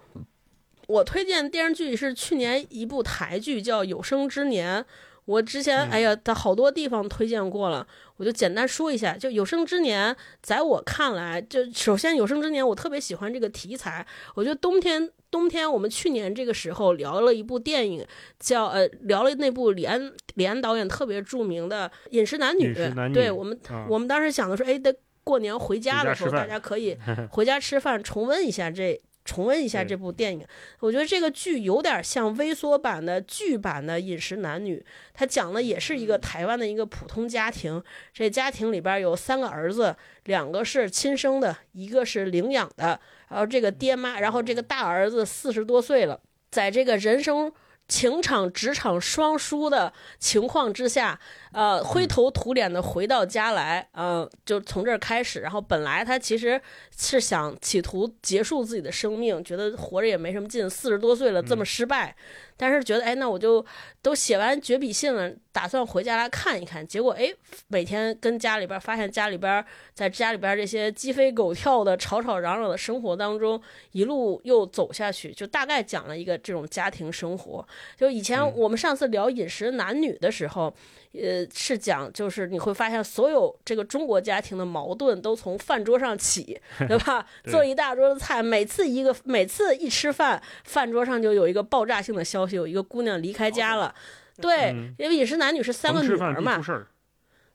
[0.89, 4.81] 我推荐电视剧是去年一部台剧，叫《有生之年》。
[5.27, 7.86] 我之前哎呀，在好多地方推荐过了，
[8.16, 9.12] 我就简单说一下。
[9.12, 10.10] 就《有生之年》，
[10.43, 14.06] 在我看来，就首先《有生之年》，我特别喜欢这个题材。
[14.35, 18.02] 我觉得冬天，冬天我们去年这个时候聊了一部电影，
[18.40, 22.73] 叫呃，聊了那部李安李安导演特别著名的《饮食男女》。
[23.12, 23.60] 对我们，
[23.90, 26.97] 我们当时想的说，哎，得过年回家的时候，大家可以
[27.32, 28.98] 回家吃饭，重温一下这。
[29.28, 30.42] 重温一下这部电影，
[30.80, 34.78] 我觉得这个剧有点像微缩版的剧版的《饮食男女》，
[35.12, 37.82] 它讲的也是一个台湾的一个普通家庭，
[38.14, 39.94] 这家庭里边有三个儿子，
[40.24, 42.98] 两个是亲生的，一个是领养的，
[43.28, 46.18] 然后这个爹妈，然后这个大儿子四十多岁了，
[46.50, 47.52] 在这个人生
[47.89, 51.19] 情场职场双输的情况之下。
[51.51, 55.40] 呃，灰头土脸的回到家来，嗯，就从这儿开始。
[55.40, 56.60] 然后本来他其实
[56.94, 62.15] 是想企图结束自己的生命，觉得活着也没什么劲，四十多岁了这么失败，
[62.59, 63.64] 但是觉得哎，那我就
[64.02, 66.86] 都写完绝笔信了，打算回家来看一看。
[66.86, 67.32] 结果哎，
[67.68, 69.64] 每天跟家里边发现家里边
[69.94, 73.59] 在家里边这些鸡飞狗跳的吵吵嚷嚷的生活当中，
[73.93, 77.66] 一路又走下去，就大概讲了一个这种家庭生活。
[77.97, 80.74] 就以前我们上次聊饮食男女的时候。
[81.12, 87.26] 呃，是讲就是你会发现，所有这个中国家庭的矛盾都从饭桌上起， 对吧？
[87.44, 93.94] 做一大桌子菜，每次一个，每次一吃饭，饭桌上就有一个爆炸性的消息，有一个姑娘离开家了。
[94.40, 96.62] 对，因为饮食男女是三个女儿嘛。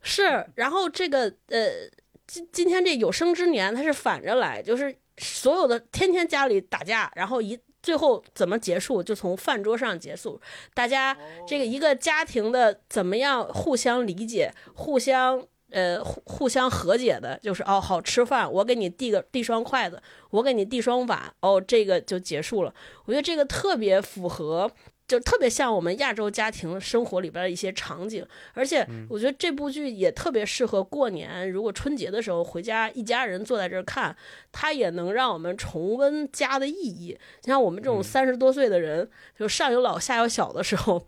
[0.01, 1.69] 是，然后这个呃，
[2.27, 7.59] 今今天这有生之年，它是反着来，就是所有的天天家里打架，然后一。
[7.84, 9.03] 最后怎么结束？
[9.03, 10.41] 就从饭桌上结束。
[10.73, 11.15] 大家
[11.45, 22.73] 这个一个家庭的怎么样互相理解、互相呃互互相和解的，就是哦好吃饭，我给你递个递双筷子，我给你递双碗，哦这个就结束了。
[23.05, 24.72] 我觉得这个特别符合
[25.07, 34.15] 就特别像我们亚洲家庭生活里边的一些场景，而且我觉得这部剧也特别适合过年，如果春节的时候回家一家人坐在这儿看，
[34.51, 37.17] 它也能让我们重温家的意义。
[37.43, 41.07] 像我们这种三十多岁的人，就上有老下有小的时候。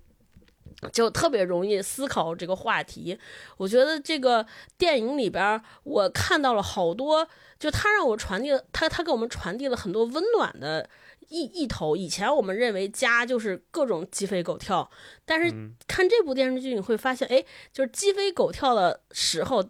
[0.92, 3.18] 就特别容易思考这个话题，
[3.58, 4.46] 我觉得这个
[4.78, 7.28] 电影里边儿，我看到了好多，
[7.58, 10.88] 就他让我传递了，他他给我们传递了很多温暖的
[11.30, 11.96] 意意头。
[11.96, 14.90] 以前我们认为家就是各种鸡飞狗跳，
[15.26, 15.54] 但是
[15.88, 17.44] 看这部电视剧你会发现，哎，
[17.74, 19.64] 就是鸡飞狗跳的时候，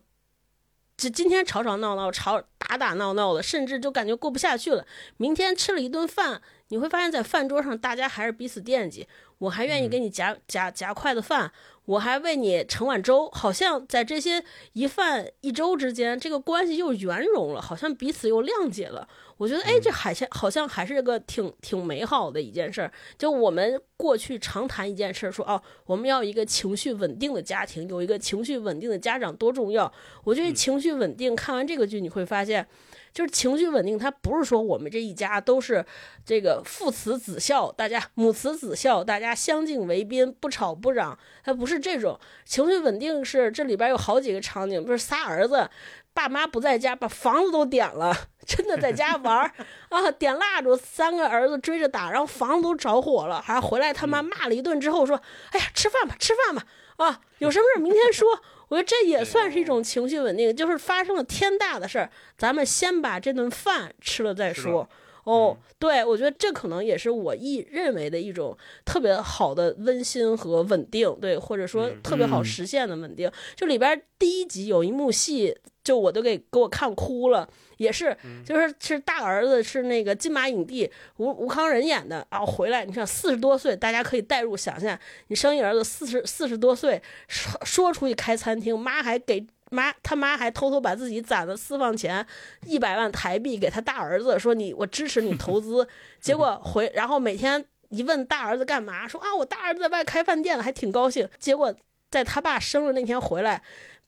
[0.98, 4.86] 就今天吵吵闹闹、吵打打闹闹的，甚至就感觉过不下去了。
[5.18, 9.08] 明天吃了一顿饭，你会发现在饭桌上大家还是彼此惦记。
[9.38, 11.52] 我还愿意给你夹夹夹筷子饭，
[11.84, 14.42] 我还为你盛碗粥，好像在这些
[14.72, 19.10] 一饭一粥之间，这个关系又圆融了，好像彼此又谅解了。
[19.38, 22.92] 我觉得，哎，这好像好像还是个挺挺美好的一件事儿。
[23.18, 29.92] 就我们过去常谈一件事儿，说哦，我们要一个情绪稳定的家庭，有一个情绪稳定的家长多重要。
[30.24, 32.66] 我觉得情绪稳定，看完这个剧你会发现。
[33.14, 35.86] 就是情绪稳定，它不是说我们这一家都是
[36.26, 43.24] 这个父慈子孝，大家母慈子孝，大家相敬为宾，不吵不嚷，它不是这种情绪稳定。
[43.24, 45.70] 是这里边有好几个场景，不是仨儿子，
[46.16, 48.16] 爸妈不在家，把房子都点了，
[48.48, 49.54] 真的在家玩
[49.90, 55.22] 啊，点蜡烛，三个儿子追着打，然后房子都着火了，还回来他妈骂了一顿之后说
[55.52, 56.64] ：“哎呀，吃饭吧，吃饭吧，
[56.96, 64.90] 啊，有什么事明天说。”我觉得这也算是一种情绪稳定，就是发生了天大的事儿，咱们先把这顿饭吃了再说。
[65.26, 73.30] 哦，对，我觉得这可能也是我一认为的一种特别好的温馨和稳定，对，或者说特别好实现的稳定。
[73.56, 77.50] 就里边第一集有一幕戏，就我都给给我看哭了。
[77.78, 78.16] 也是，
[78.46, 84.98] 就是是大儿子是那个金马影帝吴吴康仁演的啊，回来你看四十多岁，大家可以代入想象，
[85.28, 92.26] 你生一儿子四十四十多岁，说说出去开餐厅，妈还给妈他妈还偷偷把自己攒的私房钱
[92.66, 95.88] 一百万台币给他大儿子，说你我支持你投资，
[96.22, 101.74] 结果回然后每天一问大儿子干嘛，说啊我大儿子在外开饭店了，还挺高兴，结果
[102.10, 103.62] 在他爸生日那天回来。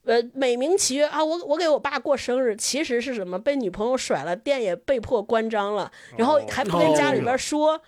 [0.04, 3.38] 呃，美名其曰啊，我我给我爸过生日，其实是什么？
[3.38, 7.78] 被女朋友甩了，店也被迫关张了，然后还不跟家里边说，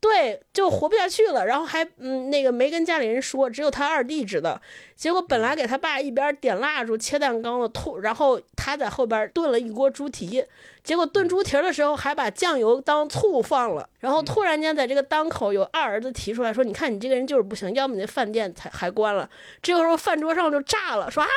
[0.00, 1.44] 对，就活不下去了。
[1.44, 4.58] 然后还嗯，那个没跟家里人说，只有他二弟知道。
[4.96, 10.42] 结果本来给他爸一边点蜡烛、切蛋糕的，突然后他在后边炖了一锅猪蹄，
[10.82, 13.86] 结果炖猪蹄的时候还把酱油当醋放了。
[13.98, 19.28] 然后突然间在这个当口，有二儿子提出来说：“你看你这个人就是不行，要么你那饭店才还关了。”
[19.60, 21.28] 这个时候饭桌上就炸了，说啊。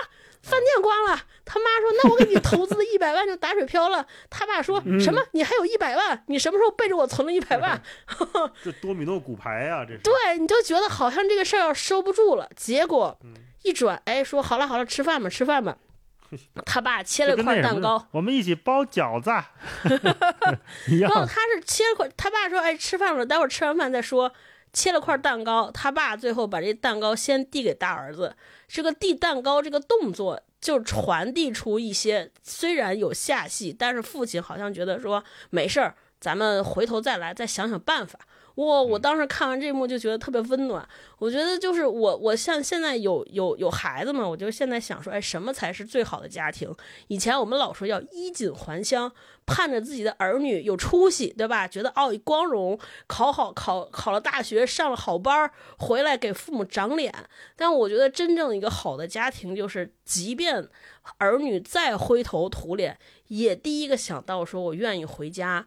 [0.44, 5.24] 饭店关了，他妈说：“那我给你投资的一百万就打水漂了。”他爸说什么？
[5.32, 6.24] 你还有一百万？
[6.28, 7.82] 你什么时候背着我存了一百万？
[8.61, 9.86] 这多米诺骨牌啊！
[9.86, 12.49] 这是对，你就觉得好像这个事儿要收不住了。
[12.57, 13.18] 结果
[13.64, 15.78] 一转，哎，说好了好了，吃饭吧，吃饭吧。
[16.65, 19.30] 他爸切了块蛋糕，我们一起包饺子。
[20.99, 24.34] 然后他是切了块，他爸说：“哎，吃饭了，待会儿吃完饭再说。”
[24.74, 28.36] 切了块蛋糕，他爸最后把这蛋糕先递给大儿子。
[28.73, 38.19] 这个递蛋糕这个动作，就传递出一些虽然有下戏，但是父亲好像觉得说没事儿，咱们回头再来，再想想办法。
[38.55, 38.81] 哇！
[38.81, 40.88] 我当时看完这一幕就觉得特别温暖。
[41.17, 46.71] 我觉得就是我，我像现在有有有孩子嘛，我就现在想说，哎，什么才是最好的家庭？
[47.07, 49.11] 以前我们老说要衣锦还乡，
[49.47, 51.67] 盼着自己的儿女有出息，对吧？
[51.67, 52.77] 觉得哦，光荣，
[53.07, 57.11] 考好考考了大学，上了好班儿，回来给父母长脸。
[57.55, 60.69] 但我觉得真正一个好的家庭，就是即便
[61.17, 62.99] 儿女再灰头土脸，
[63.30, 65.65] 也第一个想到说我愿意回家。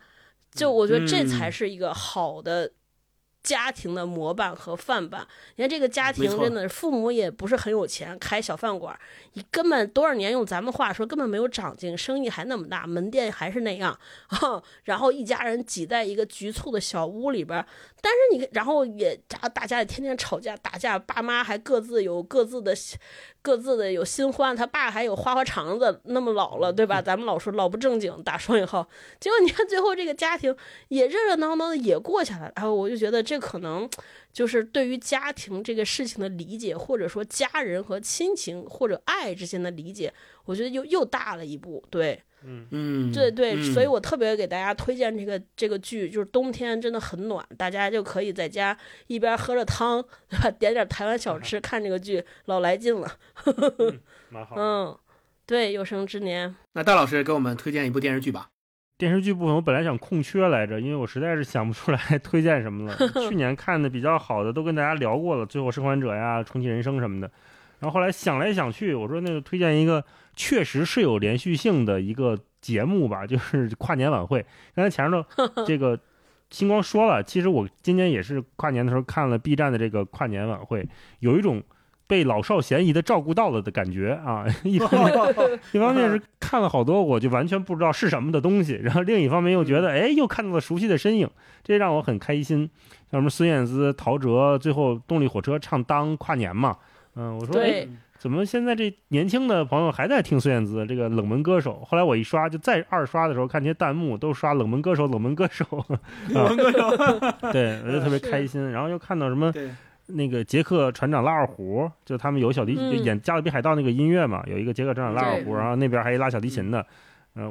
[0.57, 2.73] 就我觉得这才是一个好的
[3.43, 5.21] 家庭的模板和范本。
[5.55, 8.99] 你看这个家庭真的，父母也不是很有钱，开小饭馆，
[9.35, 13.97] 你根本多少年用咱们话说根本没有长进，生意还那么大，门店还是那样，
[14.85, 17.65] 然后一家人挤在一个局促的小屋里边。
[18.07, 22.73] 但是你，然后也大大家也天天吵架打架，爸妈还各自有各自的。
[23.43, 27.01] 各自的有新欢，他爸还有花花肠子，那么老了，对吧？
[27.01, 28.89] 咱们老说老不正经，打双引号。
[29.21, 30.53] 结果你看最后这个家庭
[30.89, 33.89] 也热热闹闹的也过下来，然后我就觉得这可能
[34.33, 40.13] 就是对于家庭这个事情的理解，或者说家人和亲情或者爱之间的理解，
[40.47, 42.21] 我觉得又又大了一步，对。
[42.45, 48.77] 嗯嗯，对对，所以我特别给大家推荐这个这个剧，就是冬天真的很暖，大家就可以在家
[49.07, 50.51] 一边喝着汤，对吧？
[50.51, 53.11] 点点台湾小吃，看这个剧，老来劲了。
[54.31, 54.55] 蛮好。
[54.57, 54.97] 嗯，
[55.47, 56.55] 对，有生之年。
[56.75, 58.49] 那戴老师给我们推荐一部电视剧吧。
[58.99, 62.97] 电视剧部分我本来想空缺来着，因为我实在是想不出来 推荐什么了。
[63.29, 67.31] 去年看的比较好的都跟大家聊过了，《最后生还者》呀，《重启人生》什么的。
[67.79, 70.03] 然后后来想来想去，我说那就推荐一个
[70.37, 74.45] 确实是有连续性的一个节目吧， 就是跨年晚会。
[74.75, 75.25] 刚才前头
[75.67, 75.99] 这个
[76.51, 80.87] 星光说了，其实我今年也是跨年的时候看了 B 站的这个跨年晚会，
[81.21, 81.63] 有一种
[82.07, 84.45] 被老少咸宜的照顾到了的感觉啊。
[84.63, 91.29] 一方面，一方面是看了好多我就完全不知道是什么的东西，然后另一方面又觉得哎，又看到了熟悉的身影，
[91.65, 92.71] 这让我很开心。
[93.11, 96.77] 像什么孙燕姿、陶喆，最后动力火车唱《当》跨年嘛。
[97.15, 97.89] 嗯，我说，哎，对，
[98.27, 101.81] 怎么现在这年轻的朋友还在听孙燕姿这个冷门歌手？
[101.87, 105.65] 后来我一刷，就再二刷的时候，看这些弹幕都刷冷门歌手，冷门歌手，
[106.31, 106.91] 冷门歌手，
[107.53, 108.69] 对，我就特别开心。
[108.73, 109.53] 然后又看到什么，
[110.07, 116.81] 那个杰克船长拉二胡，就他们有小提嗯演《加勒比海盗》那个音乐嘛，有一个杰克船长拉二胡，然后那边还一拉小提琴的。
[116.81, 116.87] 嗯、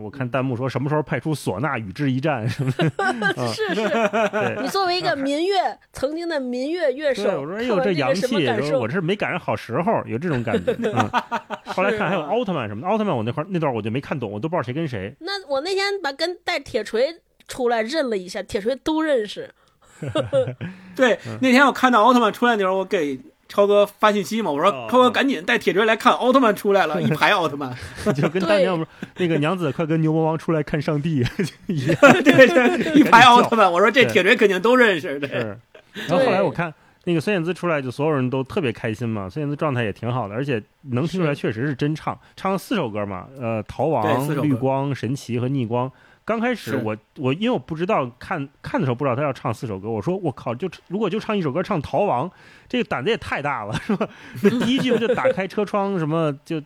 [0.03, 3.88] 我看弹幕说什么时候派出唢呐与之一战什么的， 啊，是是，
[4.34, 4.62] 对。
[4.64, 8.26] 你作为一个民乐曾经的民乐乐手，对，我说哎呦这这洋气
[8.74, 8.88] 我？
[8.88, 10.76] 这是没赶上好时候，有这种感觉。
[10.82, 11.10] 嗯，
[11.66, 15.16] 后来看还有奥特曼什么的，奥特曼我那块那段我就没看懂，我都不知道谁跟谁。
[15.20, 19.52] 那我那天把跟带铁锤出来认了一下，铁锤都认识。
[20.95, 27.74] 对，那天我看到奥特曼出来的时候，我给超哥发信息嘛，我说哦超哥赶紧带铁锤来看奥特曼出来了， 一排奥特曼，
[28.16, 28.86] 就跟当年我们
[29.18, 31.24] 那个娘子快跟牛魔王出来看上帝
[31.68, 32.00] 一样。
[32.24, 35.58] 对对， 一排奥特曼，我说这铁锤肯定都认识，对，是，
[36.08, 36.74] 然后后来我看
[37.04, 39.30] 那个孙燕姿出来，就所有人都特别开心嘛。
[39.30, 45.92] 孙燕姿状态也挺好的，而且能听出来确实是真唱，唱了四首歌嘛，呃，逃亡、绿光、神奇和逆光。
[46.26, 52.30] 刚开始我我因为我不知道看看的时候不知道他要唱四首歌，我说我靠，就如果就唱一首歌唱逃亡，
[52.68, 54.10] 这个胆子也太大了，是吧？
[54.42, 56.60] 那第一句不就打开车窗什么就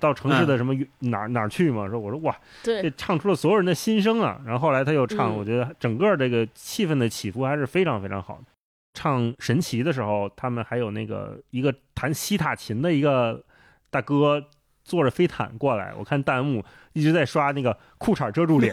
[0.00, 1.88] 到城市的什么哪儿哪儿去嘛？
[1.88, 4.40] 说我说哇，这，唱出了所有人的心声啊！
[4.44, 8.44] 然后后来他又唱，嗯我觉得整个这个气氛的起伏还是非常非常好的。
[8.92, 13.40] 唱神奇的时候，他们还有那个一个弹西塔琴的一个
[13.88, 14.42] 大哥
[14.86, 18.72] 坐着飞毯过来，我看弹幕一直在刷那个裤衩遮住脸，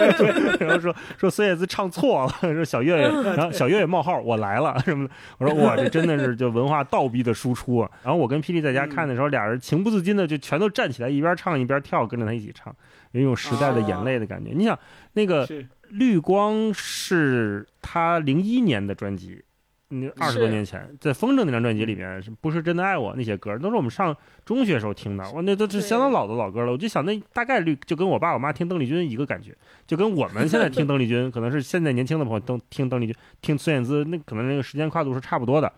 [0.58, 7.90] 然后说说孙燕姿唱错了，说小岳岳，然后小岳岳冒号我来了什么的，我说哇，这真的是就文化倒逼的输出啊！
[8.02, 12.74] 然后我跟霹雳在家看的时候，俩人情不自禁的就全都站起来，一边唱一边跳，跟着他一起唱，
[13.12, 14.52] 有一种时代的眼泪的感觉。
[14.54, 14.78] 你想
[15.12, 15.46] 那个
[15.90, 19.44] 绿光是他零一年的专辑，
[19.92, 26.70] 那二十多年前，在风筝那张专辑里面，是不是真的爱我那些歌，都是我们上中学时候听的，哇，那都是相当老的老歌了。
[26.70, 29.52] 我就想，那大概率就跟我爸我妈听邓丽君一个感觉，
[29.88, 35.72] 就跟我们现在听邓丽君，可能是现在年轻的朋友都听邓丽君、听孙燕姿，那可能那个时间跨度是差不多的。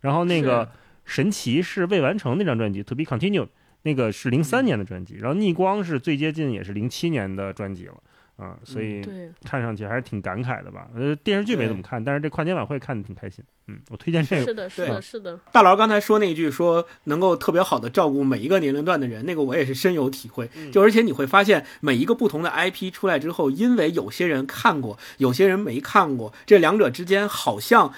[0.00, 0.66] 然后那个
[1.04, 3.44] 神奇是未完成那张专辑《To Be Continued》，
[3.82, 7.94] 那个是零三年的专辑，然后逆光是最接近也是零七年的专辑了。
[8.38, 9.02] 啊，所以，
[9.44, 10.88] 看上去还是挺感慨的吧。
[10.94, 13.44] 呃，电视剧没怎么看，但是这跨年晚会看的挺开心。
[13.66, 14.44] 嗯，我推荐这个。
[14.44, 20.48] 是的，是的，是的，大佬刚才说那句说能够特别好的照顾每一个年龄段的人，那个我也是深有体会。
[20.72, 27.92] 就而且你会发现，每一个不同的 IP 出来之后，因为有些人看过，有些人没看过，这两者之间好像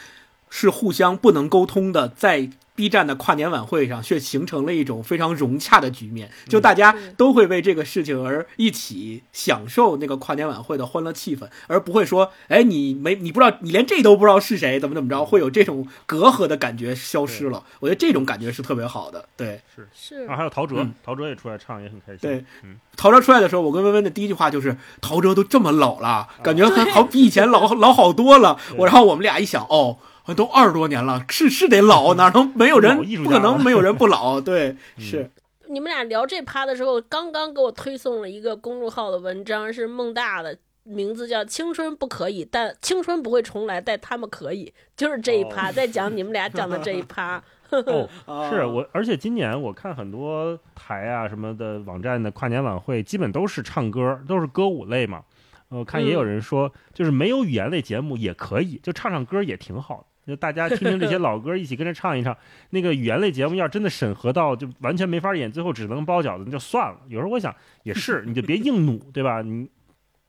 [0.48, 2.48] 是互相不能沟通的，在
[2.81, 17.62] B 站的跨年晚会上却形成了一种非常融洽的局面，就大家嗯都会为这个事情而一起享受那个跨年晚会的欢乐气氛，而不会说，哎，你没你不知道，你连这都不知道是谁，怎么怎么着，会有这种隔阂的感觉消失了。
[17.81, 19.28] 我觉得这种感觉是特别好的。
[19.36, 19.61] 对，
[19.94, 22.19] 是啊，还有陶喆，嗯陶喆也出来唱，也很开心。
[22.23, 28.59] 对嗯，陶喆出来的时候，我跟温温的第一句话就是：陶喆都这么老了，感觉他好比以前老 老好多了。
[28.78, 29.98] 我然后我们俩一想，哦，
[30.35, 34.40] 都二十多年了，是是得老，哪能没有人不可能没有人不老？
[34.43, 35.31] 对，是
[35.69, 44.66] 你们俩聊这趴的时候，刚刚给我推送了一个公众号的文章，是孟大的，名字叫《青春不可以，但青春不会重来，但他们可以》，
[44.97, 47.43] 就是这一趴，在讲你们俩讲的这一趴。
[47.70, 55.23] 哦， 啊是我，而且今年我看很多台啊什么的网站的跨年晚会，基本都是唱歌，都是歌舞类嘛。
[55.69, 60.07] 呃我看也有人说，就是没有语言类节目也可以，就唱唱歌也挺好的。
[60.26, 62.36] 就大家听听这些 老歌，一起跟着唱一唱。
[62.70, 67.01] 那个语言类节目要真的审核到就完全没法演，最后只能包饺子，那就算了。
[67.09, 69.42] 有时候我想也是，你就别硬努，对吧？
[69.42, 69.68] 你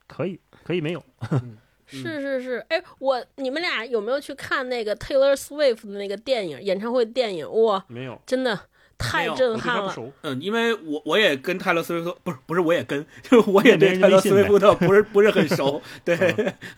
[0.08, 1.04] 可以，可以没有。
[1.86, 7.46] 是是是，哎，我你们俩有没有去看那个 Taylor Swift 的那个电影演唱会电影？
[7.64, 8.58] 哇，没有，真的
[9.02, 9.92] 太震撼了。
[9.92, 10.12] 熟。
[10.22, 15.82] 嗯，因为我我也跟泰勒斯威夫不是不是我也跟，就 是我也对泰勒斯威夫特不是不是很熟。
[16.06, 16.18] 对，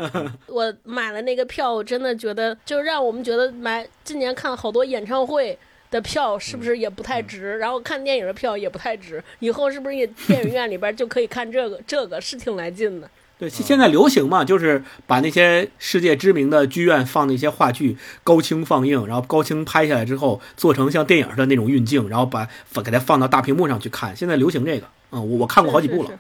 [0.47, 5.57] 我买了那个票，我真的觉得就让我们觉得买今年看好多演唱会
[5.91, 7.57] 的票是不是也不太值？
[7.57, 9.23] 然后看电影的票也不太值。
[9.39, 11.79] 以后是不是也电影院里边就可以看这个？
[11.85, 13.09] 这个是挺来劲的。
[13.43, 22.47] 对，现现在流行嘛，就是把那些世界知名的剧院放的一些话剧高清放映，然后高清拍下来之后，做成像电影的那种运镜，然后把
[22.81, 24.15] 给它放到大屏幕上去看。
[24.15, 26.19] 现在流行这个，嗯，我我看过好几部了，是是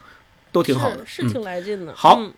[0.51, 1.05] 都挺好的。
[1.05, 1.93] 是是挺来劲的。
[1.95, 2.33] 好嗯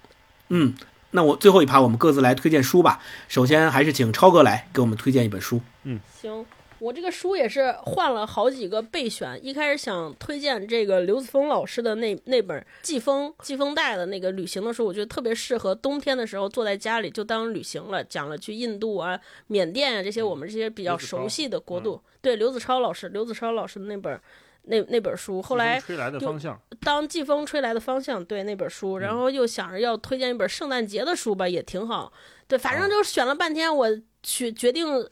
[0.49, 0.75] 嗯，
[1.09, 2.99] 那我最后一趴我们各自来推荐书吧。
[3.27, 5.61] 首先还是请超哥来给我们推荐一本书。
[5.83, 6.45] 嗯行，
[6.79, 9.39] 我这个书也是换了好几个备选。
[9.43, 18.03] 一开始想推荐这个刘子峰老师的那那本季风季风带的那个旅行的书，我觉得特别适合冬天的时候坐在家里就当旅行了。
[18.03, 22.01] 讲了去印度啊、缅甸啊这些我们这些比较熟悉的国度。
[22.21, 24.19] 对，刘子超老师，刘子超老师的那本
[24.63, 32.11] 那那本书，后来吹来的方向，当季风吹来的方向，对那本书，然后又想着要推荐一本圣诞节的书吧，也挺好。
[32.47, 33.87] 对，反正就选了半天，我
[34.23, 35.07] 决决定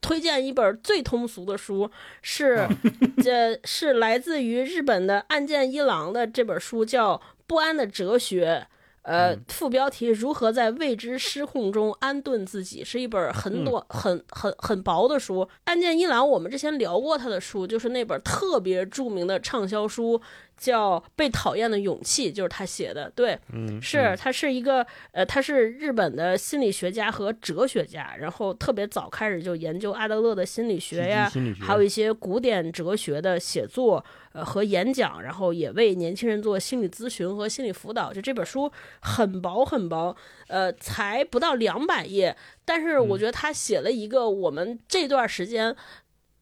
[0.00, 1.90] 推荐一本最通俗的书，
[2.22, 2.66] 是
[3.22, 7.16] 这是来自于日本的岸见一郎的这本书，叫
[7.46, 8.66] 《不安的哲学》。
[9.02, 15.48] 呃，副标题如何在未知失控中安顿自己，是一本很短、很很很薄的书。
[15.62, 20.20] 岸见一郎，我们之前聊过他的书，就是那本特别著名的畅销书，
[20.56, 23.10] 叫《被讨厌的勇气》，就是他写的。
[23.14, 31.30] 对，嗯，是他是一个呃，他是日本的心理学家和哲学家，然后特别早开始就研究阿德勒的心理学呀，
[31.60, 38.12] 还有一些古典哲学的写作呃和演讲，然后也为年轻人做心理咨询和心理辅导。
[38.12, 38.70] 就这本书
[39.00, 40.16] 很薄很薄，
[40.48, 45.76] 呃，才不到两百页，但是我觉得他写了一个我们这段时间。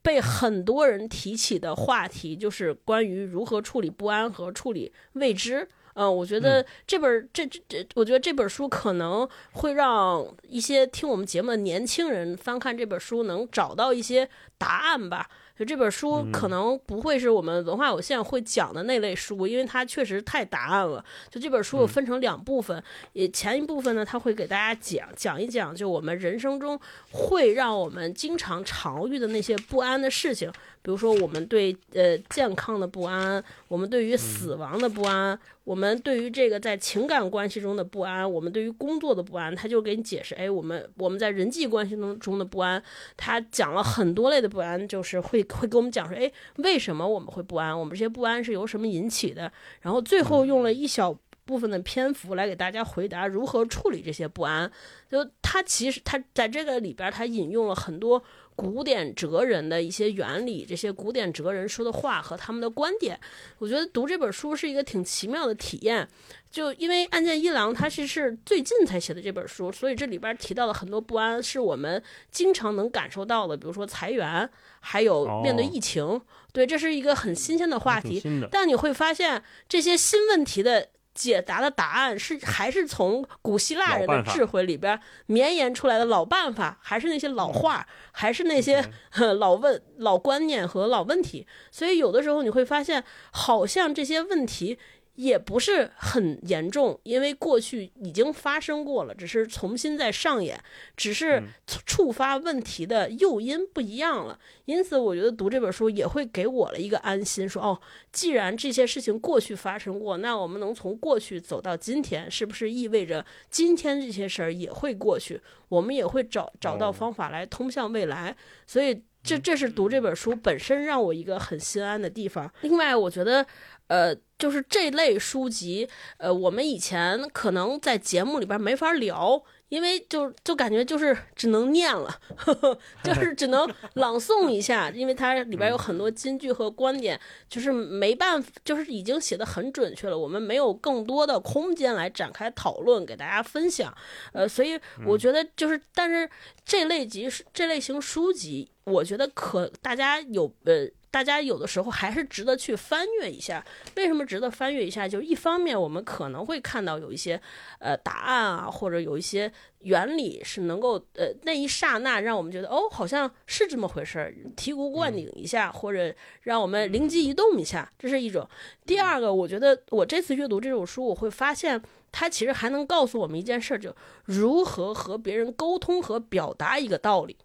[0.04, 5.66] 被很多人提起的话题就是关于如何处理不安和处理未知。
[5.94, 14.28] 嗯，我觉得这本这这这，我觉得这本书可能会让一些听我们节目的年轻人翻看这本书，能找到一些
[14.58, 15.30] 答案吧。
[15.56, 21.04] 就这本书可能不会是我们文化有限会讲的那类书，因为它确实太答案了。
[21.30, 22.82] 就这本书有分成两部分，
[23.12, 26.78] 也前一部分呢，它会给大家讲讲一讲，就我们人生中
[27.10, 30.50] 会让我们经常常遇的那些不安的事情，
[30.82, 42.82] 比如说我们对呃健康的不安，我们对于死亡的不安，我们对于这个在情感关系中的不安，我们对于工作的不安，他就给你解释，哎，我们我们在人际关系中中的不安，
[43.16, 47.78] 他讲了很多类的不安，就是会会给我们讲说，哎，为什么我们会不安？
[47.78, 49.50] 我们这些不安是由什么引起的？
[49.80, 54.70] 然后最后用了一小部分的篇幅来给大家回答如何处理这些不安。
[55.10, 58.22] 就他其实他在这个里边，他引用了很多
[58.56, 63.18] 古典哲人的一些原理，这些古典哲人说的话和他们的观点。
[63.58, 66.08] 我觉得读这本书是一个挺奇妙的体验。
[66.50, 72.00] 就因为案件一郎他是是最近才写的这本书，所以这里边提到了很多不安是我们
[72.30, 74.48] 经常能感受到的，比如说裁员，
[74.78, 76.20] 还有面对哦疫情。
[76.52, 78.22] 对，这是一个很新鲜的话题。
[78.52, 88.84] 但你会发现，这些新问题的解答的答案是还是从古希腊人的智慧里边绵延出来的老办法，还是那些老话，还是那些、
[89.38, 91.46] 老问、老观念和老问题。
[91.70, 94.78] 所以有的时候你会发现，好像这些问题。
[95.14, 100.60] 也不是很严重，因为过去已经发生过了，只是重新再上演，
[100.96, 101.42] 只是
[101.86, 104.38] 触发问题的诱因不一样了。
[104.64, 107.80] 因此，我觉得读这本书也会给我了一个安心，说哦，
[108.10, 115.40] 既然这些事情过去发生过，那我们能从过去走到今天，是不是意味着今天这些事儿也会过去？
[115.68, 118.36] 我们也会找找到哦方法来通向未来。
[118.66, 122.52] 所以，这这是读这本书本身让我一个很心安的地方。
[122.62, 123.46] 另外，我觉得。
[123.86, 143.94] 呃，就是这类书籍，呃，我们以前可能在节目里边没法聊，因为就就感觉就是只能念了，呵 呵就是只能朗诵一下，因为它里边有很多金句和观点，就是没办法，就是已经写的很准确了，我们没有更多的空间来展开讨论，给大家分享。
[144.32, 146.28] 呃，所以我觉得就是，但是
[146.64, 150.88] 这类集这类型书籍，我觉得可大家有呃。
[151.14, 153.64] 大家有的时候还是值得去翻阅一下。
[153.94, 155.06] 为什么值得翻阅一下？
[155.06, 157.40] 就是一方面，我们可能会看到有一些
[157.78, 166.12] 呃答案啊，或者有一些原理是能够呃那一刹那让我们觉得哦，好像是这么回事儿，醍醐灌顶一下，或者
[166.42, 168.48] 让我们灵机一动一下，这是一种。
[168.84, 171.80] 第二个，我觉得我这次阅读这种书，我会发现
[172.10, 177.36] 它其实还能告诉我们一件事儿，就如何和别人沟通和表达一个道理。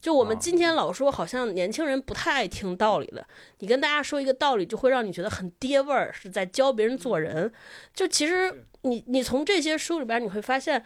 [0.00, 3.26] 就我们今天老说，好像年轻人不太爱听道理了。
[3.58, 7.52] 你跟大家说一个道理，就会让你觉得很爹味儿，是在教别人做人。
[7.92, 10.84] 就其实你你从这些书里边，你会发现，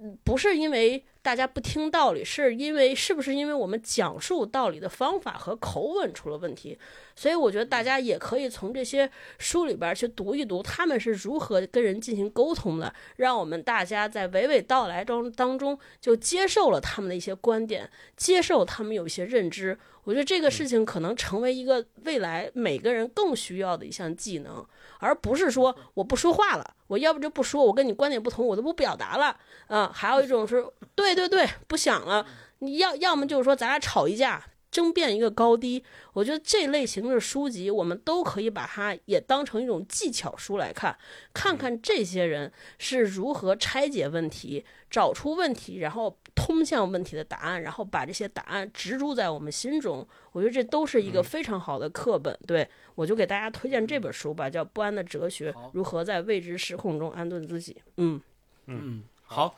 [0.00, 6.78] 嗯不是因为大家不听道理，是因为是不是因为我们讲述道理的方法和口吻出了问题？
[7.14, 19.78] 所以我觉得大家也可以从这些书里边去读一读，他们是如何跟人进行沟通的，让我们大家在娓娓道来中当中就接受了他们的一些观点，接受他们有一些认知。
[20.04, 24.66] 我觉得这个事情可能成为一个未来每个人更需要的一项技能，
[24.98, 29.36] 而不是说我不说话了，我要不就不说，我跟你观点不同，我都不表达了。
[29.68, 32.26] 啊、还有一种是对对对，不想了。
[32.60, 35.82] 你要要么就是说咱俩吵一架，争辩一个高低。
[36.12, 40.96] 我觉得这类型的书籍，我们都可以把它也当成一种技巧书来看，
[41.32, 50.06] 看看这些人是如何拆解问题，找出问题，然后通向问题的答案，然后把这些答案植入在我们心中。
[50.32, 52.36] 我觉得这都是一个非常好的课本。
[52.46, 57.74] 对我就给大家推荐这本书吧，叫《不安的哲学：如何在未知时空中安顿自己》。
[57.98, 58.20] 嗯，
[58.66, 59.54] 嗯，好，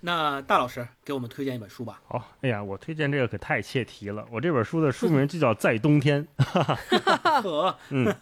[0.00, 2.00] 那大老师给我们推荐一本书吧。
[2.06, 4.26] 好，哎呀，我推荐这个可太切题了。
[4.30, 6.26] 我这本书的书名就叫《在冬天》，
[7.42, 8.14] 可， 嗯，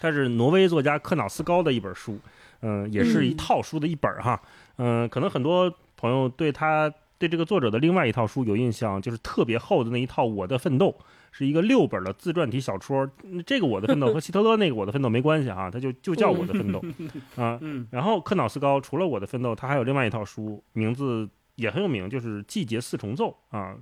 [0.00, 2.18] 它是挪威作家克瑙斯高的一本书，
[2.62, 4.40] 嗯、也是一套书的一本儿哈。
[4.78, 10.88] 嗯、可能很多朋友对他对这个作者的另外一套书有印象，就是特别厚的那一套《我的奋斗》，
[11.32, 13.08] 是一个六本的自传体小说。
[13.22, 16.80] 嗯这个《我的奋斗》和希特勒那个《我的奋斗》没关系哈，它就就叫《我的奋斗》
[17.42, 17.58] 啊。
[17.62, 23.76] 嗯然后克瑙斯高除了《我的奋斗》，他还有另外一套书，名字也很有名，就是《季节四重奏》啊，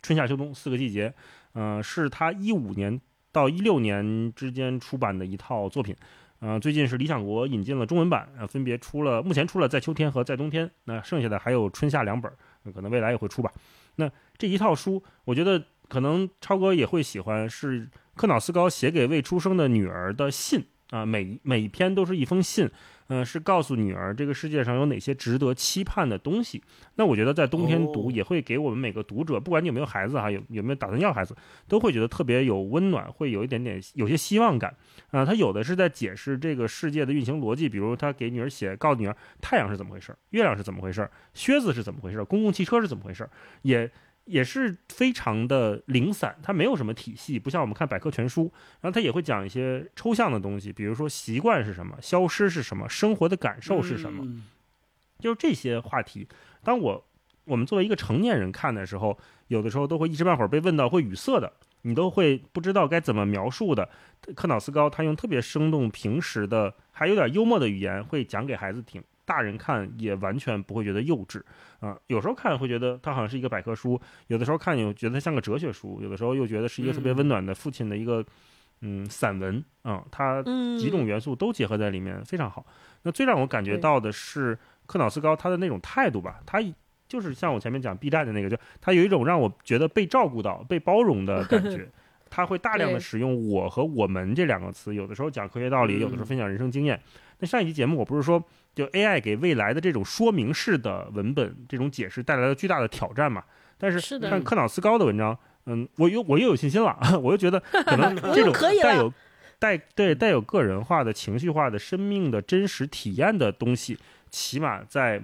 [0.00, 1.12] 春夏秋冬四个季节，
[1.54, 3.00] 呃，是他一五年
[3.32, 5.96] 到一六年之间出版的一套作品。
[6.40, 12.32] 呃，最近是理想国引进了中文版，呃，分别出了，目前出了在秋天和在冬天，那剩下的还有春夏两本
[12.70, 13.50] 可能未来也会出吧。
[13.96, 22.70] 那这一套书，我觉得可能超哥也会喜欢，是克瑙斯高写给未出生的女儿的信啊、每每一篇都是一封信，
[23.12, 26.62] 嗯、是告诉女儿这个世界上有哪些值得期盼的东西。
[26.94, 31.36] 那我觉得在冬天读哦也会给我们每个读者，不管你有没有孩子哈，有有没有打算要孩子，
[31.68, 34.74] 都会觉得特别有温暖，会有一点点有些希望感
[35.10, 43.28] 啊、他有的是在解释这个世界的运行逻辑，比如他给女儿写，告诉女儿太阳是怎么回事，月亮是怎么回事，靴子是怎么回事，公共汽车是怎么回事，
[43.62, 43.90] 也
[44.24, 48.52] 也是非常的零散，它没有什么体系，不像我们看百科全书。
[48.80, 54.24] 然后他也会讲一些抽象的东西，比如说习惯是什么，消失是什么，生活的感受是什么。
[54.24, 54.44] 嗯
[55.18, 56.26] 就是这些话题，
[56.64, 57.04] 当我
[57.44, 59.16] 我们作为一个成年人看的时候，
[59.46, 63.88] 有的时候都会一时半会儿被问到会语塞的，你都会不知道该怎么描述的。
[64.34, 69.00] 克瑙斯高他用特别生动、平实的，还有点幽默的语言，会讲给孩子听。
[69.24, 71.40] 大人看也完全不会觉得幼稚
[71.80, 78.24] 啊、有时候看会觉得它好像是一个百科书，有的时候看又觉得它像个哲学书，有的时候又觉得是一个特别温暖的父亲的一个
[78.82, 82.64] 嗯散文啊、它嗯几种元素都结合在里面，非常好。
[83.02, 86.60] 那最让我感觉到的是克瑙斯高他的那种态度吧，他
[87.08, 91.88] 就是像我前面讲 B 站的那个，就他有一种让我觉得被照顾到、被包容的感觉。
[92.34, 96.98] 他会大量的使用“我”和“我们”这两个词，有的时候讲科学道理，嗯有的时候分享人生经验。
[97.42, 98.42] 那上一期节目我不是说，
[98.72, 103.42] 就 AI 给未来的这种说明式的文本这种解释带来了巨大的挑战嘛？
[103.76, 105.36] 但是看克瑙斯高的文章，
[105.66, 109.12] 嗯，我又我又有信心了， 我又觉得可能 这种带有
[109.58, 113.98] 带对带有个人化的、情绪化的、生命的真实体验的东西，
[114.30, 115.20] 起码在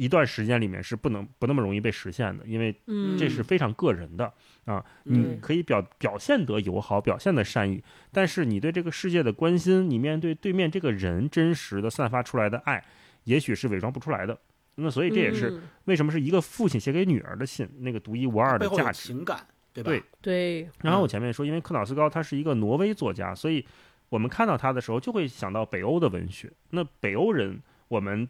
[0.00, 4.32] 一段时间里面是不能不那么容易被实现的，因为嗯，这是非常个人的
[4.64, 4.82] 啊。
[5.02, 12.82] 你嗯可以表表现得友好，表现得善意，但是你对这个世界的关心，你面对对面这个人真实的散发出来的爱，
[13.24, 14.38] 也许是伪装不出来的。
[14.76, 19.08] 那所以这也是嗯为什么是一个父亲写给女儿的信，那个独一无二的价值。
[19.08, 19.90] 情感，对吧？
[19.90, 23.66] 对对，然后我前面说，因为克瑙斯高他是一个挪威作家，所以
[24.08, 26.50] 我们看到他的时候就会想到北欧的文学。
[26.70, 28.26] 那北欧人，我们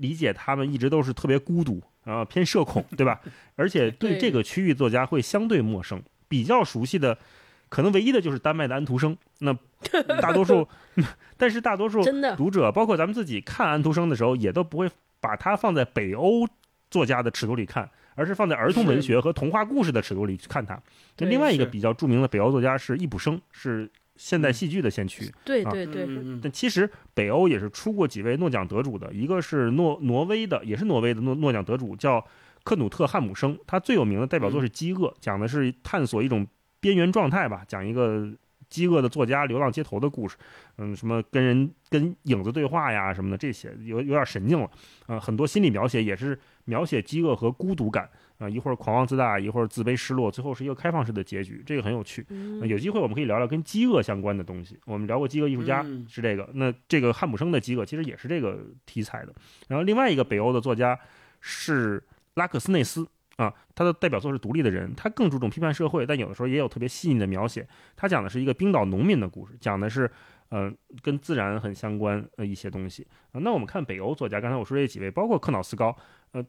[0.00, 3.20] 理解他们一直都是特别孤独，然后偏社恐， 对吧？
[3.54, 7.16] 而且对对这个区域作家会相对陌生，比较熟悉的，
[7.68, 9.16] 可能唯一的就是丹麦的安徒生。
[9.38, 9.56] 那
[10.20, 10.66] 大多数，
[11.36, 12.02] 但是大多数
[12.36, 14.90] 读者，包括咱们自己看安徒生的时候，也都不会
[15.20, 16.48] 把它放在北欧
[16.90, 20.80] 作家的尺度里看，而是放在儿童文学和童话故事的尺度里去看它。
[21.18, 23.90] 那另外一个比较著名的北欧作家是易卜生，是
[24.22, 25.24] 现代戏剧的先驱。
[25.24, 32.22] 啊对对对，嗯嗯但其实北欧也是出过几位诺奖得主的，一个是诺挪威的，也是挪威的诺诺奖得主，叫
[32.62, 33.58] 克努特汉姆生。
[33.66, 36.46] 他最有名的代表作是《饥饿》，讲的是探索一种
[36.80, 38.30] 边缘状态吧，讲一个
[38.68, 40.36] 饥饿的作家流浪街头的故事。
[40.76, 44.70] 嗯，什么跟人跟影子对话呀什么的，这些有有点神经了。
[45.06, 48.10] 啊、很多心理描写也是描写饥饿和孤独感。
[48.40, 52.26] 啊、一会儿狂妄自大，一会儿自卑失落，最后是一个开放式的结局，这个很有趣。
[52.64, 54.78] 有机会我们可以聊聊跟饥饿相关的东西。
[54.86, 59.34] 我们聊过饥饿艺术家嗯是这个，那这个汉姆生的饥饿其实也是这个题材的。
[59.68, 60.98] 然后另外一个北欧的作家
[61.42, 62.02] 是
[62.32, 63.06] 拉克斯内斯
[63.36, 67.68] 啊，他的代表作是《独立的人》，他更注重批判社会，但有的时候也有特别细腻的描写。
[67.94, 70.10] 他讲的是一个冰岛农民的故事，讲的是
[70.48, 70.72] 呃
[71.02, 73.36] 跟自然很相关的一些东西啊。
[73.40, 75.94] 那我们看北欧作家，刚才我说这几位，包括克瑙斯高，
[76.32, 76.42] 呃。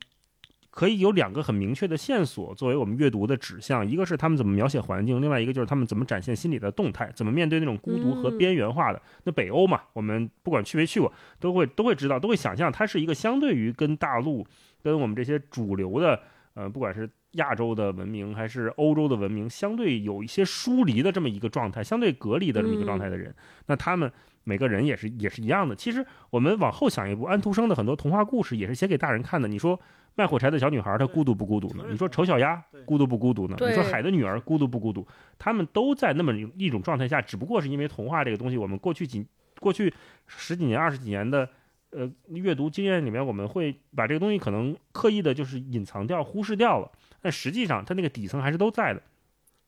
[0.71, 9.01] 可以有两个很明确的线索作为我们阅读的指向，一个是他们怎么描写环境，另外一个就是他们怎么展现心理的动态，怎么面对那种孤独和边缘化的。
[9.25, 11.11] 那北欧嘛，我们不管去没去过，
[11.41, 14.47] 都会都会知道，都会想象它是一个相对于跟大陆、
[14.81, 16.17] 跟我们这些主流的，
[16.53, 23.35] 呃，不管是亚洲的文明还是欧洲的文明，相对有一些疏离的这么一个状态，相对隔离的这么一个状态的人。
[23.65, 24.09] 那他们
[24.45, 25.75] 每个人也是也是一样的。
[25.75, 29.49] 其实我们往后想一步，安徒生的很多童话故事也是写给大人看的。
[29.49, 29.77] 你说。
[30.15, 31.85] 卖火柴的小女孩，她孤独不孤独呢？
[31.89, 33.55] 你说丑小鸭孤独不孤独呢？
[33.59, 35.07] 你说海的女儿孤独不孤独？
[35.39, 39.25] 他们都在那么一种状态下，只不过是因为童话这个东西，我们过去几
[39.59, 39.93] 过去
[40.27, 41.47] 十几年、二十几年的
[41.91, 46.91] 呃阅读经验里面，我们会把这个东西可能刻意的就是隐藏掉、忽视掉了。
[47.21, 49.01] 但实际上，它那个底层还是都在的。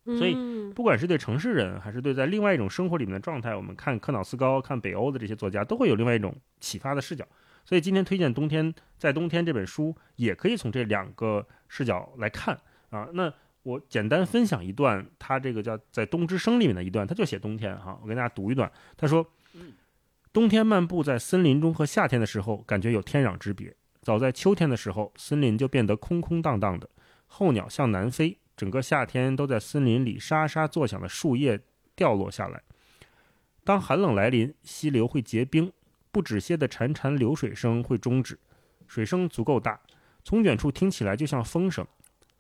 [0.06, 0.36] 所以，
[0.74, 7.26] 不管是对城市人，还是对在另外一种生活里面的状态，我们看克瑙斯高、看北欧的这些作家，都会有另外一种启发的视角。
[7.66, 12.60] 所以今天推荐《冬天在冬天》这本书，也可以从这两个视角来看
[12.90, 13.08] 啊。
[13.14, 13.34] 那
[13.64, 17.98] 我简单分享一段，他这个叫在《冬之声》里面的一段，他就写冬天哈。
[18.02, 19.26] 我跟大家读一段，他说
[20.34, 23.74] ：“冬天漫步在森林中和夏天的时候，感觉有天壤之别。
[24.02, 26.90] 早在秋天的时候，森林就变得空空荡荡的，
[27.28, 31.62] 候鸟向南飞，整个夏天都在森林里沙沙作响的树叶
[31.96, 32.62] 掉落下来。
[33.64, 35.72] 当寒冷来临，溪流会结冰。”
[36.14, 38.38] 不止歇的潺潺流水声会终止，
[38.88, 39.82] 水声足够大，
[40.24, 41.86] 从远处听起来就像风声。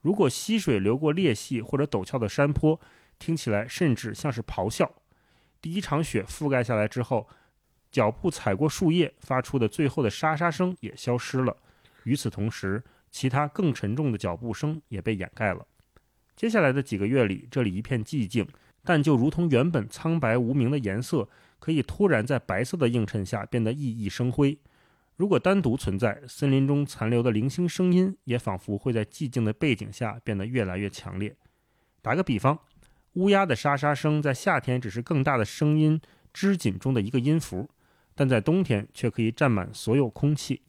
[0.02, 2.80] 如果溪水流过裂隙或者陡峭的山坡，
[3.18, 4.90] 听起来甚至像是咆哮。
[5.60, 7.28] 第一场雪覆盖下来之后，
[7.91, 11.58] 脚步踩过树叶发出的最后的沙沙声也消失了。
[12.04, 15.66] 与此同时，其他更沉重的脚步声也被掩盖了。
[16.36, 18.48] 接下来的几个月里，这里一片寂静，
[18.84, 21.28] 但就如同原本苍白无名的颜色。
[21.64, 24.60] 可以突然在白色的映衬下变得熠熠生辉。
[25.15, 31.34] 如果单独存在，森林中残留的零星声音也仿佛会在寂静的背景下变得越来越强烈。
[32.02, 32.60] 打个比方，
[33.14, 36.02] 乌鸦的沙沙声在夏天只是更大的声音
[36.34, 37.69] 织锦中的一个音符，
[38.14, 40.64] 但在冬天却可以占满所有空气。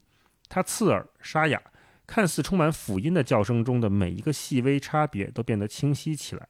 [0.47, 1.61] 它刺耳沙哑，
[2.07, 6.47] 看似充满辅音的叫声中的每一个细微差别都变得清晰起来。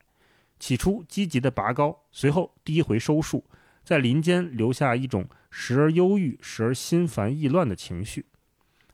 [0.59, 3.43] 起初积极的拔高，随后低回收束。
[3.86, 8.26] 在林间留下一种时而忧郁、时而心烦意乱的情绪。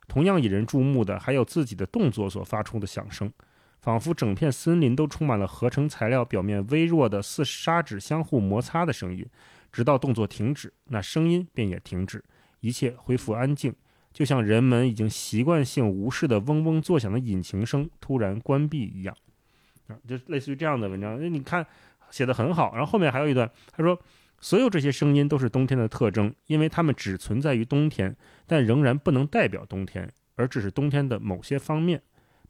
[0.10, 3.32] 同样引人注目的，还有自己的动作所发出的响声，
[3.80, 9.26] 仿佛整片森林都充满了合成材料表面微弱的似砂纸相互摩擦的声音。
[9.72, 12.22] 直到动作停止，那声音便也停止，
[12.60, 13.74] 一切恢复安静，
[14.12, 19.16] 就像人们已经习惯性无视的嗡嗡作响的引擎声突然关闭一样。
[19.88, 21.66] 啊，就类似于这样的文章，那你看
[22.10, 22.76] 写的很好。
[22.76, 23.98] 然后后面还有一段，他说。
[24.42, 28.16] 所有这些声音都是冬天的特征，因为它们只存在于冬天，
[28.48, 32.02] 但仍然不能代表冬天，而只是冬天的某些方面。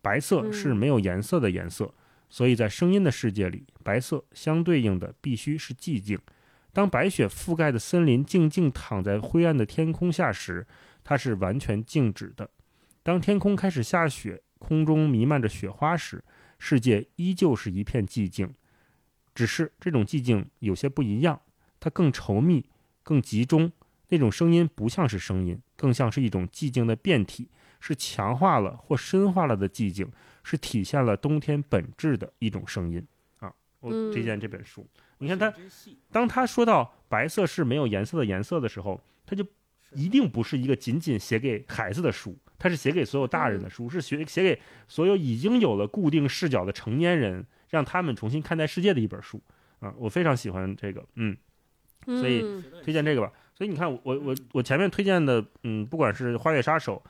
[0.02, 1.94] 白色是没有颜色的颜色，
[2.30, 6.18] 所以在声音的世界里，白色相对应的必须是寂静。
[6.74, 10.66] 当白雪覆盖的森林静静躺在灰暗的天空下时，
[11.04, 12.50] 它是完全静止的。
[13.04, 16.24] 当天空开始下雪，空中弥漫着雪花时，
[16.58, 18.54] 世界依旧是一片寂静，
[19.36, 21.42] 只是这种寂静有些不一样。
[21.82, 22.64] 它更稠密、
[23.02, 23.70] 更集中，
[24.10, 27.49] 那种声音不像是声音，更像是一种寂静的变体，
[27.80, 30.08] 是强化了或深化了的寂静，
[30.44, 33.06] 是体现了冬天本质的一种声音
[33.40, 33.52] 啊！
[33.80, 34.88] 我推荐这本书。
[35.18, 35.53] 你看他，
[36.12, 39.44] 当他说到白色是没有颜色的颜色的时候，他就
[39.94, 49.41] 一定不是一个仅仅写给孩子的书，他是写给所有大人的书，是写写给所有已经有了固定视角的成年人，让他们重新看待世界的一本书
[49.80, 49.94] 啊！
[49.98, 51.36] 我非常喜欢这个，嗯。
[52.06, 53.32] 所以推荐这个吧。
[53.53, 57.02] 所以你看，我我我前面推荐的，嗯，不管是《花月杀手》，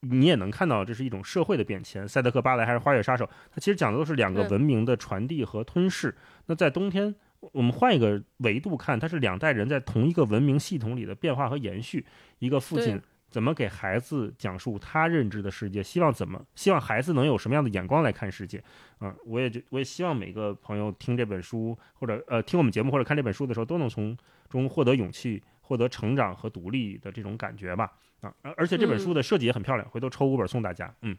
[0.00, 2.08] 你也能看到这是一种社会的变迁。
[2.08, 6.14] 赛德克·巴莱还是《花月杀手》，它其实讲的都是两个文明的传递和吞噬。
[6.46, 12.06] 那在冬天，我们换一个维度看，它是两代人在同一个文明系统里的变化和延续。
[12.38, 13.00] 一个父亲。
[13.32, 15.82] 怎么给孩子讲述他认知的世界？
[15.82, 16.44] 希望怎么？
[16.54, 18.62] 希望孩子能有什么样的眼光来看世界？
[18.98, 24.16] 啊，我也就我也希望每个朋友听这本书，或者呃听我们节目或者看这本书的时候，都能从
[24.48, 27.90] 中获得勇气、获得成长和独立的这种感觉吧。
[28.20, 30.94] 啊，而且这本书的设计也很漂亮，回头抽五本送大家。
[31.00, 31.16] 嗯。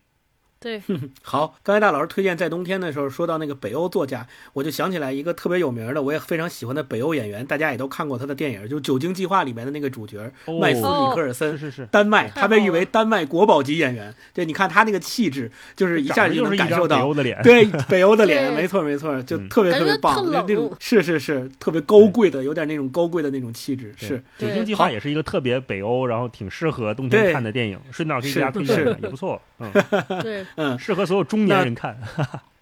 [0.63, 0.81] 对，
[1.21, 11.51] 好，刚才大老师推荐在冬天的时候说到那个北欧作家，我就想起来一个特别有名的，我也非常喜欢的北欧演员，大家也都看过他的电影，就是《酒精计划》里面的那个主角哦麦斯米克尔森。
[11.57, 14.15] 是是是，丹麦，他被誉为丹麦国宝级演员。
[14.33, 29.71] 对，你看他那个气质，就是一下就能感受到北欧的脸，对北欧的脸， 没错没错，就嗯特别特别棒，特那那种是是是特别高贵的，有点那种高贵的那种气质，是酒精计划也是一个特别北欧，然后挺适合冬天看的电影，顺道给大家推荐的，也不错，嗯，
[30.23, 31.97] 对，嗯，适合所有中年人看。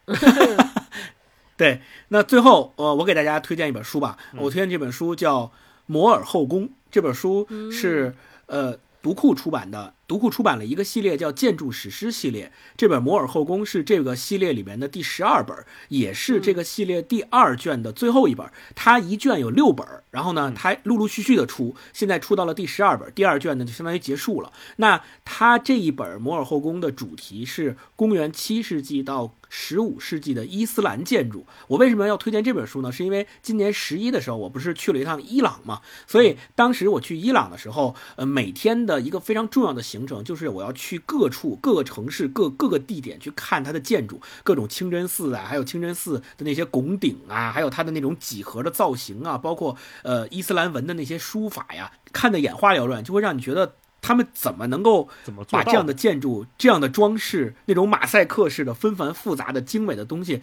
[1.58, 1.82] 对。
[2.10, 5.44] 那最后，呃，我给大家推荐一本书吧，嗯我推荐这本书叫
[5.86, 8.14] 《摩尔后宫》，这本书是
[8.48, 9.94] 呃读库出版的。
[10.12, 15.56] 读库出版了一个系列叫《建筑史诗》系列，这本《摩尔后宫》是这个系列里面的第十二本，
[15.88, 18.46] 也是这个系列第二卷的最后一本。
[18.76, 24.52] 它一卷有六本，然后呢，它陆陆续续的出，现在出到了第十二本，第二卷呢就相当于结束了。
[24.76, 31.46] 那它这一本《摩尔后宫》的主题是公元七世纪到十五世纪的伊斯兰建筑。
[31.70, 32.92] 我为什么要推荐这本书呢？
[32.92, 53.76] 是因为今年十一的时候，我不是去了一趟伊朗嘛，所以当时我去伊朗的时候，呃，每天的一个非常重要的行程就是我要去各处、各个城市、各各个地点去看它的建筑，各种清真寺啊，还有清真寺的那些拱顶啊，还有它的那种几何的造型啊，包括呃伊斯兰文的那些书法呀，看得眼花缭乱，就会让你觉得。
[54.04, 60.42] 他们怎么能够怎么把这样的建筑、这样的装饰、那种马赛克式的纷繁复杂的精美的东西，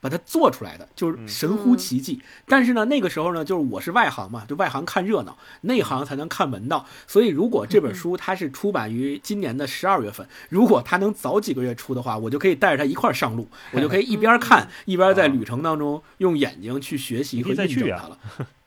[0.00, 2.20] 把它做出来的，就是神乎其技。
[2.46, 6.86] 但是呢，那个时候呢，就是我是外行嘛，就外行看热闹，内行才能看门道。
[7.06, 18.18] 所以，如果这本书它是出版于今年的十二月份，如果它能早几个月出的话，我就可以带着它一块儿上路，我就可以一边看一边在旅程当中用眼睛去学习和以再去呀印证它了。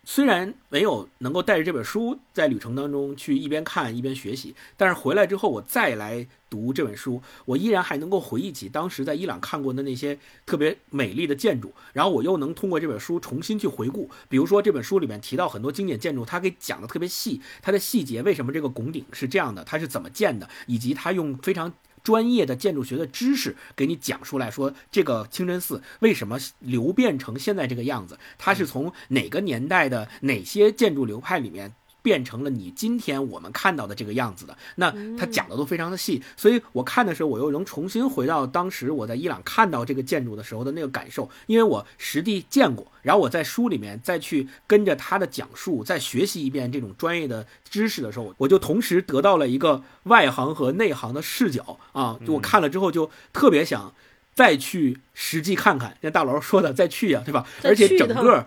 [0.06, 21.74] 虽然没有能够带着这本书在旅程当中去一边看一边学习，但是回来之后我再来读这本书，我依然还能够回忆起当时在伊朗看过的那些特别美丽的建筑，然后我又能通过这本书重新去回顾，比如说这本书里面提到很多经典建筑，它给讲的特别细，它的细节为什么这个拱顶是这样的，它是怎么建的，以及它用非常。
[22.04, 28.20] 专业的建筑学的知识给你讲出来说，这个清真寺为什么流变成现在这个样子？
[28.38, 31.74] 它是从哪个年代的哪些建筑流派里面
[32.04, 34.56] 变成了你今天我们看到的这个样子的？
[34.76, 52.20] 那他讲的都非常的细，所以我看的时候，我又能重新回到当时我在伊朗看到这个建筑的时候的那个感受，因为我实地见过，然后我在书里面再去跟着他的讲述，再学习一遍这种专业的知识的时候，我就同时得到了一个外行和内行的视角啊！
[52.28, 53.94] 就我看了之后，就特别想
[54.36, 57.48] 再去实际看看，像大佬说的再去呀、对吧？
[57.64, 58.46] 而且整个。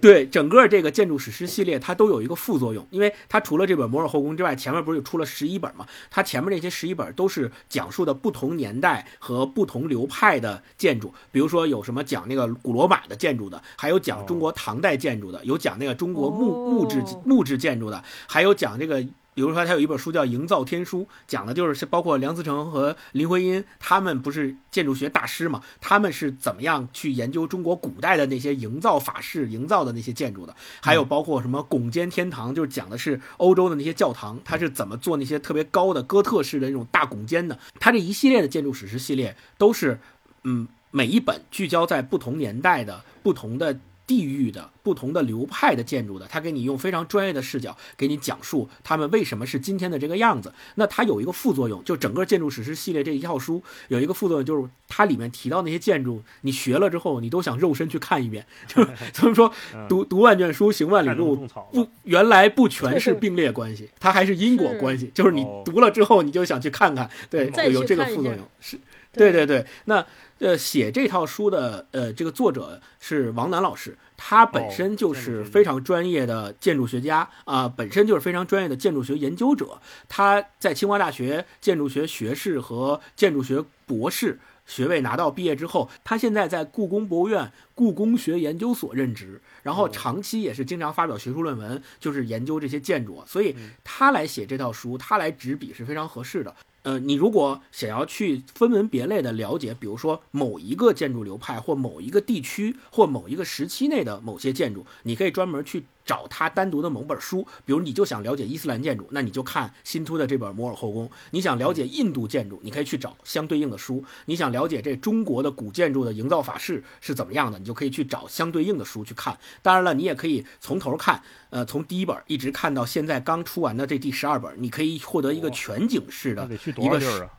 [0.00, 5.86] 对整个这个建筑史诗系列，它都有一个副作用，因为它除了这本《摩尔后宫》之外，前面不是有出了十一本嘛？
[6.08, 19.04] 它前面这些十一本都是讲述的不同年代和不同流派的建筑，比如说有什么讲那个古罗马的建筑的，还有讲中国唐代建筑的，有讲那个中国木木质木质建筑的，还有讲这个。
[19.38, 25.62] 比如说，他有一本书叫《营造天书》，讲的就是包括梁思成和林徽因，他们不是建筑学大师嘛？
[25.80, 30.56] 他们是怎么样去研究中国古代的那些营造法式、营造的那些建筑的？
[30.82, 37.56] 还有包括什么拱间天堂，就是讲的是欧洲的那些教堂，它是怎么做那些特别高的哥特式的那种大拱间的？
[37.78, 40.00] 它这一系列的建筑史诗系列都是，
[40.42, 43.78] 嗯，每一本聚焦在不同年代的不同的。
[44.08, 50.52] 地域的不同的流派的建筑的，他给你用非常专业的视角给你讲述他们为什么是今天的这个样子。
[50.76, 58.46] 那它有一个副作用，就整个建筑史诗系列这一套书有一个副作用，就是它里面提到那些建筑，你学了之后，你都想肉身去看一遍。
[58.66, 59.52] 就是怎么说，
[59.90, 65.10] 读读万卷书，行万里路，不，原来不全是并列关系，它还是因果关系。
[65.12, 68.48] 就是你哦读了之后，你就想去看看，对，有有这个副作用。
[68.60, 68.78] 是，
[69.18, 69.66] 对对对。
[69.86, 70.06] 那
[70.38, 79.80] 呃，写这套书的呃，这个作者是王楠老师，他本身就是非常专业的建筑学家啊、本身就是非常专业的建筑学研究者。
[80.08, 96.54] 他在清华大学建筑学学士和建筑学博士学位拿到毕业之后，他现在在故宫博物院故宫学研究所任职，然后长期也是经常发表学术论文，就是研究这些建筑，所以他来写这套书，他来执笔是非常合适的。
[96.88, 107.46] 呃，你如果想要去分门别类的了解，比如说某一个建筑流派或某一个地区或某一个时期内的某些建筑，你可以专门去找它单独的某本书。
[107.66, 119.38] 比如你就想了解伊斯兰建筑，那你就看新出的这本《摩尔后宫》；你想了解印度建筑，你可以去找相对应的书；你想了解这中国的古建筑的营造法式是怎么样的，你就可以去找相对应的书去看。
[119.60, 127.30] 当然了，你也可以从头看，呃，从第一本一直看到现在刚出完的这第十二本，你可以获得一个全景式的那得去多一个少地儿啊？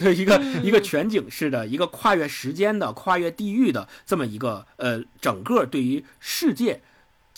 [0.00, 6.80] 对一个、嗯一个全景式的、一个跨越时间的、跨越地域的这么一个呃，整个对于世界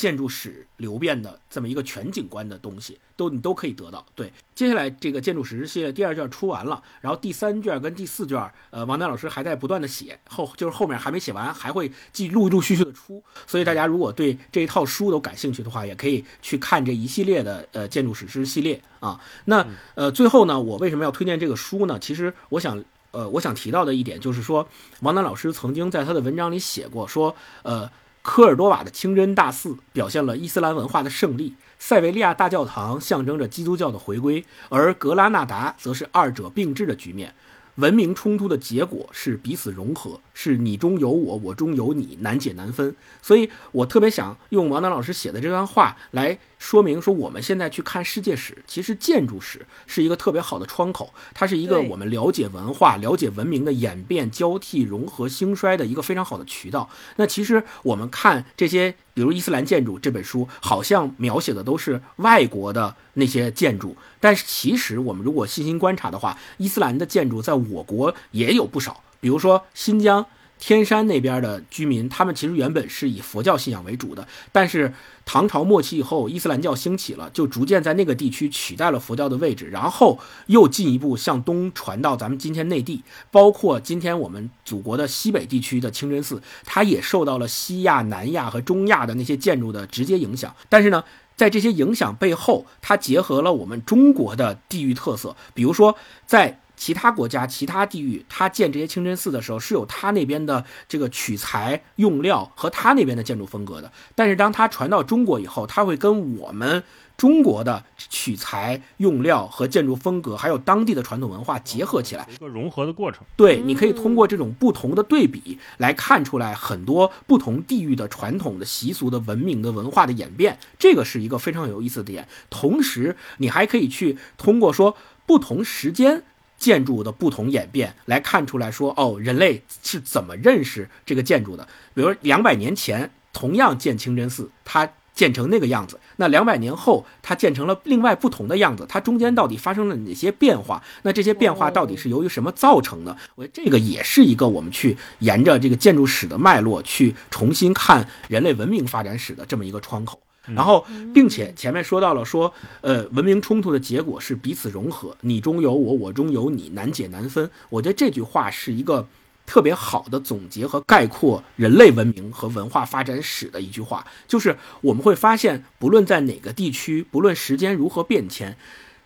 [0.03, 4.05] 建筑史流变的这么一个全景观的东西，都你都可以得到。
[4.17, 8.37] 对，接下来这个建筑史系列第二卷出完了，然后第三卷跟第四卷，
[8.71, 13.23] 呃，王丹老师还在不断的写，后就是后面还没写完，还会继陆陆续续的出。
[13.47, 19.21] 所以大家如果对这一套书都感兴趣的话，也可以去看这一系列的呃建筑史诗系列啊。
[19.45, 19.65] 那
[19.95, 21.97] 呃，最后呢，我为什么要推荐这个书呢？
[22.01, 22.83] 其实我想。
[23.13, 24.67] 呃，我想提到的一点就是说，
[25.01, 27.87] 王楠老师曾经在他的文章里写过，说，呃，
[28.23, 37.35] 科尔多瓦的清真大寺表现了伊斯兰文化的胜利，塞维利亚大教堂象征着基督教的回归，而格拉纳达则是二者并置的局面。
[37.77, 42.95] 文明冲突的结果是彼此融合，是你中有我，我中有你，难解难分。
[43.21, 56.89] 所以我特别想用王楠老师写的这段话来说明，说我们现在去看世界史，其实建筑史是一个特别好的窗口，它是一个我们了解文化、了解文明的演变、交替、融合、兴衰的一个非常好的渠道。
[57.17, 70.27] 那其实我们看这些，比如《伊斯兰建筑》这本书，好像描写的都是外国的那些建筑，但是其实我们如果细心观察的话，伊斯兰的建筑在我国也有不少，比如说新疆。
[70.65, 74.95] 天山那边的居民，他们其实原本是以佛教信仰为主的，但是
[75.25, 90.55] 唐朝末期以后，伊斯兰教兴起了，就逐渐在那个地区取代了佛教的位置，然后又进一步向东传到咱们今天内地，包括今天我们祖国的西北地区的清真寺，它也受到了西亚、南亚和中亚的那些建筑的直接影响。
[90.69, 91.03] 但是呢，
[91.35, 96.61] 在这些影响背后，它结合了我们中国的地域特色，比如说在。
[96.83, 103.93] 其他国家、其他地域，他建这些清真寺的时候，是有他那边的这个取材用料和他那边的建筑风格的。
[104.17, 106.83] 但是当他传到中国以后，他会跟我们
[107.17, 112.27] 中国的取材用料和建筑风格，还有当地的传统文化结合起来。
[112.29, 113.23] 一个融合的过程。
[113.37, 122.27] 对，你可以通过这种不同的对比来看出来很多不同地域的传统的习俗的文明的文化的演变，这个是一个非常有意思的点。
[122.51, 126.25] 同时，你还可以去通过说不同时间。
[126.63, 131.67] 建筑的不同演变来看出来说，哦，人类是怎么认识这个建筑的？
[131.93, 140.81] 比如两百年前同样建清真寺，它建成那个样子，那两百年后它建成了另外不同的样子，它中间到底发生了哪些变化？
[141.03, 143.17] 那这些变化到底是由于什么造成的？
[143.35, 150.21] 我觉得这个也是一个我们去沿着这个建筑史的脉络去重新看人类文明发展史的这么一个窗口。
[150.47, 157.49] 然后，并且前面说到了说，呃，文明冲突的结果是彼此融合，你中有我，我中有你，难解难分。
[157.69, 159.07] 我觉得这句话是一个
[159.47, 164.07] 特别好的总结和概括人类文明和文化发展史的一句话。
[164.27, 168.57] 就是我们会发现，不论在哪个地区，不论时间如何变迁，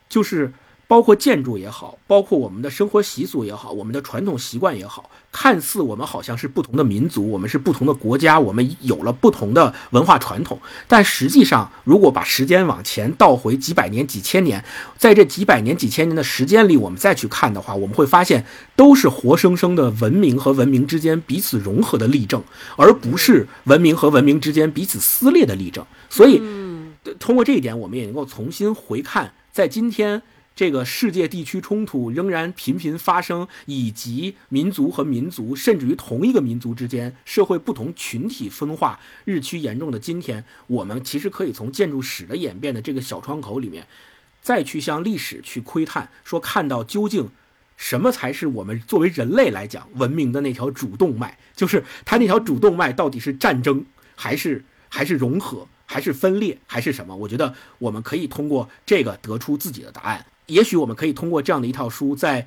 [0.09, 0.53] 就是。
[0.89, 14.65] 包括建筑也好，包括我们的生活习俗也好，我们的传统习惯也好，看似我们好像是不同的民族，我们是不同的国家，我们有了不同的文化传统，但实际上，如果把时间往前倒回几百年、几千年，
[14.97, 18.47] 在这几百年、几千年的时间里，我们再去看的话，我们会发现
[18.77, 22.41] 都是活生生的文明和文明之间彼此融合的例证，
[22.77, 25.85] 而不是文明和文明之间彼此撕裂的例证。
[26.09, 26.41] 所以，
[27.19, 30.23] 通过这一点，我们也能够重新回看，在今天。
[30.57, 43.87] 这个世界地区冲突仍然频频发生，以及民族和民族，甚至于同一个民族之间，社会不同群体分化日趋严重的今天，我们其实可以从建筑史的演变的这个小窗口里面，
[44.41, 47.28] 再去向历史去窥探，说看到究竟
[47.77, 53.85] 什么才是我们作为人类来讲文明的那条主动脉，就是它那条主动脉到底是战争，
[54.15, 57.15] 还是还是融合，还是分裂，还是什么？
[57.15, 60.24] 我觉得我们可以通过这个得出自己的答案。
[60.47, 62.47] 也许我们可以通过这样的一套书，在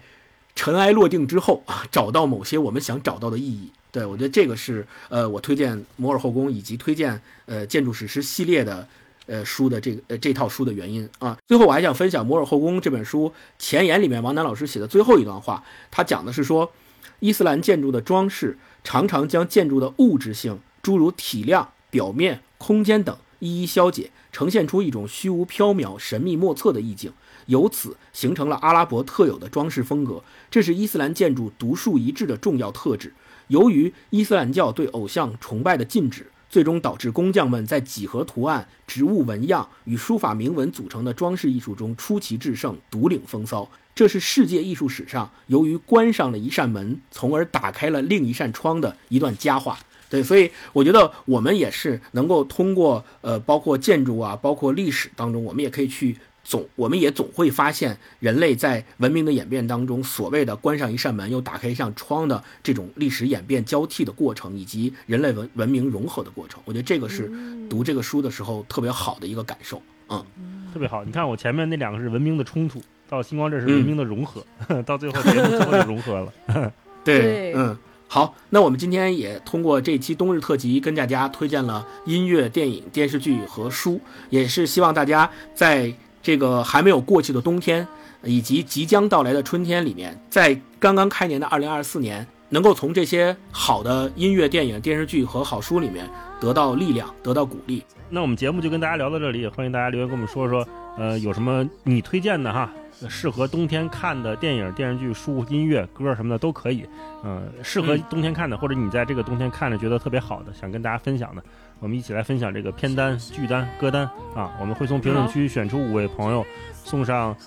[0.56, 3.72] 尘埃落定之后啊，找到某些我们想找到的意义。
[3.92, 8.88] 对我觉得这个是呃，我推荐摩尔后宫以及推荐呃建筑史诗系列的
[9.26, 11.36] 呃书的这个呃这套书的原因啊。
[11.48, 16.72] 最后我还想分享《摩尔后宫》这本书前言里面王楠老师写的最后一段话，他讲的是说，
[17.20, 27.12] 伊斯兰建筑的装饰常常将建筑的物质性，诸如体量、表面、空间等一一消解，呈现出一种虚无缥缈、神秘莫测的意境。
[27.50, 33.12] 由此形成了阿拉伯特有的装饰风格，这是伊斯兰建筑独树一帜的重要特质。
[33.48, 43.68] 由于伊斯兰教对偶像崇拜的禁止，最终导致工匠们在几何图案、植物纹样与书法铭文组成的装饰艺术中出奇制胜，独领风骚。
[43.96, 49.80] 这是世界艺术史上由于关上了一扇门，从而打开了另一扇窗的一段佳话。
[50.10, 56.16] 对，所以我觉得我们也是能够通过呃，包括建筑啊，包括历史当中，我们也可以去。
[56.50, 66.60] 总我们也总会发现，人类在文明的演变当中，所谓的关上一扇门又打开一扇窗的这种历史演变交替的过程，以及人类文文明融合的过程。
[66.66, 67.32] 我觉得这个是
[67.70, 69.80] 读这个书的时候特别好的一个感受。
[70.08, 70.26] 嗯，
[70.74, 71.06] 特别好。
[71.06, 74.44] 你看我前面那两个是文明的冲突，到星光这是文明的融合，
[74.88, 76.74] 到最后节目最后就融合了。
[77.06, 77.78] 对嗯。
[78.12, 84.02] 好，那我们今天也通过这期冬日特辑跟大家推荐了音乐、电影、电视剧和书，
[84.32, 85.94] 也是希望大家在
[86.30, 87.88] 这个还没有过去的冬天，
[88.24, 96.08] 以及即将到来的春天里面，在刚刚开年的二零二四年，能够从这些好的音乐、电影、电视剧和好书里面
[96.40, 97.84] 得到力量，得到鼓励。
[98.12, 100.64] 那我们节目就跟大家聊到这里，欢迎大家留言跟我们说说，
[101.00, 102.72] 呃，有什么你推荐的哈？
[103.08, 106.86] 适合冬天看的电影、电视剧、书、音乐、歌什么的都可以。
[107.24, 111.42] 嗯，适合冬天看的，或者你在这个冬天看着觉得特别好的，想跟大家分享的，
[111.80, 114.04] 我们一起来分享这个片单、剧单、歌单
[114.36, 114.52] 啊！
[114.60, 117.34] 我们会从评论区选出五位朋友，送上《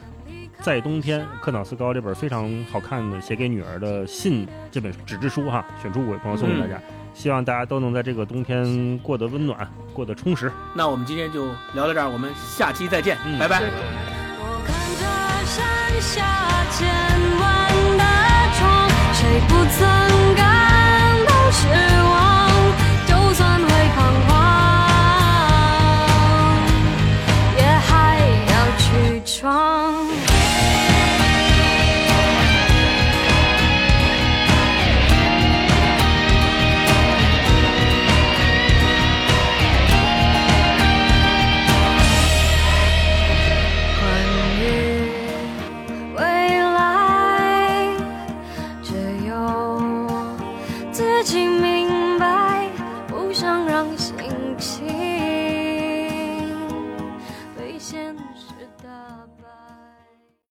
[0.61, 6.81] 在冬天》克瑙斯高这本非常好看的写给女儿的信这本纸质书哈，选出五位朋友送给大家。
[7.13, 10.51] 希望大家都能在这个冬天过得温暖，过得充实。
[10.75, 13.61] 那我们今天就聊到这儿，我们下期再见，嗯拜拜。
[14.39, 15.05] 我看着
[15.45, 16.25] 山下
[16.71, 16.89] 千
[17.39, 17.69] 万
[17.99, 18.05] 的
[18.57, 20.43] 窗，谁不曾感
[21.27, 22.02] 到失望？
[29.43, 29.72] strong.